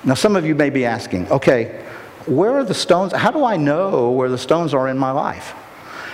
Now, 0.04 0.14
some 0.14 0.36
of 0.36 0.46
you 0.46 0.56
may 0.56 0.70
be 0.70 0.86
asking, 0.86 1.32
okay, 1.32 1.84
where 2.26 2.58
are 2.58 2.64
the 2.64 2.74
stones? 2.74 3.12
How 3.12 3.32
do 3.32 3.43
I 3.43 3.58
know 3.58 4.12
where 4.12 4.30
the 4.30 4.38
stones 4.38 4.74
are 4.74 4.88
in 4.88 4.98
my 4.98 5.12
life? 5.12 5.54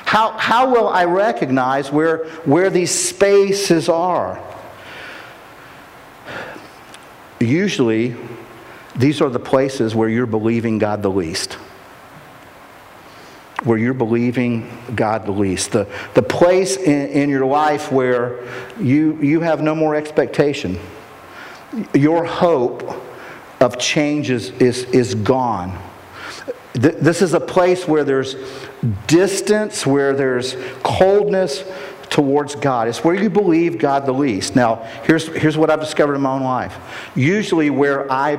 How, 0.06 0.32
how 0.38 0.70
will 0.74 0.90
I 0.90 1.06
recognize 1.06 1.92
where, 1.92 2.26
where 2.44 2.70
these 2.70 2.92
spaces 2.92 3.88
are? 3.88 4.44
Usually, 7.40 8.16
these 8.96 9.22
are 9.22 9.30
the 9.30 9.40
places 9.40 9.96
where 9.96 10.10
you're 10.10 10.26
believing 10.26 10.80
God 10.80 11.02
the 11.02 11.10
least 11.10 11.58
where 13.64 13.78
you're 13.78 13.93
believing 13.93 14.70
God 14.95 15.26
the 15.26 15.32
least. 15.32 15.72
The, 15.72 15.88
the 16.14 16.24
place 16.24 16.78
in, 16.78 17.09
in 17.09 17.30
your 17.30 17.45
life 17.45 17.91
where 17.91 18.43
you, 18.80 19.18
you 19.22 19.41
have 19.41 19.62
no 19.62 19.76
more 19.76 19.95
expectation. 19.95 20.80
Your 21.93 22.26
hope 22.26 22.91
of 23.59 23.78
change 23.78 24.30
is, 24.30 24.49
is, 24.51 24.84
is 24.86 25.14
gone. 25.16 25.80
Th- 26.74 26.95
this 26.95 27.22
is 27.22 27.34
a 27.34 27.39
place 27.39 27.88
where 27.88 28.03
there's 28.03 28.36
distance, 29.05 29.86
where 29.86 30.14
there's 30.14 30.55
coldness 30.84 31.64
towards 32.09 32.55
God. 32.55 32.88
It's 32.88 33.03
where 33.03 33.16
you 33.16 33.30
believe 33.30 33.78
God 33.78 34.05
the 34.05 34.14
least. 34.14 34.55
Now, 34.55 34.78
here's, 35.03 35.28
here's 35.28 35.57
what 35.57 35.70
I've 35.70 35.80
discovered 35.80 36.16
in 36.16 36.22
my 36.22 36.34
own 36.34 36.43
life. 36.43 36.78
Usually, 37.16 37.70
where 37.70 38.12
I, 38.12 38.38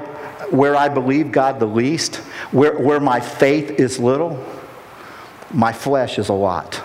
where 0.51 0.77
I 0.77 0.89
believe 0.89 1.33
God 1.33 1.61
the 1.61 1.67
least, 1.67 2.17
where, 2.51 2.79
where 2.79 3.01
my 3.01 3.21
faith 3.21 3.71
is 3.71 3.99
little, 3.99 4.37
my 5.53 5.73
flesh 5.73 6.19
is 6.19 6.29
a 6.29 6.35
lot. 6.35 6.77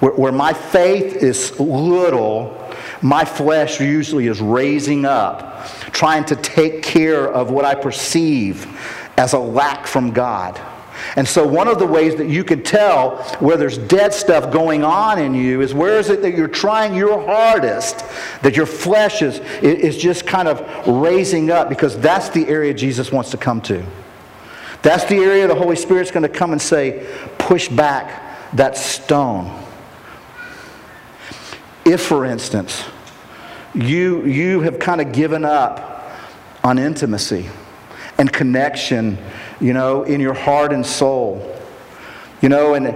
Where, 0.00 0.12
where 0.12 0.32
my 0.32 0.52
faith 0.52 1.16
is 1.16 1.58
little, 1.58 2.70
my 3.02 3.24
flesh 3.24 3.80
usually 3.80 4.26
is 4.26 4.40
raising 4.40 5.04
up, 5.04 5.66
trying 5.92 6.24
to 6.26 6.36
take 6.36 6.82
care 6.82 7.26
of 7.26 7.50
what 7.50 7.64
I 7.64 7.74
perceive 7.74 8.66
as 9.16 9.32
a 9.32 9.38
lack 9.38 9.86
from 9.86 10.10
God. 10.10 10.60
And 11.16 11.26
so, 11.26 11.46
one 11.46 11.68
of 11.68 11.78
the 11.78 11.86
ways 11.86 12.16
that 12.16 12.28
you 12.28 12.42
can 12.42 12.62
tell 12.62 13.18
where 13.38 13.56
there's 13.56 13.78
dead 13.78 14.12
stuff 14.12 14.50
going 14.50 14.82
on 14.82 15.18
in 15.18 15.34
you 15.34 15.60
is 15.60 15.74
where 15.74 15.98
is 15.98 16.08
it 16.08 16.22
that 16.22 16.34
you're 16.34 16.48
trying 16.48 16.94
your 16.94 17.20
hardest, 17.20 18.04
that 18.42 18.56
your 18.56 18.66
flesh 18.66 19.22
is, 19.22 19.38
is 19.62 19.96
just 19.96 20.26
kind 20.26 20.48
of 20.48 20.86
raising 20.86 21.50
up, 21.50 21.68
because 21.68 21.98
that's 21.98 22.30
the 22.30 22.46
area 22.48 22.72
Jesus 22.72 23.12
wants 23.12 23.30
to 23.30 23.36
come 23.36 23.60
to. 23.62 23.84
That's 24.86 25.04
the 25.06 25.16
area 25.16 25.48
the 25.48 25.54
Holy 25.56 25.74
Spirit's 25.74 26.12
going 26.12 26.22
to 26.22 26.28
come 26.28 26.52
and 26.52 26.62
say, 26.62 27.04
push 27.38 27.68
back 27.68 28.54
that 28.54 28.76
stone. 28.76 29.50
If, 31.84 32.00
for 32.00 32.24
instance, 32.24 32.84
you, 33.74 34.24
you 34.26 34.60
have 34.60 34.78
kind 34.78 35.00
of 35.00 35.10
given 35.10 35.44
up 35.44 36.08
on 36.62 36.78
intimacy 36.78 37.50
and 38.16 38.32
connection, 38.32 39.18
you 39.60 39.72
know, 39.72 40.04
in 40.04 40.20
your 40.20 40.34
heart 40.34 40.72
and 40.72 40.86
soul, 40.86 41.55
you 42.42 42.50
know, 42.50 42.74
and, 42.74 42.88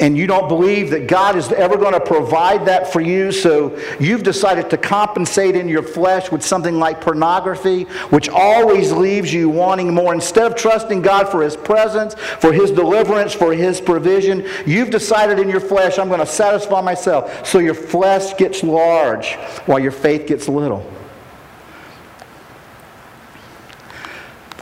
and 0.00 0.16
you 0.16 0.26
don't 0.28 0.46
believe 0.46 0.90
that 0.90 1.08
God 1.08 1.36
is 1.36 1.50
ever 1.50 1.76
going 1.76 1.94
to 1.94 2.00
provide 2.00 2.66
that 2.66 2.92
for 2.92 3.00
you, 3.00 3.32
so 3.32 3.76
you've 3.98 4.22
decided 4.22 4.70
to 4.70 4.76
compensate 4.76 5.56
in 5.56 5.68
your 5.68 5.82
flesh 5.82 6.30
with 6.30 6.44
something 6.44 6.78
like 6.78 7.00
pornography, 7.00 7.84
which 8.10 8.28
always 8.28 8.92
leaves 8.92 9.32
you 9.32 9.48
wanting 9.48 9.92
more. 9.92 10.14
Instead 10.14 10.46
of 10.46 10.56
trusting 10.56 11.02
God 11.02 11.28
for 11.28 11.42
His 11.42 11.56
presence, 11.56 12.14
for 12.14 12.52
His 12.52 12.70
deliverance, 12.70 13.32
for 13.32 13.52
His 13.52 13.80
provision, 13.80 14.46
you've 14.64 14.90
decided 14.90 15.40
in 15.40 15.48
your 15.48 15.60
flesh, 15.60 15.98
I'm 15.98 16.08
going 16.08 16.20
to 16.20 16.26
satisfy 16.26 16.80
myself. 16.80 17.46
So 17.46 17.58
your 17.58 17.74
flesh 17.74 18.36
gets 18.36 18.62
large 18.62 19.34
while 19.66 19.80
your 19.80 19.92
faith 19.92 20.28
gets 20.28 20.46
little. 20.46 20.88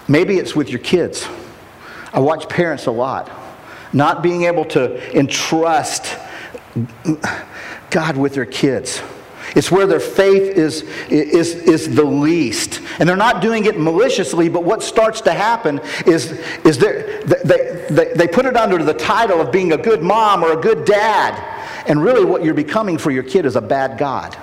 Maybe 0.09 0.39
it's 0.39 0.57
with 0.57 0.70
your 0.70 0.80
kids. 0.80 1.28
I 2.14 2.20
watch 2.20 2.49
parents 2.49 2.87
a 2.87 2.91
lot 2.91 3.43
not 3.95 4.22
being 4.22 4.42
able 4.42 4.64
to 4.66 5.16
entrust 5.16 6.18
God 7.90 8.16
with 8.16 8.34
their 8.34 8.47
kids. 8.47 9.01
It's 9.55 9.70
where 9.70 9.86
their 9.86 10.01
faith 10.01 10.57
is, 10.57 10.82
is, 11.09 11.55
is 11.55 11.95
the 11.95 12.05
least. 12.05 12.80
And 12.99 13.09
they're 13.09 13.16
not 13.16 13.40
doing 13.40 13.66
it 13.66 13.78
maliciously, 13.78 14.49
but 14.49 14.64
what 14.64 14.82
starts 14.82 15.20
to 15.22 15.32
happen 15.32 15.80
is, 16.07 16.32
is 16.64 16.78
they, 16.78 17.22
they, 17.45 18.12
they 18.14 18.26
put 18.26 18.47
it 18.47 18.57
under 18.57 18.82
the 18.82 18.95
title 18.95 19.40
of 19.40 19.53
being 19.53 19.72
a 19.72 19.76
good 19.76 20.03
mom 20.03 20.42
or 20.42 20.59
a 20.59 20.61
good 20.61 20.84
dad. 20.84 21.53
And 21.86 22.03
really, 22.03 22.24
what 22.24 22.42
you're 22.42 22.55
becoming 22.55 22.99
for 22.99 23.11
your 23.11 23.22
kid 23.22 23.47
is 23.47 23.57
a 23.57 23.61
bad 23.61 23.99
God. 23.99 24.36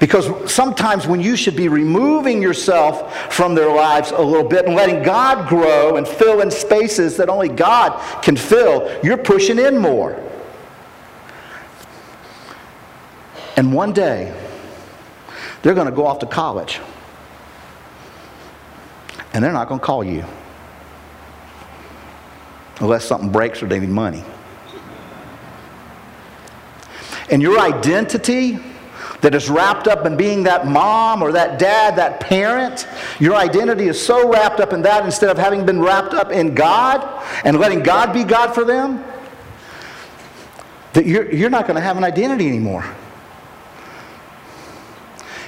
Because 0.00 0.50
sometimes 0.50 1.06
when 1.06 1.20
you 1.20 1.36
should 1.36 1.54
be 1.54 1.68
removing 1.68 2.40
yourself 2.40 3.32
from 3.32 3.54
their 3.54 3.70
lives 3.70 4.10
a 4.12 4.20
little 4.20 4.48
bit 4.48 4.64
and 4.64 4.74
letting 4.74 5.02
God 5.02 5.46
grow 5.46 5.96
and 5.96 6.08
fill 6.08 6.40
in 6.40 6.50
spaces 6.50 7.18
that 7.18 7.28
only 7.28 7.50
God 7.50 8.00
can 8.22 8.34
fill, 8.34 8.90
you're 9.04 9.18
pushing 9.18 9.58
in 9.58 9.76
more. 9.76 10.18
And 13.58 13.74
one 13.74 13.92
day, 13.92 14.34
they're 15.60 15.74
going 15.74 15.86
to 15.86 15.94
go 15.94 16.06
off 16.06 16.18
to 16.20 16.26
college. 16.26 16.80
And 19.34 19.44
they're 19.44 19.52
not 19.52 19.68
going 19.68 19.80
to 19.80 19.86
call 19.86 20.02
you. 20.02 20.24
Unless 22.80 23.04
something 23.04 23.28
breaks 23.28 23.62
or 23.62 23.66
they 23.66 23.78
need 23.78 23.90
money. 23.90 24.24
And 27.30 27.42
your 27.42 27.60
identity 27.60 28.58
that 29.20 29.34
is 29.34 29.50
wrapped 29.50 29.86
up 29.86 30.06
in 30.06 30.16
being 30.16 30.44
that 30.44 30.66
mom 30.66 31.22
or 31.22 31.32
that 31.32 31.58
dad, 31.58 31.96
that 31.96 32.20
parent. 32.20 32.86
Your 33.18 33.34
identity 33.34 33.88
is 33.88 34.04
so 34.04 34.30
wrapped 34.30 34.60
up 34.60 34.72
in 34.72 34.82
that 34.82 35.04
instead 35.04 35.30
of 35.30 35.38
having 35.38 35.66
been 35.66 35.80
wrapped 35.80 36.14
up 36.14 36.30
in 36.30 36.54
God 36.54 37.24
and 37.44 37.58
letting 37.58 37.82
God 37.82 38.12
be 38.12 38.24
God 38.24 38.54
for 38.54 38.64
them, 38.64 39.04
that 40.92 41.06
you're, 41.06 41.30
you're 41.32 41.50
not 41.50 41.66
going 41.66 41.76
to 41.76 41.82
have 41.82 41.96
an 41.96 42.04
identity 42.04 42.48
anymore. 42.48 42.84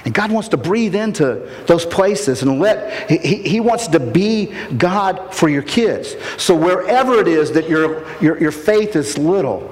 And 0.05 0.13
God 0.13 0.31
wants 0.31 0.49
to 0.49 0.57
breathe 0.57 0.95
into 0.95 1.49
those 1.65 1.85
places 1.85 2.41
and 2.41 2.59
let, 2.59 3.09
he, 3.09 3.37
he 3.37 3.59
wants 3.61 3.87
to 3.87 3.99
be 3.99 4.53
God 4.77 5.33
for 5.33 5.47
your 5.47 5.61
kids. 5.61 6.15
So 6.37 6.55
wherever 6.55 7.19
it 7.19 7.27
is 7.27 7.53
that 7.53 7.69
your, 7.69 8.05
your, 8.21 8.37
your 8.37 8.51
faith 8.51 8.97
is 8.97 9.17
little, 9.17 9.69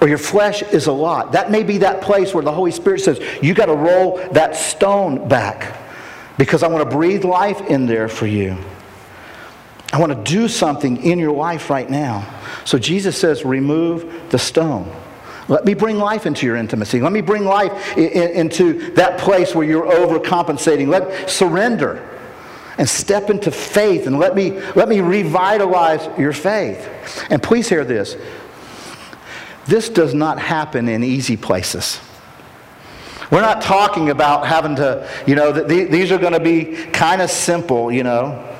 or 0.00 0.08
your 0.08 0.18
flesh 0.18 0.62
is 0.62 0.86
a 0.86 0.92
lot. 0.92 1.32
That 1.32 1.50
may 1.50 1.62
be 1.62 1.78
that 1.78 2.02
place 2.02 2.34
where 2.34 2.44
the 2.44 2.52
Holy 2.52 2.70
Spirit 2.70 3.00
says, 3.00 3.20
you 3.42 3.54
got 3.54 3.66
to 3.66 3.74
roll 3.74 4.18
that 4.32 4.56
stone 4.56 5.28
back 5.28 5.78
because 6.36 6.62
I 6.62 6.68
want 6.68 6.88
to 6.88 6.96
breathe 6.96 7.24
life 7.24 7.60
in 7.62 7.86
there 7.86 8.08
for 8.08 8.26
you. 8.26 8.56
I 9.92 10.00
want 10.00 10.12
to 10.12 10.32
do 10.32 10.48
something 10.48 11.02
in 11.04 11.20
your 11.20 11.32
life 11.32 11.70
right 11.70 11.88
now. 11.88 12.28
So 12.64 12.78
Jesus 12.78 13.16
says, 13.16 13.44
remove 13.44 14.30
the 14.30 14.38
stone. 14.38 14.92
Let 15.46 15.64
me 15.64 15.74
bring 15.74 15.98
life 15.98 16.26
into 16.26 16.46
your 16.46 16.56
intimacy. 16.56 17.00
Let 17.00 17.12
me 17.12 17.20
bring 17.20 17.44
life 17.44 17.96
in, 17.96 18.08
in, 18.08 18.30
into 18.30 18.90
that 18.94 19.20
place 19.20 19.54
where 19.54 19.64
you're 19.64 19.86
overcompensating. 19.86 20.88
Let 20.88 21.30
surrender. 21.30 22.02
and 22.78 22.88
step 22.88 23.30
into 23.30 23.50
faith 23.50 24.06
and 24.06 24.18
let 24.18 24.34
me, 24.34 24.60
let 24.74 24.88
me 24.88 25.00
revitalize 25.00 26.08
your 26.18 26.32
faith. 26.32 26.88
And 27.30 27.42
please 27.42 27.68
hear 27.68 27.84
this 27.84 28.16
this 29.66 29.88
does 29.88 30.14
not 30.14 30.38
happen 30.38 30.88
in 30.88 31.02
easy 31.02 31.36
places. 31.36 32.00
We're 33.30 33.40
not 33.40 33.62
talking 33.62 34.10
about 34.10 34.46
having 34.46 34.76
to, 34.76 35.08
you 35.26 35.34
know, 35.34 35.50
that 35.52 35.68
these 35.68 36.12
are 36.12 36.18
going 36.18 36.34
to 36.34 36.40
be 36.40 36.76
kind 36.92 37.22
of 37.22 37.30
simple, 37.30 37.90
you 37.90 38.02
know. 38.02 38.50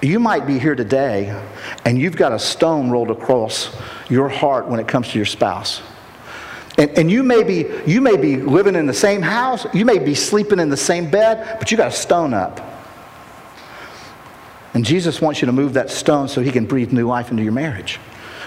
You 0.00 0.20
might 0.20 0.46
be 0.46 0.58
here 0.58 0.74
today 0.74 1.40
and 1.84 1.98
you've 1.98 2.16
got 2.16 2.32
a 2.32 2.38
stone 2.38 2.90
rolled 2.90 3.10
across 3.10 3.74
your 4.08 4.28
heart 4.28 4.68
when 4.68 4.80
it 4.80 4.88
comes 4.88 5.08
to 5.10 5.18
your 5.18 5.26
spouse. 5.26 5.82
And, 6.76 6.90
and 6.90 7.10
you, 7.10 7.22
may 7.22 7.42
be, 7.42 7.66
you 7.86 8.00
may 8.00 8.16
be 8.16 8.36
living 8.36 8.76
in 8.76 8.86
the 8.86 8.94
same 8.94 9.20
house, 9.20 9.66
you 9.74 9.84
may 9.84 9.98
be 9.98 10.14
sleeping 10.14 10.60
in 10.60 10.68
the 10.68 10.76
same 10.76 11.10
bed, 11.10 11.58
but 11.58 11.70
you 11.70 11.76
got 11.76 11.88
a 11.88 11.96
stone 11.96 12.32
up. 12.32 12.60
And 14.74 14.84
Jesus 14.84 15.20
wants 15.20 15.40
you 15.40 15.46
to 15.46 15.52
move 15.52 15.74
that 15.74 15.90
stone 15.90 16.28
so 16.28 16.40
he 16.40 16.52
can 16.52 16.66
breathe 16.66 16.92
new 16.92 17.06
life 17.06 17.30
into 17.30 17.42
your 17.42 17.52
marriage. 17.52 17.98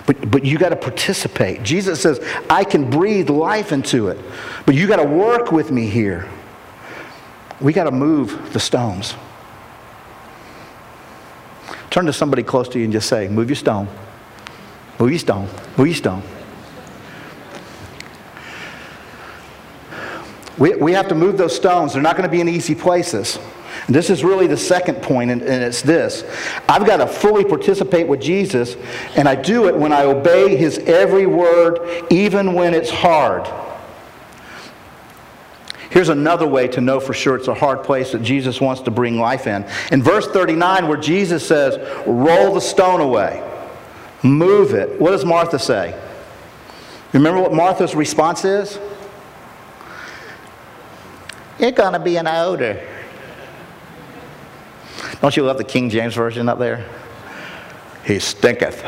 But, 0.06 0.32
but 0.32 0.46
you 0.46 0.58
got 0.58 0.70
to 0.70 0.76
participate. 0.76 1.64
Jesus 1.64 2.02
says, 2.02 2.20
I 2.50 2.64
can 2.64 2.90
breathe 2.90 3.30
life 3.30 3.72
into 3.72 4.08
it, 4.08 4.18
but 4.66 4.76
you 4.76 4.88
got 4.88 4.98
to 4.98 5.08
work 5.08 5.52
with 5.52 5.72
me 5.72 5.88
here. 5.88 6.28
We 7.60 7.74
got 7.74 7.84
to 7.84 7.92
move 7.92 8.54
the 8.54 8.60
stones. 8.60 9.16
Turn 11.92 12.06
to 12.06 12.14
somebody 12.14 12.42
close 12.42 12.70
to 12.70 12.80
you 12.80 12.86
and 12.86 12.94
just 12.94 13.08
say, 13.08 13.28
Move 13.28 13.50
your 13.50 13.56
stone. 13.56 13.88
Move 14.98 15.12
your 15.12 15.20
stone. 15.20 15.48
Move 15.78 15.88
your 15.88 15.96
stone. 15.96 16.24
We, 20.58 20.76
we 20.76 20.94
have 20.94 21.08
to 21.10 21.16
move 21.16 21.38
those 21.38 21.56
stones. 21.56 21.94
They're 21.94 22.02
not 22.02 22.16
going 22.16 22.28
to 22.28 22.32
be 22.32 22.42
in 22.42 22.48
easy 22.48 22.76
places. 22.76 23.40
And 23.88 23.96
this 23.96 24.10
is 24.10 24.24
really 24.24 24.48
the 24.48 24.58
second 24.58 25.02
point, 25.02 25.32
and, 25.32 25.42
and 25.42 25.64
it's 25.64 25.82
this 25.82 26.24
I've 26.68 26.86
got 26.86 26.98
to 26.98 27.08
fully 27.08 27.44
participate 27.44 28.08
with 28.08 28.22
Jesus, 28.22 28.76
and 29.16 29.28
I 29.28 29.36
do 29.36 29.68
it 29.68 29.76
when 29.76 29.92
I 29.92 30.04
obey 30.04 30.56
his 30.56 30.78
every 30.80 31.26
word, 31.26 31.80
even 32.12 32.54
when 32.54 32.74
it's 32.74 32.90
hard. 32.90 33.48
Here's 35.90 36.10
another 36.10 36.48
way 36.48 36.70
to 36.70 36.80
know 36.80 37.02
for 37.02 37.14
sure 37.14 37.36
it's 37.36 37.50
a 37.50 37.54
hard 37.54 37.84
place 37.84 38.14
that 38.14 38.24
Jesus 38.24 38.62
wants 38.62 38.82
to 38.84 38.92
bring 38.92 39.20
life 39.20 39.46
in. 39.46 39.66
In 39.92 40.02
verse 40.02 40.26
39, 40.26 40.88
where 40.88 40.98
Jesus 40.98 41.46
says, 41.46 41.78
Roll 42.08 42.54
the 42.54 42.62
stone 42.62 43.02
away, 43.02 43.44
move 44.24 44.74
it, 44.74 45.02
what 45.02 45.12
does 45.12 45.26
Martha 45.26 45.60
say? 45.60 46.00
Remember 47.12 47.42
what 47.42 47.54
Martha's 47.54 47.94
response 47.94 48.46
is? 48.46 48.80
It's 51.60 51.78
going 51.78 51.94
to 51.94 52.00
be 52.00 52.16
an 52.16 52.28
odor. 52.28 52.82
Don't 55.22 55.38
you 55.38 55.44
love 55.44 55.58
the 55.58 55.64
King 55.64 55.90
James 55.90 56.16
Version 56.16 56.50
up 56.50 56.58
there? 56.58 56.86
He 58.06 58.20
stinketh. 58.20 58.84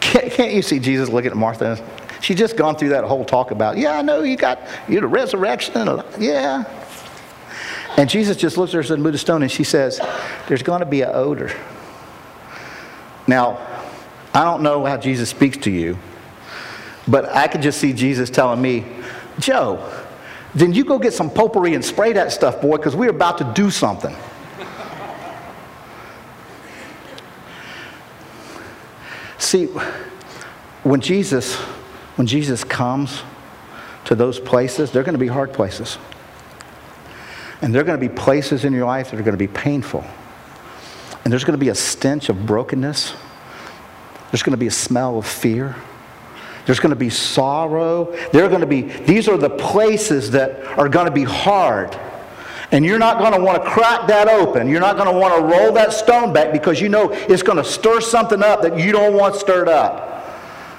Can't, 0.00 0.32
can't 0.32 0.54
you 0.54 0.62
see 0.62 0.78
Jesus 0.78 1.10
looking 1.10 1.30
at 1.30 1.36
Martha? 1.36 1.84
She's 2.22 2.38
just 2.38 2.56
gone 2.56 2.76
through 2.76 2.88
that 2.88 3.04
whole 3.04 3.24
talk 3.24 3.50
about, 3.50 3.76
yeah, 3.76 3.98
I 3.98 4.02
know 4.02 4.22
you 4.22 4.36
got 4.36 4.60
you 4.88 5.00
the 5.00 5.06
resurrection. 5.06 6.00
Yeah. 6.18 6.64
And 7.98 8.08
Jesus 8.08 8.36
just 8.38 8.56
looks 8.56 8.70
at 8.70 8.74
her 8.74 8.80
and 8.80 8.88
says, 8.88 8.98
move 8.98 9.20
stone, 9.20 9.42
and 9.42 9.50
she 9.50 9.64
says, 9.64 10.00
there's 10.48 10.62
going 10.62 10.80
to 10.80 10.86
be 10.86 11.02
an 11.02 11.10
odor. 11.12 11.52
Now, 13.26 13.58
I 14.32 14.44
don't 14.44 14.62
know 14.62 14.84
how 14.84 14.96
Jesus 14.96 15.28
speaks 15.28 15.58
to 15.58 15.70
you, 15.70 15.98
but 17.06 17.28
I 17.28 17.46
could 17.46 17.62
just 17.62 17.78
see 17.78 17.92
Jesus 17.92 18.30
telling 18.30 18.60
me, 18.62 18.86
Joe, 19.38 20.05
then 20.56 20.72
you 20.72 20.84
go 20.84 20.98
get 20.98 21.12
some 21.12 21.28
potpourri 21.28 21.74
and 21.74 21.84
spray 21.84 22.14
that 22.14 22.32
stuff, 22.32 22.62
boy, 22.62 22.78
because 22.78 22.96
we're 22.96 23.10
about 23.10 23.36
to 23.38 23.52
do 23.54 23.70
something. 23.70 24.16
See, 29.36 29.66
when 30.82 31.02
Jesus, 31.02 31.56
when 32.16 32.26
Jesus 32.26 32.64
comes 32.64 33.22
to 34.06 34.14
those 34.14 34.40
places, 34.40 34.90
they're 34.90 35.02
going 35.02 35.12
to 35.12 35.18
be 35.18 35.26
hard 35.26 35.52
places. 35.52 35.98
And 37.60 37.74
they're 37.74 37.84
going 37.84 38.00
to 38.00 38.08
be 38.08 38.14
places 38.14 38.64
in 38.64 38.72
your 38.72 38.86
life 38.86 39.10
that 39.10 39.20
are 39.20 39.22
going 39.22 39.34
to 39.34 39.38
be 39.38 39.48
painful. 39.48 40.04
And 41.22 41.30
there's 41.30 41.44
going 41.44 41.58
to 41.58 41.62
be 41.62 41.68
a 41.68 41.74
stench 41.74 42.30
of 42.30 42.46
brokenness. 42.46 43.12
There's 44.30 44.42
going 44.42 44.52
to 44.52 44.56
be 44.56 44.68
a 44.68 44.70
smell 44.70 45.18
of 45.18 45.26
fear. 45.26 45.76
There's 46.66 46.80
going 46.80 46.90
to 46.90 46.96
be 46.96 47.10
sorrow. 47.10 48.12
There 48.32 48.44
are 48.44 48.48
going 48.48 48.60
to 48.60 48.66
be, 48.66 48.82
these 48.82 49.28
are 49.28 49.38
the 49.38 49.50
places 49.50 50.32
that 50.32 50.64
are 50.78 50.88
going 50.88 51.06
to 51.06 51.12
be 51.12 51.22
hard. 51.22 51.98
And 52.72 52.84
you're 52.84 52.98
not 52.98 53.18
going 53.18 53.32
to 53.32 53.40
want 53.40 53.62
to 53.62 53.70
crack 53.70 54.08
that 54.08 54.28
open. 54.28 54.68
You're 54.68 54.80
not 54.80 54.96
going 54.96 55.12
to 55.12 55.16
want 55.16 55.36
to 55.36 55.42
roll 55.42 55.72
that 55.74 55.92
stone 55.92 56.32
back 56.32 56.52
because 56.52 56.80
you 56.80 56.88
know 56.88 57.10
it's 57.12 57.44
going 57.44 57.58
to 57.58 57.64
stir 57.64 58.00
something 58.00 58.42
up 58.42 58.62
that 58.62 58.76
you 58.76 58.90
don't 58.90 59.14
want 59.14 59.36
stirred 59.36 59.68
up. 59.68 60.12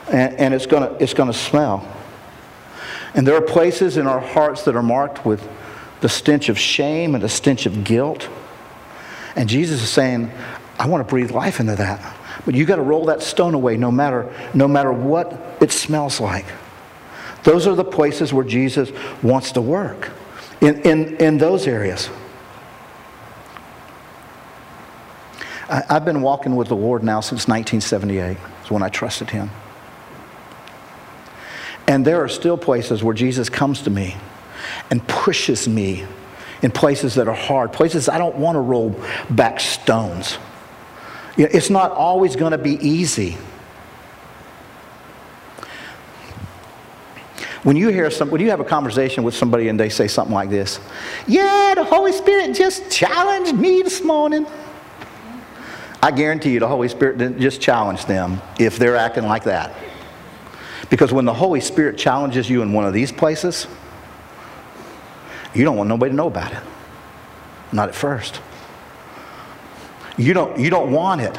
And, 0.10 0.36
and 0.36 0.54
it's, 0.54 0.66
going 0.66 0.84
to, 0.84 1.02
it's 1.02 1.14
going 1.14 1.32
to 1.32 1.38
smell. 1.38 1.88
And 3.14 3.26
there 3.26 3.36
are 3.36 3.42
places 3.42 3.96
in 3.96 4.06
our 4.06 4.20
hearts 4.20 4.64
that 4.64 4.76
are 4.76 4.84
marked 4.84 5.26
with 5.26 5.48
the 6.02 6.10
stench 6.10 6.50
of 6.50 6.60
shame 6.60 7.16
and 7.16 7.24
the 7.24 7.30
stench 7.30 7.66
of 7.66 7.86
guilt. 7.86 8.28
And 9.38 9.48
Jesus 9.48 9.82
is 9.82 9.90
saying, 9.90 10.32
I 10.78 10.88
want 10.88 11.08
to 11.08 11.10
breathe 11.10 11.32
life 11.32 11.62
into 11.62 11.76
that. 11.76 12.16
But 12.48 12.56
you 12.56 12.64
got 12.64 12.78
to 12.78 12.82
roll 12.82 13.04
that 13.08 13.22
stone 13.22 13.56
away 13.56 13.76
no 13.76 13.91
matter, 13.91 14.34
no 14.54 14.70
matter 14.70 14.93
what 14.93 15.58
it 15.60 15.70
smells 15.70 16.22
like. 16.22 16.45
Those 17.43 17.68
are 17.68 17.76
the 17.76 17.84
places 17.84 18.32
where 18.32 18.45
Jesus 18.45 18.89
wants 19.22 19.52
to 19.52 19.62
work, 19.62 20.12
in, 20.62 20.82
in, 20.84 21.18
in 21.18 21.38
those 21.39 21.68
areas. 21.68 22.10
I, 25.70 25.84
I've 25.89 26.06
been 26.06 26.22
walking 26.22 26.56
with 26.56 26.70
the 26.70 26.76
Lord 26.78 27.04
now 27.04 27.20
since 27.20 27.50
1978, 27.50 28.38
is 28.64 28.72
when 28.72 28.82
I 28.82 28.88
trusted 28.88 29.30
Him. 29.30 29.52
And 31.86 32.06
there 32.06 32.24
are 32.24 32.30
still 32.30 32.58
places 32.58 33.04
where 33.04 33.14
Jesus 33.14 33.50
comes 33.50 33.82
to 33.82 33.89
me 33.89 34.16
and 34.89 35.06
pushes 35.06 35.68
me 35.68 36.06
in 36.62 36.72
places 36.72 37.16
that 37.16 37.28
are 37.28 37.36
hard, 37.36 37.74
places 37.74 38.08
I 38.08 38.18
don't 38.18 38.38
want 38.38 38.56
to 38.56 38.62
roll 38.62 38.98
back 39.30 39.60
stones. 39.60 40.38
It's 41.38 41.70
not 41.70 41.92
always 41.92 42.36
going 42.36 42.52
to 42.52 42.58
be 42.58 42.76
easy. 42.86 43.38
When 47.64 47.76
you 47.76 47.90
hear 47.90 48.10
some, 48.10 48.30
when 48.30 48.42
you 48.42 48.50
have 48.50 48.60
a 48.60 48.66
conversation 48.66 49.24
with 49.24 49.36
somebody 49.36 49.68
and 49.68 49.80
they 49.80 49.90
say 49.90 50.08
something 50.08 50.34
like 50.34 50.50
this, 50.50 50.80
yeah, 51.28 51.74
the 51.76 51.84
Holy 51.84 52.12
Spirit 52.12 52.56
just 52.56 52.90
challenged 52.90 53.54
me 53.56 53.82
this 53.82 54.02
morning. 54.02 54.48
I 56.02 56.12
guarantee 56.12 56.52
you 56.52 56.60
the 56.60 56.68
Holy 56.68 56.88
Spirit 56.88 57.18
didn't 57.18 57.42
just 57.42 57.60
challenge 57.60 58.06
them 58.06 58.42
if 58.60 58.78
they're 58.78 58.96
acting 58.96 59.26
like 59.26 59.44
that. 59.44 59.76
Because 60.90 61.12
when 61.12 61.26
the 61.26 61.34
Holy 61.34 61.60
Spirit 61.60 61.98
challenges 61.98 62.50
you 62.50 62.62
in 62.62 62.72
one 62.72 62.86
of 62.86 62.94
these 62.94 63.12
places, 63.12 63.68
you 65.54 65.66
don't 65.66 65.76
want 65.76 65.90
nobody 65.90 66.12
to 66.12 66.16
know 66.16 66.28
about 66.28 66.54
it. 66.54 66.64
Not 67.72 67.90
at 67.90 67.96
first. 67.96 68.42
You 70.18 70.34
don't, 70.34 70.59
you 70.59 70.70
don't 70.70 70.91
want 70.91 71.22
it. 71.22 71.38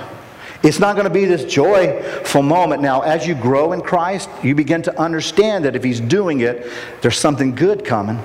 It's 0.62 0.78
not 0.80 0.96
going 0.96 1.04
to 1.04 1.12
be 1.12 1.24
this 1.24 1.44
joyful 1.44 2.42
moment. 2.42 2.82
Now, 2.82 3.02
as 3.02 3.26
you 3.26 3.34
grow 3.34 3.72
in 3.72 3.80
Christ, 3.80 4.28
you 4.42 4.54
begin 4.54 4.82
to 4.82 5.00
understand 5.00 5.64
that 5.64 5.76
if 5.76 5.84
He's 5.84 6.00
doing 6.00 6.40
it, 6.40 6.70
there's 7.00 7.16
something 7.16 7.54
good 7.54 7.84
coming. 7.84 8.20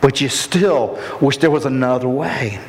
But 0.00 0.20
you 0.20 0.28
still 0.28 1.00
wish 1.20 1.38
there 1.38 1.50
was 1.50 1.64
another 1.64 2.08
way. 2.08 2.60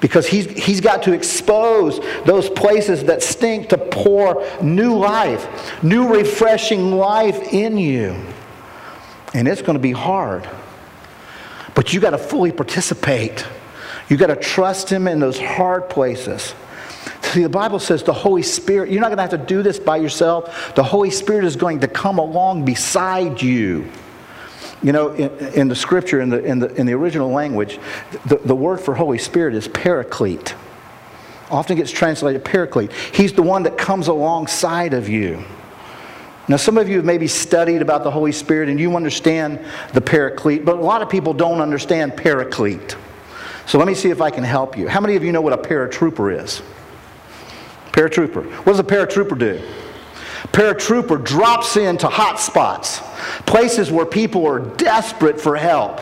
Because 0.00 0.26
he's, 0.26 0.46
he's 0.46 0.80
got 0.80 1.04
to 1.04 1.12
expose 1.12 2.00
those 2.24 2.50
places 2.50 3.04
that 3.04 3.22
stink 3.22 3.68
to 3.68 3.78
pour 3.78 4.44
new 4.60 4.96
life, 4.96 5.82
new 5.82 6.12
refreshing 6.12 6.96
life 6.96 7.52
in 7.52 7.78
you. 7.78 8.16
And 9.32 9.46
it's 9.46 9.62
going 9.62 9.74
to 9.74 9.82
be 9.82 9.92
hard. 9.92 10.48
But 11.74 11.92
you 11.92 12.00
got 12.00 12.10
to 12.10 12.18
fully 12.18 12.52
participate. 12.52 13.46
You 14.08 14.16
got 14.16 14.26
to 14.26 14.36
trust 14.36 14.90
Him 14.90 15.08
in 15.08 15.18
those 15.18 15.38
hard 15.38 15.88
places. 15.88 16.54
See, 17.22 17.42
the 17.42 17.48
Bible 17.48 17.78
says 17.78 18.02
the 18.02 18.12
Holy 18.12 18.42
Spirit, 18.42 18.90
you're 18.90 19.00
not 19.00 19.08
going 19.08 19.16
to 19.16 19.22
have 19.22 19.30
to 19.30 19.38
do 19.38 19.62
this 19.62 19.78
by 19.78 19.96
yourself. 19.96 20.74
The 20.76 20.84
Holy 20.84 21.10
Spirit 21.10 21.44
is 21.44 21.56
going 21.56 21.80
to 21.80 21.88
come 21.88 22.18
along 22.18 22.64
beside 22.64 23.42
you. 23.42 23.90
You 24.82 24.92
know, 24.92 25.10
in, 25.12 25.30
in 25.54 25.68
the 25.68 25.74
scripture, 25.74 26.20
in 26.20 26.28
the, 26.28 26.44
in, 26.44 26.58
the, 26.58 26.72
in 26.74 26.86
the 26.86 26.92
original 26.92 27.30
language, 27.30 27.80
the, 28.26 28.36
the 28.36 28.54
word 28.54 28.78
for 28.80 28.94
Holy 28.94 29.18
Spirit 29.18 29.54
is 29.54 29.66
paraclete. 29.66 30.54
Often 31.50 31.78
gets 31.78 31.90
translated 31.90 32.44
paraclete. 32.44 32.92
He's 32.92 33.32
the 33.32 33.42
one 33.42 33.62
that 33.64 33.78
comes 33.78 34.08
alongside 34.08 34.94
of 34.94 35.08
you. 35.08 35.42
Now, 36.46 36.56
some 36.56 36.76
of 36.76 36.88
you 36.88 36.96
have 36.96 37.04
maybe 37.06 37.26
studied 37.26 37.80
about 37.80 38.04
the 38.04 38.10
Holy 38.10 38.32
Spirit 38.32 38.68
and 38.68 38.78
you 38.78 38.94
understand 38.96 39.64
the 39.94 40.00
paraclete, 40.00 40.64
but 40.64 40.76
a 40.76 40.80
lot 40.80 41.00
of 41.00 41.08
people 41.08 41.32
don't 41.32 41.60
understand 41.60 42.16
paraclete. 42.16 42.96
So 43.66 43.78
let 43.78 43.86
me 43.86 43.94
see 43.94 44.10
if 44.10 44.20
I 44.20 44.30
can 44.30 44.44
help 44.44 44.76
you. 44.76 44.88
How 44.88 45.00
many 45.00 45.16
of 45.16 45.24
you 45.24 45.32
know 45.32 45.40
what 45.40 45.52
a 45.52 45.58
paratrooper 45.58 46.42
is? 46.42 46.62
Paratrooper. 47.92 48.44
What 48.44 48.72
does 48.72 48.78
a 48.78 48.84
paratrooper 48.84 49.38
do? 49.38 49.62
Paratrooper 50.52 51.24
drops 51.24 51.76
into 51.76 52.06
hot 52.06 52.38
spots, 52.38 53.00
places 53.46 53.90
where 53.90 54.06
people 54.06 54.46
are 54.46 54.60
desperate 54.60 55.40
for 55.40 55.56
help. 55.56 56.00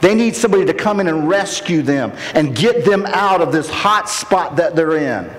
They 0.00 0.14
need 0.14 0.34
somebody 0.34 0.64
to 0.64 0.74
come 0.74 1.00
in 1.00 1.06
and 1.06 1.28
rescue 1.28 1.82
them 1.82 2.12
and 2.34 2.56
get 2.56 2.84
them 2.84 3.04
out 3.06 3.40
of 3.40 3.52
this 3.52 3.68
hot 3.68 4.08
spot 4.08 4.56
that 4.56 4.74
they're 4.74 4.96
in. 4.96 5.30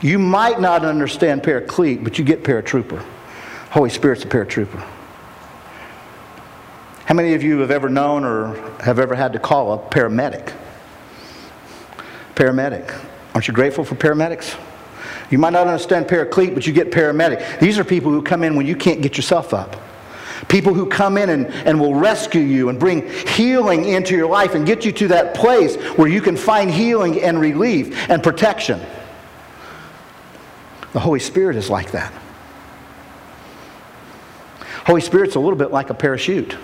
You 0.00 0.18
might 0.18 0.60
not 0.60 0.84
understand 0.84 1.42
paraclete, 1.42 2.04
but 2.04 2.18
you 2.18 2.24
get 2.24 2.44
paratrooper. 2.44 3.04
Holy 3.70 3.90
Spirit's 3.90 4.24
a 4.24 4.28
paratrooper. 4.28 4.84
How 7.04 7.14
many 7.14 7.34
of 7.34 7.42
you 7.42 7.58
have 7.60 7.70
ever 7.70 7.88
known 7.88 8.24
or 8.24 8.54
have 8.80 8.98
ever 8.98 9.14
had 9.14 9.32
to 9.32 9.38
call 9.38 9.72
a 9.72 9.78
paramedic? 9.78 10.52
Paramedic. 12.38 12.96
Aren't 13.34 13.48
you 13.48 13.52
grateful 13.52 13.84
for 13.84 13.96
paramedics? 13.96 14.56
You 15.28 15.38
might 15.38 15.52
not 15.52 15.66
understand 15.66 16.06
paraclete, 16.06 16.54
but 16.54 16.68
you 16.68 16.72
get 16.72 16.92
paramedic. 16.92 17.58
These 17.58 17.80
are 17.80 17.84
people 17.84 18.12
who 18.12 18.22
come 18.22 18.44
in 18.44 18.54
when 18.54 18.64
you 18.64 18.76
can't 18.76 19.02
get 19.02 19.16
yourself 19.16 19.52
up. 19.52 19.74
People 20.46 20.72
who 20.72 20.86
come 20.86 21.18
in 21.18 21.30
and, 21.30 21.46
and 21.48 21.80
will 21.80 21.96
rescue 21.96 22.40
you 22.40 22.68
and 22.68 22.78
bring 22.78 23.08
healing 23.08 23.86
into 23.86 24.14
your 24.14 24.28
life 24.28 24.54
and 24.54 24.64
get 24.64 24.84
you 24.84 24.92
to 24.92 25.08
that 25.08 25.34
place 25.34 25.74
where 25.96 26.06
you 26.06 26.20
can 26.20 26.36
find 26.36 26.70
healing 26.70 27.20
and 27.20 27.40
relief 27.40 28.08
and 28.08 28.22
protection. 28.22 28.80
The 30.92 31.00
Holy 31.00 31.18
Spirit 31.18 31.56
is 31.56 31.68
like 31.68 31.90
that. 31.90 32.12
Holy 34.86 35.00
Spirit's 35.00 35.34
a 35.34 35.40
little 35.40 35.58
bit 35.58 35.72
like 35.72 35.90
a 35.90 35.94
parachute. 35.94 36.56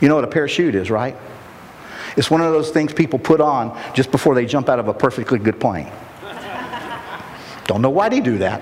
You 0.00 0.08
know 0.08 0.14
what 0.14 0.24
a 0.24 0.28
parachute 0.28 0.76
is, 0.76 0.88
right? 0.88 1.16
It's 2.18 2.32
one 2.32 2.40
of 2.40 2.52
those 2.52 2.70
things 2.70 2.92
people 2.92 3.20
put 3.20 3.40
on 3.40 3.80
just 3.94 4.10
before 4.10 4.34
they 4.34 4.44
jump 4.44 4.68
out 4.68 4.80
of 4.80 4.88
a 4.88 4.92
perfectly 4.92 5.38
good 5.38 5.60
plane. 5.60 5.88
Don't 7.68 7.80
know 7.80 7.90
why 7.90 8.08
they 8.08 8.18
do 8.18 8.38
that. 8.38 8.60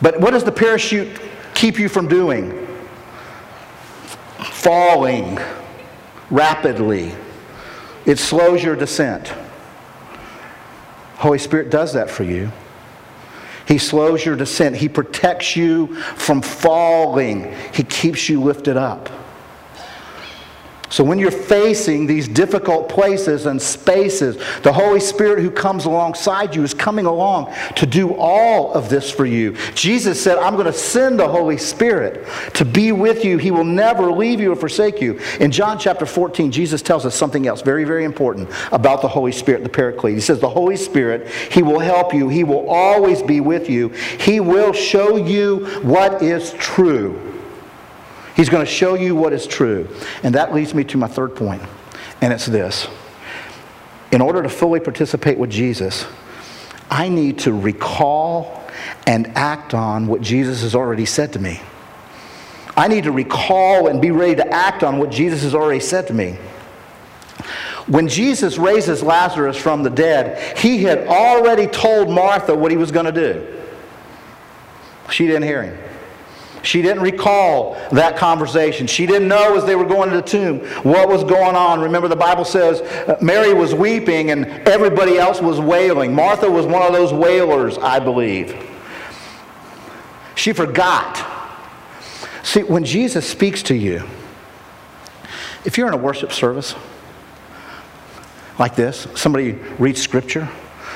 But 0.00 0.20
what 0.20 0.30
does 0.30 0.44
the 0.44 0.52
parachute 0.52 1.20
keep 1.52 1.80
you 1.80 1.88
from 1.88 2.06
doing? 2.06 2.68
Falling 4.38 5.40
rapidly. 6.30 7.12
It 8.06 8.20
slows 8.20 8.62
your 8.62 8.76
descent. 8.76 9.32
Holy 11.16 11.38
Spirit 11.38 11.70
does 11.70 11.92
that 11.94 12.08
for 12.08 12.22
you. 12.22 12.52
He 13.66 13.78
slows 13.78 14.24
your 14.24 14.36
descent. 14.36 14.76
He 14.76 14.88
protects 14.88 15.56
you 15.56 15.96
from 16.14 16.40
falling. 16.40 17.52
He 17.74 17.82
keeps 17.82 18.28
you 18.28 18.40
lifted 18.40 18.76
up. 18.76 19.10
So 20.90 21.04
when 21.04 21.18
you're 21.18 21.30
facing 21.30 22.06
these 22.06 22.26
difficult 22.26 22.88
places 22.88 23.46
and 23.46 23.60
spaces, 23.60 24.36
the 24.62 24.72
Holy 24.72 25.00
Spirit 25.00 25.42
who 25.42 25.50
comes 25.50 25.84
alongside 25.84 26.54
you 26.54 26.62
is 26.62 26.72
coming 26.72 27.04
along 27.04 27.54
to 27.76 27.86
do 27.86 28.14
all 28.14 28.72
of 28.72 28.88
this 28.88 29.10
for 29.10 29.26
you. 29.26 29.56
Jesus 29.74 30.22
said, 30.22 30.38
I'm 30.38 30.54
going 30.54 30.66
to 30.66 30.72
send 30.72 31.20
the 31.20 31.28
Holy 31.28 31.58
Spirit 31.58 32.26
to 32.54 32.64
be 32.64 32.92
with 32.92 33.24
you. 33.24 33.36
He 33.36 33.50
will 33.50 33.64
never 33.64 34.10
leave 34.10 34.40
you 34.40 34.52
or 34.52 34.56
forsake 34.56 35.00
you. 35.00 35.20
In 35.40 35.50
John 35.50 35.78
chapter 35.78 36.06
14, 36.06 36.50
Jesus 36.50 36.80
tells 36.80 37.04
us 37.04 37.14
something 37.14 37.46
else 37.46 37.60
very, 37.60 37.84
very 37.84 38.04
important 38.04 38.48
about 38.72 39.02
the 39.02 39.08
Holy 39.08 39.32
Spirit, 39.32 39.62
the 39.62 39.68
Paraclete. 39.68 40.14
He 40.14 40.20
says, 40.20 40.40
The 40.40 40.48
Holy 40.48 40.76
Spirit, 40.76 41.28
He 41.52 41.62
will 41.62 41.80
help 41.80 42.14
you. 42.14 42.28
He 42.28 42.44
will 42.44 42.68
always 42.68 43.22
be 43.22 43.40
with 43.40 43.68
you. 43.68 43.90
He 44.20 44.40
will 44.40 44.72
show 44.72 45.16
you 45.16 45.66
what 45.82 46.22
is 46.22 46.54
true. 46.54 47.27
He's 48.38 48.48
going 48.48 48.64
to 48.64 48.70
show 48.70 48.94
you 48.94 49.16
what 49.16 49.32
is 49.32 49.48
true. 49.48 49.88
And 50.22 50.36
that 50.36 50.54
leads 50.54 50.72
me 50.72 50.84
to 50.84 50.96
my 50.96 51.08
third 51.08 51.34
point, 51.34 51.60
and 52.20 52.32
it's 52.32 52.46
this. 52.46 52.86
In 54.12 54.20
order 54.20 54.44
to 54.44 54.48
fully 54.48 54.78
participate 54.78 55.36
with 55.38 55.50
Jesus, 55.50 56.06
I 56.88 57.08
need 57.08 57.40
to 57.40 57.52
recall 57.52 58.62
and 59.08 59.36
act 59.36 59.74
on 59.74 60.06
what 60.06 60.20
Jesus 60.20 60.62
has 60.62 60.76
already 60.76 61.04
said 61.04 61.32
to 61.32 61.40
me. 61.40 61.60
I 62.76 62.86
need 62.86 63.04
to 63.04 63.12
recall 63.12 63.88
and 63.88 64.00
be 64.00 64.12
ready 64.12 64.36
to 64.36 64.46
act 64.54 64.84
on 64.84 64.98
what 64.98 65.10
Jesus 65.10 65.42
has 65.42 65.52
already 65.52 65.80
said 65.80 66.06
to 66.06 66.14
me. 66.14 66.38
When 67.88 68.06
Jesus 68.06 68.56
raises 68.56 69.02
Lazarus 69.02 69.56
from 69.56 69.82
the 69.82 69.90
dead, 69.90 70.56
he 70.56 70.84
had 70.84 71.08
already 71.08 71.66
told 71.66 72.08
Martha 72.08 72.54
what 72.54 72.70
he 72.70 72.76
was 72.76 72.92
going 72.92 73.06
to 73.06 73.12
do. 73.12 73.60
She 75.10 75.26
didn't 75.26 75.42
hear 75.42 75.64
him. 75.64 75.87
She 76.62 76.82
didn't 76.82 77.02
recall 77.02 77.74
that 77.92 78.16
conversation. 78.16 78.86
She 78.86 79.06
didn't 79.06 79.28
know 79.28 79.56
as 79.56 79.64
they 79.64 79.76
were 79.76 79.84
going 79.84 80.10
to 80.10 80.16
the 80.16 80.22
tomb 80.22 80.58
what 80.82 81.08
was 81.08 81.24
going 81.24 81.56
on. 81.56 81.80
Remember, 81.80 82.08
the 82.08 82.16
Bible 82.16 82.44
says 82.44 82.80
uh, 82.80 83.16
Mary 83.20 83.54
was 83.54 83.74
weeping 83.74 84.30
and 84.30 84.46
everybody 84.68 85.18
else 85.18 85.40
was 85.40 85.60
wailing. 85.60 86.14
Martha 86.14 86.50
was 86.50 86.66
one 86.66 86.82
of 86.82 86.92
those 86.92 87.12
wailers, 87.12 87.78
I 87.78 88.00
believe. 88.00 88.56
She 90.34 90.52
forgot. 90.52 91.24
See, 92.42 92.62
when 92.62 92.84
Jesus 92.84 93.28
speaks 93.28 93.62
to 93.64 93.74
you, 93.74 94.04
if 95.64 95.76
you're 95.76 95.88
in 95.88 95.94
a 95.94 95.98
worship 95.98 96.32
service 96.32 96.74
like 98.58 98.74
this, 98.74 99.06
somebody 99.14 99.52
reads 99.78 100.00
scripture, 100.00 100.48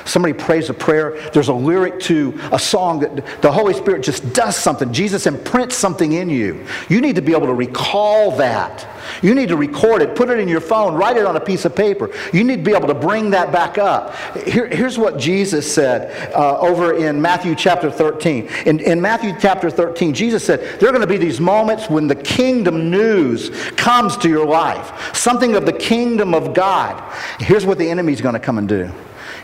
Somebody 0.05 0.33
prays 0.33 0.69
a 0.69 0.73
prayer, 0.73 1.17
there's 1.31 1.47
a 1.47 1.53
lyric 1.53 1.99
to 2.01 2.39
a 2.51 2.59
song 2.59 2.99
that 2.99 3.41
the 3.41 3.51
Holy 3.51 3.73
Spirit 3.73 4.03
just 4.03 4.33
does 4.33 4.55
something. 4.55 4.91
Jesus 4.93 5.25
imprints 5.27 5.75
something 5.75 6.13
in 6.13 6.29
you. 6.29 6.65
You 6.89 7.01
need 7.01 7.15
to 7.15 7.21
be 7.21 7.31
able 7.33 7.47
to 7.47 7.53
recall 7.53 8.31
that. 8.37 8.87
You 9.21 9.35
need 9.35 9.49
to 9.49 9.57
record 9.57 10.01
it, 10.01 10.15
put 10.15 10.29
it 10.29 10.39
in 10.39 10.47
your 10.47 10.61
phone, 10.61 10.95
write 10.95 11.17
it 11.17 11.25
on 11.25 11.35
a 11.35 11.39
piece 11.39 11.65
of 11.65 11.75
paper. 11.75 12.09
You 12.31 12.43
need 12.43 12.57
to 12.57 12.63
be 12.63 12.73
able 12.73 12.87
to 12.87 12.93
bring 12.93 13.29
that 13.31 13.51
back 13.51 13.77
up. 13.77 14.15
Here, 14.37 14.67
here's 14.67 14.97
what 14.97 15.17
Jesus 15.17 15.71
said 15.71 16.33
uh, 16.33 16.59
over 16.59 16.93
in 16.93 17.21
Matthew 17.21 17.55
chapter 17.55 17.91
13. 17.91 18.49
In, 18.65 18.79
in 18.79 19.01
Matthew 19.01 19.33
chapter 19.39 19.69
13, 19.69 20.13
Jesus 20.13 20.43
said, 20.43 20.79
There 20.79 20.89
are 20.89 20.91
going 20.91 21.01
to 21.01 21.07
be 21.07 21.17
these 21.17 21.39
moments 21.39 21.89
when 21.89 22.07
the 22.07 22.15
kingdom 22.15 22.89
news 22.89 23.49
comes 23.71 24.17
to 24.17 24.29
your 24.29 24.45
life, 24.45 25.15
something 25.15 25.55
of 25.55 25.65
the 25.65 25.73
kingdom 25.73 26.33
of 26.33 26.53
God. 26.53 27.01
Here's 27.39 27.65
what 27.65 27.77
the 27.77 27.89
enemy's 27.89 28.21
going 28.21 28.33
to 28.33 28.39
come 28.39 28.57
and 28.57 28.67
do. 28.67 28.91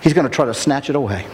He's 0.02 0.14
going 0.14 0.28
to 0.28 0.34
try 0.34 0.46
to 0.46 0.54
snatch 0.54 0.90
it 0.90 0.96
away. 0.96 1.26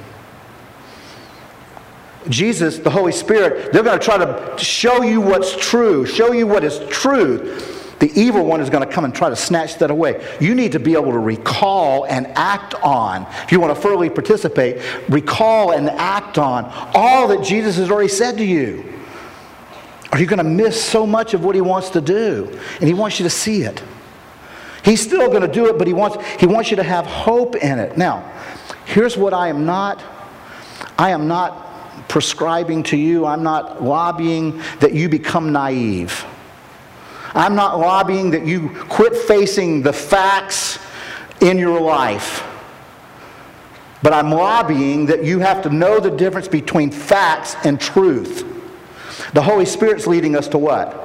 Jesus, 2.29 2.79
the 2.79 2.89
Holy 2.89 3.11
Spirit, 3.11 3.71
they're 3.71 3.83
going 3.83 3.99
to 3.99 4.03
try 4.03 4.17
to 4.17 4.57
show 4.57 5.03
you 5.03 5.21
what's 5.21 5.55
true, 5.55 6.05
show 6.05 6.31
you 6.31 6.47
what 6.47 6.63
is 6.63 6.79
truth. 6.89 7.97
The 7.99 8.11
evil 8.19 8.45
one 8.45 8.59
is 8.59 8.69
going 8.69 8.85
to 8.85 8.91
come 8.91 9.05
and 9.05 9.15
try 9.15 9.29
to 9.29 9.35
snatch 9.35 9.77
that 9.77 9.89
away. 9.89 10.25
You 10.41 10.53
need 10.53 10.73
to 10.73 10.79
be 10.79 10.93
able 10.93 11.11
to 11.11 11.19
recall 11.19 12.05
and 12.05 12.27
act 12.35 12.73
on, 12.83 13.25
if 13.43 13.51
you 13.51 13.59
want 13.59 13.75
to 13.75 13.81
fully 13.81 14.09
participate, 14.09 14.81
recall 15.07 15.71
and 15.71 15.89
act 15.89 16.37
on 16.37 16.65
all 16.93 17.27
that 17.29 17.43
Jesus 17.43 17.77
has 17.77 17.89
already 17.89 18.09
said 18.09 18.37
to 18.37 18.45
you. 18.45 18.91
Are 20.11 20.19
you 20.19 20.25
going 20.25 20.37
to 20.37 20.43
miss 20.43 20.83
so 20.83 21.05
much 21.05 21.33
of 21.33 21.43
what 21.43 21.55
he 21.55 21.61
wants 21.61 21.89
to 21.91 22.01
do? 22.01 22.59
And 22.79 22.87
he 22.87 22.93
wants 22.93 23.19
you 23.19 23.23
to 23.23 23.29
see 23.29 23.63
it. 23.63 23.81
He's 24.83 25.01
still 25.01 25.29
going 25.29 25.41
to 25.41 25.47
do 25.47 25.67
it, 25.67 25.77
but 25.77 25.87
he 25.87 25.93
wants, 25.93 26.17
he 26.39 26.45
wants 26.45 26.69
you 26.69 26.77
to 26.77 26.83
have 26.83 27.05
hope 27.05 27.55
in 27.55 27.79
it. 27.79 27.97
Now, 27.97 28.31
here's 28.85 29.17
what 29.17 29.33
I 29.33 29.49
am 29.49 29.65
not 29.65 30.03
I 30.97 31.09
am 31.11 31.27
not 31.27 32.07
prescribing 32.07 32.83
to 32.83 32.97
you, 32.97 33.25
I'm 33.25 33.43
not 33.43 33.83
lobbying 33.83 34.61
that 34.79 34.93
you 34.93 35.09
become 35.09 35.51
naive. 35.51 36.25
I'm 37.33 37.55
not 37.55 37.79
lobbying 37.79 38.31
that 38.31 38.45
you 38.45 38.69
quit 38.69 39.15
facing 39.15 39.81
the 39.81 39.91
facts 39.91 40.79
in 41.41 41.57
your 41.57 41.81
life. 41.81 42.47
But 44.01 44.13
I'm 44.13 44.31
lobbying 44.31 45.07
that 45.07 45.23
you 45.25 45.39
have 45.39 45.61
to 45.63 45.69
know 45.69 45.99
the 45.99 46.11
difference 46.11 46.47
between 46.47 46.91
facts 46.91 47.55
and 47.65 47.79
truth. 47.79 48.45
The 49.33 49.41
Holy 49.41 49.65
Spirit's 49.65 50.07
leading 50.07 50.37
us 50.37 50.47
to 50.49 50.57
what? 50.57 51.04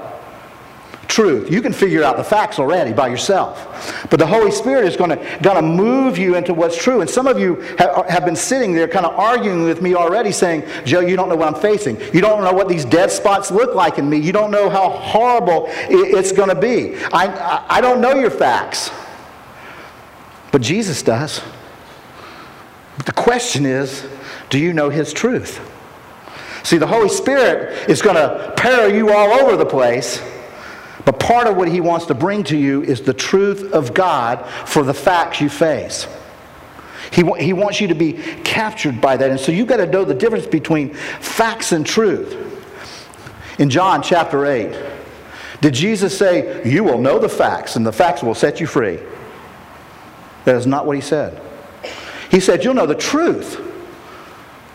Truth. 1.11 1.50
You 1.50 1.61
can 1.61 1.72
figure 1.72 2.02
out 2.02 2.16
the 2.16 2.24
facts 2.24 2.58
already 2.58 2.92
by 2.92 3.08
yourself. 3.08 4.06
But 4.08 4.18
the 4.18 4.26
Holy 4.26 4.50
Spirit 4.50 4.86
is 4.86 4.96
going 4.96 5.11
to, 5.11 5.38
going 5.42 5.56
to 5.56 5.62
move 5.62 6.16
you 6.16 6.36
into 6.36 6.54
what's 6.54 6.80
true. 6.80 7.00
And 7.00 7.11
some 7.11 7.26
of 7.26 7.38
you 7.38 7.56
have, 7.78 8.06
have 8.06 8.24
been 8.24 8.36
sitting 8.36 8.72
there 8.72 8.88
kind 8.88 9.04
of 9.04 9.18
arguing 9.18 9.64
with 9.64 9.82
me 9.82 9.94
already 9.94 10.32
saying, 10.32 10.62
Joe, 10.84 11.00
you 11.00 11.16
don't 11.16 11.28
know 11.28 11.36
what 11.36 11.54
I'm 11.54 11.61
facing. 11.61 12.00
You 12.14 12.20
don't 12.20 12.42
know 12.42 12.52
what 12.52 12.68
these 12.68 12.84
dead 12.84 13.11
spots 13.11 13.50
look 13.50 13.74
like 13.74 13.98
in 13.98 14.08
me. 14.08 14.18
You 14.18 14.32
don't 14.32 14.50
know 14.50 14.70
how 14.70 14.88
horrible 14.88 15.66
it's 15.68 16.32
going 16.32 16.48
to 16.48 16.54
be. 16.54 16.96
I, 17.12 17.66
I 17.68 17.80
don't 17.80 18.00
know 18.00 18.14
your 18.14 18.30
facts. 18.30 18.90
But 20.52 20.62
Jesus 20.62 21.02
does. 21.02 21.42
But 22.96 23.06
the 23.06 23.12
question 23.12 23.66
is, 23.66 24.06
do 24.48 24.58
you 24.58 24.72
know 24.72 24.90
his 24.90 25.12
truth? 25.12 25.61
See, 26.62 26.76
the 26.76 26.86
Holy 26.86 27.08
Spirit 27.08 27.88
is 27.88 28.02
going 28.02 28.16
to 28.16 28.52
parry 28.56 28.96
you 28.96 29.12
all 29.12 29.32
over 29.40 29.56
the 29.56 29.66
place. 29.66 30.22
But 31.05 31.18
part 31.18 31.46
of 31.46 31.57
what 31.57 31.68
he 31.68 31.80
wants 31.80 32.07
to 32.07 32.14
bring 32.14 32.44
to 32.44 32.57
you 32.57 32.82
is 32.82 33.01
the 33.03 33.14
truth 33.14 33.72
of 33.72 33.94
God 33.94 34.44
for 34.66 34.82
the 34.82 34.94
facts 34.94 35.40
you 35.40 35.48
face. 35.48 36.07
He, 37.11 37.24
he 37.38 37.53
wants 37.53 37.80
you 37.80 37.88
to 37.88 37.94
be 37.94 38.12
captured 38.44 39.01
by 39.01 39.16
that. 39.16 39.30
And 39.30 39.40
so 39.40 39.51
you've 39.53 39.66
got 39.66 39.78
to 39.78 39.86
know 39.86 40.05
the 40.05 40.14
difference 40.14 40.46
between 40.46 40.94
facts 40.94 41.72
and 41.72 41.84
truth. 41.84 42.46
In 43.59 43.68
John 43.68 44.03
chapter 44.03 44.46
8, 44.46 44.74
did 45.61 45.74
Jesus 45.74 46.16
say, 46.16 46.62
You 46.68 46.84
will 46.84 46.98
know 46.98 47.18
the 47.18 47.28
facts, 47.28 47.76
and 47.76 47.84
the 47.84 47.92
facts 47.92 48.22
will 48.22 48.34
set 48.34 48.61
you 48.61 48.66
free? 48.66 48.98
That 50.44 50.57
is 50.57 50.66
not 50.66 50.86
what 50.86 50.96
he 50.96 51.03
said. 51.03 51.40
He 52.30 52.40
said, 52.40 52.64
You'll 52.64 52.74
know 52.74 52.86
the 52.86 52.94
truth, 52.94 53.61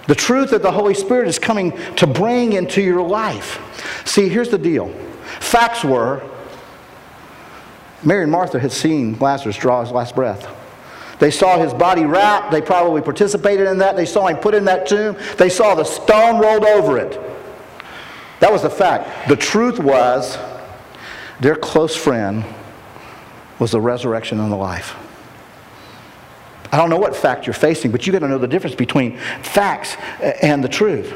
The 0.07 0.15
truth 0.15 0.51
that 0.51 0.61
the 0.61 0.71
Holy 0.71 0.93
Spirit 0.93 1.27
is 1.27 1.39
coming 1.39 1.71
to 1.95 2.05
bring 2.05 2.53
into 2.53 2.81
your 2.81 3.01
life. 3.01 3.59
See, 4.05 4.29
here's 4.29 4.49
the 4.49 4.57
deal. 4.57 4.93
Facts 5.39 5.83
were 5.83 6.21
Mary 8.03 8.23
and 8.23 8.31
Martha 8.31 8.59
had 8.59 8.71
seen 8.71 9.17
Lazarus 9.19 9.57
draw 9.57 9.81
his 9.81 9.91
last 9.91 10.15
breath. 10.15 10.47
They 11.17 11.31
saw 11.31 11.57
his 11.57 11.73
body 11.73 12.05
wrapped. 12.05 12.51
They 12.51 12.61
probably 12.61 13.01
participated 13.01 13.67
in 13.67 13.79
that. 13.79 13.95
They 13.95 14.05
saw 14.05 14.27
him 14.27 14.37
put 14.37 14.53
in 14.53 14.65
that 14.65 14.85
tomb. 14.87 15.17
They 15.37 15.49
saw 15.49 15.73
the 15.73 15.83
stone 15.83 16.39
rolled 16.39 16.65
over 16.65 16.97
it. 16.97 17.19
That 18.41 18.51
was 18.51 18.61
the 18.61 18.69
fact. 18.69 19.29
The 19.29 19.35
truth 19.35 19.79
was 19.79 20.37
their 21.39 21.55
close 21.55 21.95
friend 21.95 22.43
was 23.59 23.71
the 23.71 23.81
resurrection 23.81 24.39
and 24.39 24.51
the 24.51 24.57
life. 24.57 24.95
I 26.71 26.77
don't 26.77 26.89
know 26.89 26.97
what 26.97 27.15
fact 27.15 27.47
you're 27.47 27.53
facing, 27.53 27.91
but 27.91 28.05
you 28.05 28.11
got 28.11 28.19
to 28.19 28.27
know 28.27 28.37
the 28.37 28.47
difference 28.47 28.75
between 28.75 29.17
facts 29.41 29.95
and 30.41 30.63
the 30.63 30.67
truth. 30.67 31.13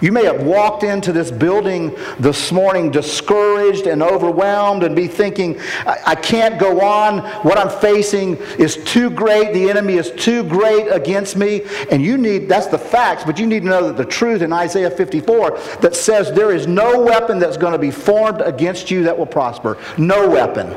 You 0.00 0.12
may 0.12 0.24
have 0.24 0.42
walked 0.42 0.82
into 0.82 1.12
this 1.12 1.30
building 1.30 1.96
this 2.18 2.50
morning 2.50 2.90
discouraged 2.90 3.86
and 3.86 4.02
overwhelmed 4.02 4.82
and 4.82 4.96
be 4.96 5.06
thinking, 5.06 5.60
I, 5.86 5.98
I 6.06 6.14
can't 6.14 6.58
go 6.58 6.80
on. 6.80 7.18
What 7.42 7.58
I'm 7.58 7.70
facing 7.80 8.36
is 8.58 8.76
too 8.84 9.10
great. 9.10 9.52
The 9.52 9.70
enemy 9.70 9.94
is 9.94 10.10
too 10.12 10.42
great 10.44 10.88
against 10.88 11.36
me. 11.36 11.62
And 11.90 12.02
you 12.02 12.18
need, 12.18 12.48
that's 12.48 12.66
the 12.66 12.78
facts, 12.78 13.24
but 13.24 13.38
you 13.38 13.46
need 13.46 13.60
to 13.60 13.68
know 13.68 13.88
that 13.88 13.96
the 13.96 14.04
truth 14.04 14.42
in 14.42 14.52
Isaiah 14.52 14.90
54 14.90 15.58
that 15.80 15.94
says 15.94 16.32
there 16.32 16.52
is 16.52 16.66
no 16.66 17.00
weapon 17.00 17.38
that's 17.38 17.56
going 17.56 17.72
to 17.72 17.78
be 17.78 17.90
formed 17.90 18.40
against 18.40 18.90
you 18.90 19.04
that 19.04 19.16
will 19.16 19.26
prosper. 19.26 19.78
No 19.98 20.28
weapon. 20.28 20.74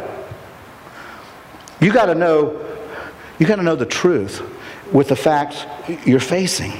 You 1.81 1.91
got 1.91 2.05
to 2.05 2.15
know, 2.15 2.65
you 3.39 3.45
got 3.45 3.57
to 3.57 3.63
know 3.63 3.75
the 3.75 3.85
truth 3.85 4.41
with 4.91 5.09
the 5.09 5.15
facts 5.15 5.65
you're 6.05 6.19
facing. 6.19 6.73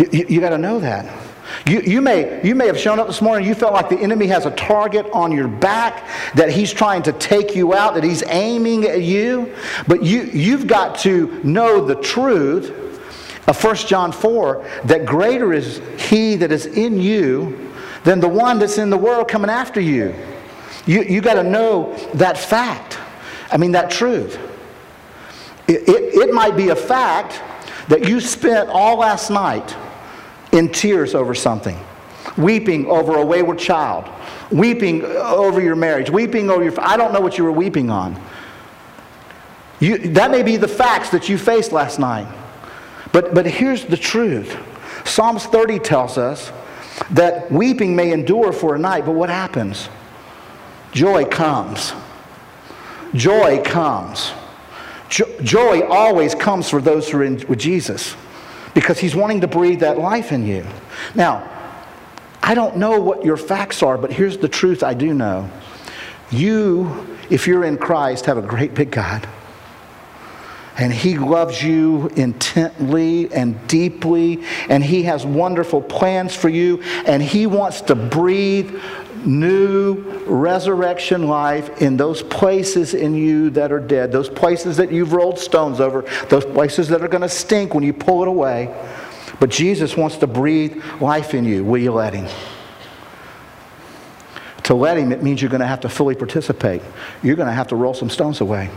You, 0.00 0.26
you, 0.28 0.40
got 0.40 0.50
to 0.50 0.58
know 0.58 0.80
that. 0.80 1.04
You, 1.66 1.80
you, 1.82 2.00
may, 2.00 2.40
you 2.42 2.54
may 2.54 2.66
have 2.66 2.78
shown 2.78 2.98
up 2.98 3.06
this 3.06 3.20
morning, 3.20 3.46
you 3.46 3.54
felt 3.54 3.74
like 3.74 3.90
the 3.90 3.98
enemy 3.98 4.26
has 4.28 4.46
a 4.46 4.50
target 4.52 5.06
on 5.12 5.30
your 5.30 5.46
back, 5.46 6.08
that 6.34 6.50
he's 6.50 6.72
trying 6.72 7.02
to 7.02 7.12
take 7.12 7.54
you 7.54 7.74
out, 7.74 7.94
that 7.94 8.04
he's 8.04 8.22
aiming 8.28 8.84
at 8.84 9.02
you. 9.02 9.54
But 9.86 10.02
you, 10.02 10.22
you've 10.22 10.66
got 10.66 10.98
to 11.00 11.40
know 11.44 11.84
the 11.84 11.96
truth 11.96 12.70
of 13.46 13.62
1 13.62 13.76
John 13.76 14.10
4 14.10 14.66
that 14.84 15.04
greater 15.04 15.52
is 15.52 15.82
he 15.98 16.36
that 16.36 16.50
is 16.50 16.64
in 16.64 16.98
you 16.98 17.70
than 18.04 18.20
the 18.20 18.28
one 18.28 18.58
that's 18.58 18.78
in 18.78 18.88
the 18.88 18.96
world 18.96 19.28
coming 19.28 19.50
after 19.50 19.82
you. 19.82 20.14
You, 20.86 21.02
you 21.02 21.20
got 21.20 21.34
to 21.34 21.42
know 21.42 21.94
that 22.14 22.38
fact. 22.38 22.98
I 23.52 23.58
mean, 23.58 23.72
that 23.72 23.90
truth. 23.90 24.38
It, 25.68 25.86
it, 25.86 26.14
it 26.14 26.34
might 26.34 26.56
be 26.56 26.70
a 26.70 26.76
fact 26.76 27.42
that 27.88 28.08
you 28.08 28.20
spent 28.20 28.70
all 28.70 28.96
last 28.96 29.30
night 29.30 29.76
in 30.52 30.70
tears 30.70 31.14
over 31.14 31.34
something, 31.34 31.78
weeping 32.36 32.86
over 32.86 33.16
a 33.16 33.24
wayward 33.24 33.58
child, 33.58 34.08
weeping 34.50 35.04
over 35.04 35.60
your 35.60 35.76
marriage, 35.76 36.10
weeping 36.10 36.50
over 36.50 36.62
your. 36.62 36.74
I 36.80 36.96
don't 36.96 37.12
know 37.12 37.20
what 37.20 37.38
you 37.38 37.44
were 37.44 37.52
weeping 37.52 37.90
on. 37.90 38.20
You, 39.80 39.98
that 40.10 40.30
may 40.30 40.42
be 40.42 40.56
the 40.56 40.68
facts 40.68 41.10
that 41.10 41.28
you 41.28 41.38
faced 41.38 41.72
last 41.72 41.98
night. 41.98 42.28
But, 43.12 43.34
but 43.34 43.46
here's 43.46 43.84
the 43.84 43.96
truth 43.96 44.56
Psalms 45.04 45.46
30 45.46 45.78
tells 45.80 46.18
us 46.18 46.52
that 47.10 47.50
weeping 47.50 47.96
may 47.96 48.12
endure 48.12 48.52
for 48.52 48.74
a 48.74 48.78
night, 48.78 49.06
but 49.06 49.12
what 49.12 49.30
happens? 49.30 49.88
Joy 50.92 51.24
comes. 51.24 51.92
Joy 53.14 53.62
comes. 53.64 54.32
Jo- 55.08 55.40
joy 55.42 55.82
always 55.86 56.34
comes 56.34 56.68
for 56.68 56.80
those 56.80 57.08
who 57.08 57.18
are 57.18 57.24
in 57.24 57.44
with 57.48 57.58
Jesus 57.58 58.14
because 58.74 58.98
he's 58.98 59.14
wanting 59.14 59.40
to 59.40 59.46
breathe 59.46 59.80
that 59.80 59.98
life 59.98 60.32
in 60.32 60.46
you. 60.46 60.64
Now, 61.14 61.48
I 62.42 62.54
don't 62.54 62.76
know 62.76 63.00
what 63.00 63.24
your 63.24 63.36
facts 63.36 63.82
are, 63.82 63.98
but 63.98 64.12
here's 64.12 64.38
the 64.38 64.48
truth 64.48 64.82
I 64.82 64.94
do 64.94 65.12
know. 65.12 65.50
You, 66.30 67.06
if 67.28 67.46
you're 67.46 67.64
in 67.64 67.76
Christ, 67.76 68.26
have 68.26 68.38
a 68.38 68.42
great 68.42 68.74
big 68.74 68.90
God. 68.90 69.28
And 70.78 70.92
He 70.92 71.18
loves 71.18 71.62
you 71.62 72.08
intently 72.16 73.30
and 73.32 73.66
deeply, 73.68 74.42
and 74.68 74.82
He 74.82 75.02
has 75.02 75.26
wonderful 75.26 75.82
plans 75.82 76.34
for 76.34 76.48
you, 76.48 76.82
and 77.04 77.22
He 77.22 77.46
wants 77.46 77.82
to 77.82 77.94
breathe 77.94 78.80
new 79.26 79.94
resurrection 80.26 81.26
life 81.26 81.82
in 81.82 81.96
those 81.96 82.22
places 82.22 82.94
in 82.94 83.14
you 83.14 83.50
that 83.50 83.72
are 83.72 83.80
dead, 83.80 84.12
those 84.12 84.28
places 84.28 84.76
that 84.78 84.92
you've 84.92 85.12
rolled 85.12 85.38
stones 85.38 85.80
over, 85.80 86.02
those 86.28 86.44
places 86.44 86.88
that 86.88 87.02
are 87.02 87.08
going 87.08 87.22
to 87.22 87.28
stink 87.28 87.74
when 87.74 87.84
you 87.84 87.92
pull 87.92 88.22
it 88.22 88.28
away. 88.28 88.74
But 89.38 89.50
Jesus 89.50 89.96
wants 89.96 90.16
to 90.18 90.26
breathe 90.26 90.82
life 91.00 91.34
in 91.34 91.44
you. 91.44 91.64
Will 91.64 91.80
you 91.80 91.92
let 91.92 92.14
Him? 92.14 92.28
To 94.64 94.74
let 94.74 94.98
Him, 94.98 95.12
it 95.12 95.22
means 95.22 95.40
you're 95.40 95.50
going 95.50 95.60
to 95.60 95.66
have 95.66 95.80
to 95.80 95.88
fully 95.88 96.14
participate. 96.14 96.82
You're 97.22 97.36
going 97.36 97.48
to 97.48 97.54
have 97.54 97.68
to 97.68 97.76
roll 97.76 97.94
some 97.94 98.10
stones 98.10 98.40
away. 98.40 98.70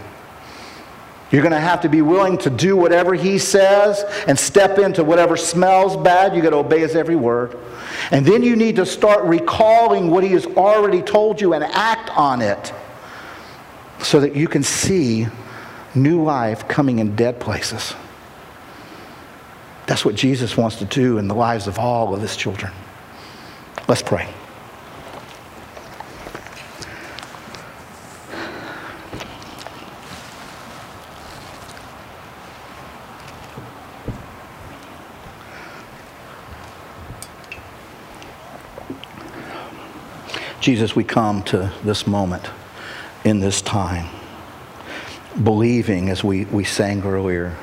You're 1.34 1.41
going 1.41 1.54
to 1.54 1.60
have 1.60 1.82
to 1.82 1.89
be 1.89 2.04
willing 2.04 2.38
to 2.39 2.52
do 2.52 2.78
whatever 2.78 3.16
he 3.16 3.39
says 3.39 4.04
and 4.28 4.38
step 4.38 4.78
into 4.78 5.04
whatever 5.04 5.36
smells 5.36 5.98
bad. 5.98 6.36
You've 6.36 6.44
got 6.44 6.52
to 6.52 6.58
obey 6.58 6.82
his 6.82 6.96
every 6.96 7.16
word. 7.16 7.58
And 8.12 8.26
then 8.26 8.43
you 8.43 8.56
need 8.56 8.76
to 8.78 8.86
start 8.86 9.24
recalling 9.24 10.10
what 10.10 10.24
he 10.24 10.32
has 10.32 10.45
already 10.45 11.01
told 11.01 11.39
you 11.39 11.54
and 11.54 11.64
act 11.64 12.10
on 12.12 12.41
it 12.41 12.74
so 13.99 14.20
that 14.20 14.36
you 14.36 14.47
can 14.47 14.64
see 14.64 15.28
new 15.95 16.24
life 16.24 16.68
coming 16.68 16.99
in 16.99 17.16
dead 17.16 17.39
places. 17.39 17.93
That's 19.86 20.06
what 20.06 20.16
Jesus 20.16 20.58
wants 20.58 20.78
to 20.78 20.86
do 20.86 21.18
in 21.18 21.28
the 21.28 21.36
lives 21.36 21.68
of 21.68 21.78
all 21.78 22.14
of 22.14 22.22
his 22.22 22.36
children. 22.36 22.72
Let's 23.88 24.01
pray. 24.01 24.34
Jesus, 40.64 40.95
we 40.95 41.03
come 41.03 41.43
to 41.43 41.70
this 41.84 42.07
moment 42.07 42.49
in 43.26 43.41
this 43.41 43.61
time, 43.61 44.07
believing, 45.43 46.07
as 46.07 46.24
we, 46.24 46.45
we 46.45 46.64
sang 46.64 47.03
earlier, 47.03 47.53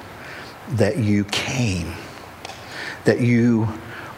that 0.72 0.98
you 0.98 1.24
came, 1.24 1.94
that 3.06 3.22
you 3.22 3.66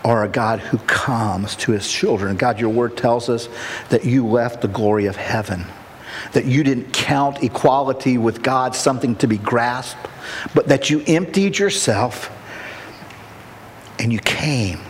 are 0.05 0.25
a 0.25 0.29
God 0.29 0.59
who 0.59 0.79
comes 0.79 1.55
to 1.55 1.71
his 1.71 1.89
children. 1.89 2.35
God, 2.35 2.59
your 2.59 2.71
word 2.71 2.97
tells 2.97 3.29
us 3.29 3.49
that 3.91 4.05
you 4.05 4.27
left 4.27 4.63
the 4.63 4.69
glory 4.69 5.07
of 5.07 5.15
heaven, 5.15 5.65
that 6.33 6.47
you 6.47 6.65
didn't 6.65 6.93
count 6.93 7.41
equality 7.45 8.19
with 8.19 8.43
God 8.43 8.75
something 8.75 9.15
to 9.19 9.29
be 9.29 9.39
grasped, 9.39 10.09
but 10.57 10.67
that 10.67 10.91
you 10.91 11.05
emptied 11.07 11.57
yourself 11.57 12.37
and 14.01 14.13
you 14.13 14.19
came 14.19 14.81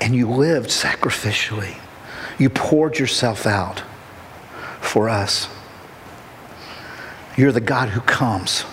and 0.00 0.14
you 0.14 0.30
lived 0.30 0.70
sacrificially. 0.70 1.76
You 2.40 2.48
poured 2.48 2.98
yourself 2.98 3.46
out 3.46 3.82
for 4.80 5.10
us. 5.10 5.46
You're 7.36 7.52
the 7.52 7.60
God 7.60 7.90
who 7.90 8.00
comes. 8.00 8.64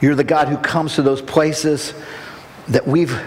You're 0.00 0.14
the 0.14 0.22
God 0.22 0.46
who 0.46 0.56
comes 0.56 0.94
to 0.94 1.02
those 1.02 1.20
places 1.20 1.92
that 2.68 2.86
we've 2.86 3.20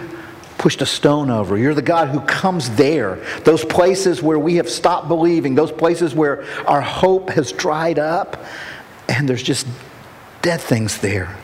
pushed 0.56 0.80
a 0.80 0.86
stone 0.86 1.28
over. 1.28 1.58
You're 1.58 1.74
the 1.74 1.82
God 1.82 2.08
who 2.08 2.20
comes 2.20 2.70
there, 2.76 3.16
those 3.44 3.62
places 3.62 4.22
where 4.22 4.38
we 4.38 4.56
have 4.56 4.70
stopped 4.70 5.06
believing, 5.06 5.54
those 5.54 5.72
places 5.72 6.14
where 6.14 6.44
our 6.66 6.80
hope 6.80 7.28
has 7.30 7.52
dried 7.52 7.98
up 7.98 8.42
and 9.06 9.28
there's 9.28 9.42
just 9.42 9.66
dead 10.40 10.62
things 10.62 10.98
there. 10.98 11.36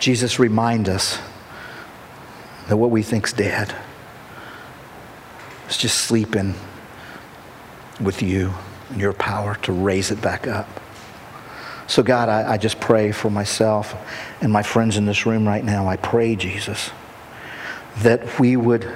Jesus, 0.00 0.40
remind 0.40 0.88
us 0.88 1.20
that 2.68 2.76
what 2.76 2.90
we 2.90 3.04
think's 3.04 3.32
dead 3.32 3.72
is 5.70 5.76
just 5.76 5.98
sleeping 5.98 6.54
with 8.00 8.22
you 8.22 8.52
and 8.90 9.00
your 9.00 9.12
power 9.12 9.54
to 9.62 9.72
raise 9.72 10.10
it 10.10 10.20
back 10.20 10.46
up. 10.46 10.68
So, 11.86 12.02
God, 12.02 12.28
I, 12.28 12.52
I, 12.52 12.56
just 12.56 12.78
pray 12.78 13.10
for 13.10 13.30
myself 13.30 13.96
and 14.40 14.52
my 14.52 14.62
friends 14.62 14.96
in 14.96 15.06
this 15.06 15.26
room 15.26 15.46
right 15.46 15.64
now. 15.64 15.88
I 15.88 15.96
pray, 15.96 16.36
Jesus, 16.36 16.90
that 17.98 18.38
we 18.38 18.56
would 18.56 18.88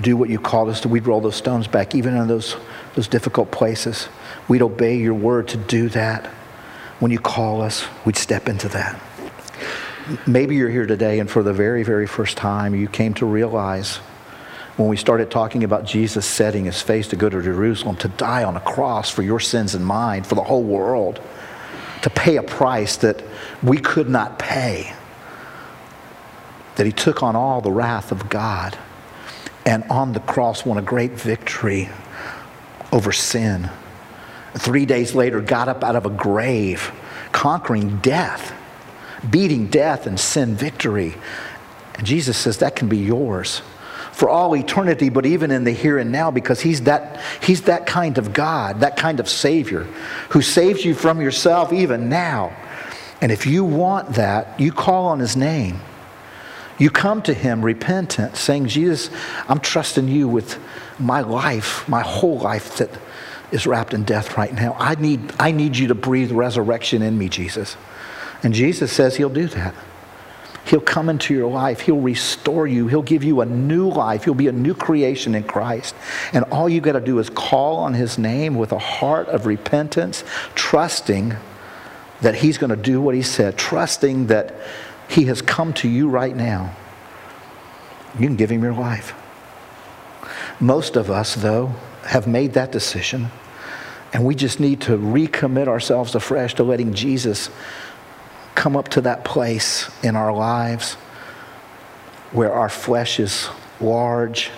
do 0.00 0.16
what 0.16 0.30
you 0.30 0.38
called 0.38 0.68
us 0.68 0.80
to. 0.82 0.88
We'd 0.88 1.06
roll 1.06 1.20
those 1.20 1.34
stones 1.34 1.66
back, 1.66 1.94
even 1.94 2.16
in 2.16 2.28
those, 2.28 2.56
those 2.94 3.08
difficult 3.08 3.50
places. 3.50 4.08
We'd 4.46 4.62
obey 4.62 4.96
your 4.98 5.14
word 5.14 5.48
to 5.48 5.56
do 5.56 5.88
that. 5.90 6.26
When 7.00 7.10
you 7.10 7.18
call 7.18 7.62
us, 7.62 7.84
we'd 8.04 8.16
step 8.16 8.48
into 8.48 8.68
that. 8.68 9.00
Maybe 10.24 10.54
you're 10.54 10.70
here 10.70 10.86
today, 10.86 11.18
and 11.18 11.28
for 11.28 11.42
the 11.42 11.52
very, 11.52 11.82
very 11.82 12.06
first 12.06 12.36
time, 12.36 12.76
you 12.76 12.86
came 12.86 13.14
to 13.14 13.26
realize 13.26 13.98
when 14.76 14.88
we 14.88 14.96
started 14.96 15.30
talking 15.30 15.64
about 15.64 15.84
Jesus 15.84 16.24
setting 16.24 16.64
his 16.64 16.80
face 16.80 17.08
to 17.08 17.16
go 17.16 17.28
to 17.28 17.42
Jerusalem 17.42 17.96
to 17.96 18.08
die 18.08 18.44
on 18.44 18.56
a 18.56 18.60
cross 18.60 19.10
for 19.10 19.22
your 19.22 19.40
sins 19.40 19.74
and 19.74 19.84
mine, 19.84 20.22
for 20.22 20.34
the 20.34 20.42
whole 20.42 20.62
world, 20.62 21.20
to 22.02 22.10
pay 22.10 22.36
a 22.36 22.42
price 22.42 22.96
that 22.98 23.22
we 23.62 23.78
could 23.78 24.08
not 24.08 24.38
pay. 24.38 24.92
That 26.76 26.86
he 26.86 26.92
took 26.92 27.22
on 27.22 27.36
all 27.36 27.60
the 27.60 27.70
wrath 27.70 28.12
of 28.12 28.30
God 28.30 28.78
and 29.66 29.84
on 29.84 30.14
the 30.14 30.20
cross 30.20 30.64
won 30.64 30.78
a 30.78 30.82
great 30.82 31.12
victory 31.12 31.90
over 32.90 33.12
sin. 33.12 33.70
Three 34.54 34.86
days 34.86 35.14
later, 35.14 35.40
got 35.40 35.68
up 35.68 35.84
out 35.84 35.96
of 35.96 36.06
a 36.06 36.10
grave, 36.10 36.92
conquering 37.30 37.98
death, 37.98 38.52
beating 39.30 39.66
death 39.66 40.06
and 40.06 40.18
sin 40.18 40.56
victory. 40.56 41.14
And 41.94 42.06
Jesus 42.06 42.38
says 42.38 42.58
that 42.58 42.74
can 42.74 42.88
be 42.88 42.98
yours 42.98 43.62
for 44.22 44.30
all 44.30 44.54
eternity, 44.54 45.08
but 45.08 45.26
even 45.26 45.50
in 45.50 45.64
the 45.64 45.72
here 45.72 45.98
and 45.98 46.12
now, 46.12 46.30
because 46.30 46.60
he's 46.60 46.82
that, 46.82 47.20
he's 47.42 47.62
that 47.62 47.86
kind 47.86 48.18
of 48.18 48.32
God, 48.32 48.78
that 48.78 48.96
kind 48.96 49.18
of 49.18 49.28
Savior 49.28 49.82
who 50.28 50.40
saves 50.40 50.84
you 50.84 50.94
from 50.94 51.20
yourself 51.20 51.72
even 51.72 52.08
now. 52.08 52.56
And 53.20 53.32
if 53.32 53.46
you 53.46 53.64
want 53.64 54.10
that, 54.10 54.60
you 54.60 54.70
call 54.70 55.06
on 55.06 55.18
his 55.18 55.34
name. 55.34 55.80
You 56.78 56.88
come 56.88 57.20
to 57.22 57.34
him 57.34 57.64
repentant, 57.64 58.36
saying, 58.36 58.68
Jesus, 58.68 59.10
I'm 59.48 59.58
trusting 59.58 60.06
you 60.06 60.28
with 60.28 60.56
my 61.00 61.22
life, 61.22 61.88
my 61.88 62.02
whole 62.02 62.38
life 62.38 62.76
that 62.76 62.90
is 63.50 63.66
wrapped 63.66 63.92
in 63.92 64.04
death 64.04 64.38
right 64.38 64.54
now. 64.54 64.76
I 64.78 64.94
need, 64.94 65.32
I 65.40 65.50
need 65.50 65.76
you 65.76 65.88
to 65.88 65.96
breathe 65.96 66.30
resurrection 66.30 67.02
in 67.02 67.18
me, 67.18 67.28
Jesus. 67.28 67.76
And 68.44 68.54
Jesus 68.54 68.92
says 68.92 69.16
he'll 69.16 69.30
do 69.30 69.48
that. 69.48 69.74
He'll 70.64 70.80
come 70.80 71.08
into 71.08 71.34
your 71.34 71.50
life. 71.50 71.80
He'll 71.80 72.00
restore 72.00 72.66
you. 72.66 72.86
He'll 72.86 73.02
give 73.02 73.24
you 73.24 73.40
a 73.40 73.46
new 73.46 73.88
life. 73.88 74.26
You'll 74.26 74.34
be 74.36 74.48
a 74.48 74.52
new 74.52 74.74
creation 74.74 75.34
in 75.34 75.42
Christ. 75.42 75.94
And 76.32 76.44
all 76.44 76.68
you 76.68 76.80
got 76.80 76.92
to 76.92 77.00
do 77.00 77.18
is 77.18 77.28
call 77.30 77.78
on 77.78 77.94
His 77.94 78.16
name 78.16 78.54
with 78.54 78.72
a 78.72 78.78
heart 78.78 79.28
of 79.28 79.46
repentance, 79.46 80.22
trusting 80.54 81.34
that 82.20 82.36
He's 82.36 82.58
going 82.58 82.70
to 82.70 82.76
do 82.76 83.00
what 83.00 83.14
He 83.14 83.22
said, 83.22 83.58
trusting 83.58 84.28
that 84.28 84.54
He 85.08 85.24
has 85.24 85.42
come 85.42 85.72
to 85.74 85.88
you 85.88 86.08
right 86.08 86.34
now. 86.34 86.74
You 88.14 88.26
can 88.26 88.36
give 88.36 88.50
Him 88.50 88.62
your 88.62 88.74
life. 88.74 89.14
Most 90.60 90.96
of 90.96 91.10
us, 91.10 91.34
though, 91.34 91.74
have 92.04 92.26
made 92.28 92.52
that 92.52 92.70
decision. 92.70 93.30
And 94.12 94.24
we 94.24 94.34
just 94.34 94.60
need 94.60 94.82
to 94.82 94.96
recommit 94.96 95.66
ourselves 95.66 96.14
afresh 96.14 96.54
to 96.54 96.62
letting 96.62 96.94
Jesus 96.94 97.50
come 98.54 98.76
up 98.76 98.88
to 98.88 99.00
that 99.02 99.24
place 99.24 99.90
in 100.02 100.16
our 100.16 100.32
lives 100.32 100.94
where 102.32 102.52
our 102.52 102.68
flesh 102.68 103.20
is 103.20 103.48
large 103.80 104.50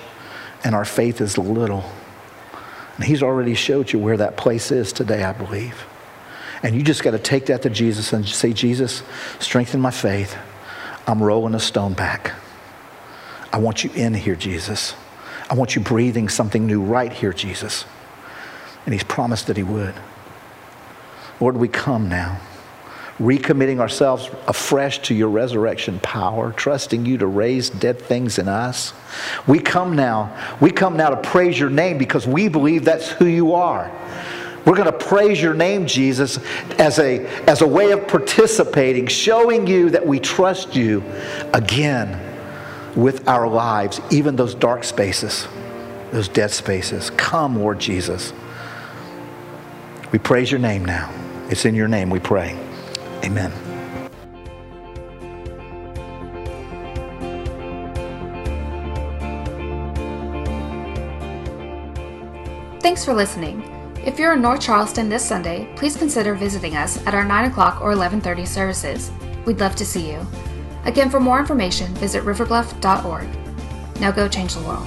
and 0.62 0.74
our 0.74 0.84
faith 0.84 1.20
is 1.20 1.36
little. 1.36 1.84
And 2.96 3.04
He's 3.04 3.22
already 3.22 3.54
showed 3.54 3.92
you 3.92 3.98
where 3.98 4.16
that 4.16 4.36
place 4.36 4.70
is 4.70 4.92
today, 4.92 5.22
I 5.24 5.32
believe. 5.32 5.84
And 6.62 6.74
you 6.74 6.82
just 6.82 7.02
got 7.02 7.10
to 7.10 7.18
take 7.18 7.46
that 7.46 7.62
to 7.62 7.70
Jesus 7.70 8.12
and 8.12 8.26
say, 8.26 8.52
Jesus, 8.52 9.02
strengthen 9.38 9.80
my 9.80 9.90
faith. 9.90 10.36
I'm 11.06 11.22
rolling 11.22 11.54
a 11.54 11.60
stone 11.60 11.92
back. 11.92 12.32
I 13.52 13.58
want 13.58 13.84
you 13.84 13.90
in 13.94 14.14
here, 14.14 14.36
Jesus. 14.36 14.94
I 15.50 15.54
want 15.54 15.76
you 15.76 15.82
breathing 15.82 16.28
something 16.28 16.66
new 16.66 16.82
right 16.82 17.12
here, 17.12 17.32
Jesus. 17.32 17.84
And 18.86 18.94
He's 18.94 19.04
promised 19.04 19.48
that 19.48 19.56
He 19.56 19.62
would. 19.62 19.94
Lord, 21.40 21.56
we 21.56 21.68
come 21.68 22.08
now 22.08 22.40
recommitting 23.18 23.78
ourselves 23.78 24.28
afresh 24.48 24.98
to 25.00 25.14
your 25.14 25.28
resurrection 25.28 26.00
power, 26.00 26.52
trusting 26.52 27.06
you 27.06 27.18
to 27.18 27.26
raise 27.26 27.70
dead 27.70 28.00
things 28.00 28.38
in 28.38 28.48
us. 28.48 28.92
We 29.46 29.60
come 29.60 29.94
now, 29.94 30.36
we 30.60 30.70
come 30.70 30.96
now 30.96 31.10
to 31.10 31.16
praise 31.16 31.58
your 31.58 31.70
name 31.70 31.96
because 31.96 32.26
we 32.26 32.48
believe 32.48 32.84
that's 32.84 33.08
who 33.08 33.26
you 33.26 33.54
are. 33.54 33.90
We're 34.66 34.76
going 34.76 34.90
to 34.90 34.92
praise 34.92 35.40
your 35.40 35.54
name, 35.54 35.86
Jesus, 35.86 36.38
as 36.78 36.98
a, 36.98 37.26
as 37.46 37.60
a 37.60 37.66
way 37.66 37.92
of 37.92 38.08
participating, 38.08 39.06
showing 39.06 39.66
you 39.66 39.90
that 39.90 40.06
we 40.06 40.18
trust 40.18 40.74
you 40.74 41.04
again 41.52 42.18
with 42.96 43.28
our 43.28 43.46
lives, 43.46 44.00
even 44.10 44.36
those 44.36 44.54
dark 44.54 44.82
spaces, 44.82 45.46
those 46.12 46.28
dead 46.28 46.50
spaces. 46.50 47.10
Come, 47.10 47.60
Lord 47.60 47.78
Jesus. 47.78 48.32
We 50.12 50.18
praise 50.18 50.50
your 50.50 50.60
name 50.60 50.84
now. 50.84 51.12
It's 51.50 51.66
in 51.66 51.74
your 51.74 51.88
name 51.88 52.08
we 52.08 52.20
pray. 52.20 52.63
Amen. 53.24 53.50
Thanks 62.80 63.02
for 63.02 63.14
listening. 63.14 63.62
If 64.04 64.18
you're 64.18 64.34
in 64.34 64.42
North 64.42 64.60
Charleston 64.60 65.08
this 65.08 65.26
Sunday, 65.26 65.72
please 65.76 65.96
consider 65.96 66.34
visiting 66.34 66.76
us 66.76 67.04
at 67.06 67.14
our 67.14 67.24
9 67.24 67.50
o'clock 67.50 67.80
or 67.80 67.94
11.30 67.94 68.46
services. 68.46 69.10
We'd 69.46 69.58
love 69.58 69.74
to 69.76 69.86
see 69.86 70.10
you. 70.10 70.26
Again, 70.84 71.08
for 71.08 71.18
more 71.18 71.40
information, 71.40 71.94
visit 71.94 72.22
riverbluff.org. 72.24 73.28
Now 74.00 74.10
go 74.10 74.28
change 74.28 74.54
the 74.54 74.62
world. 74.62 74.86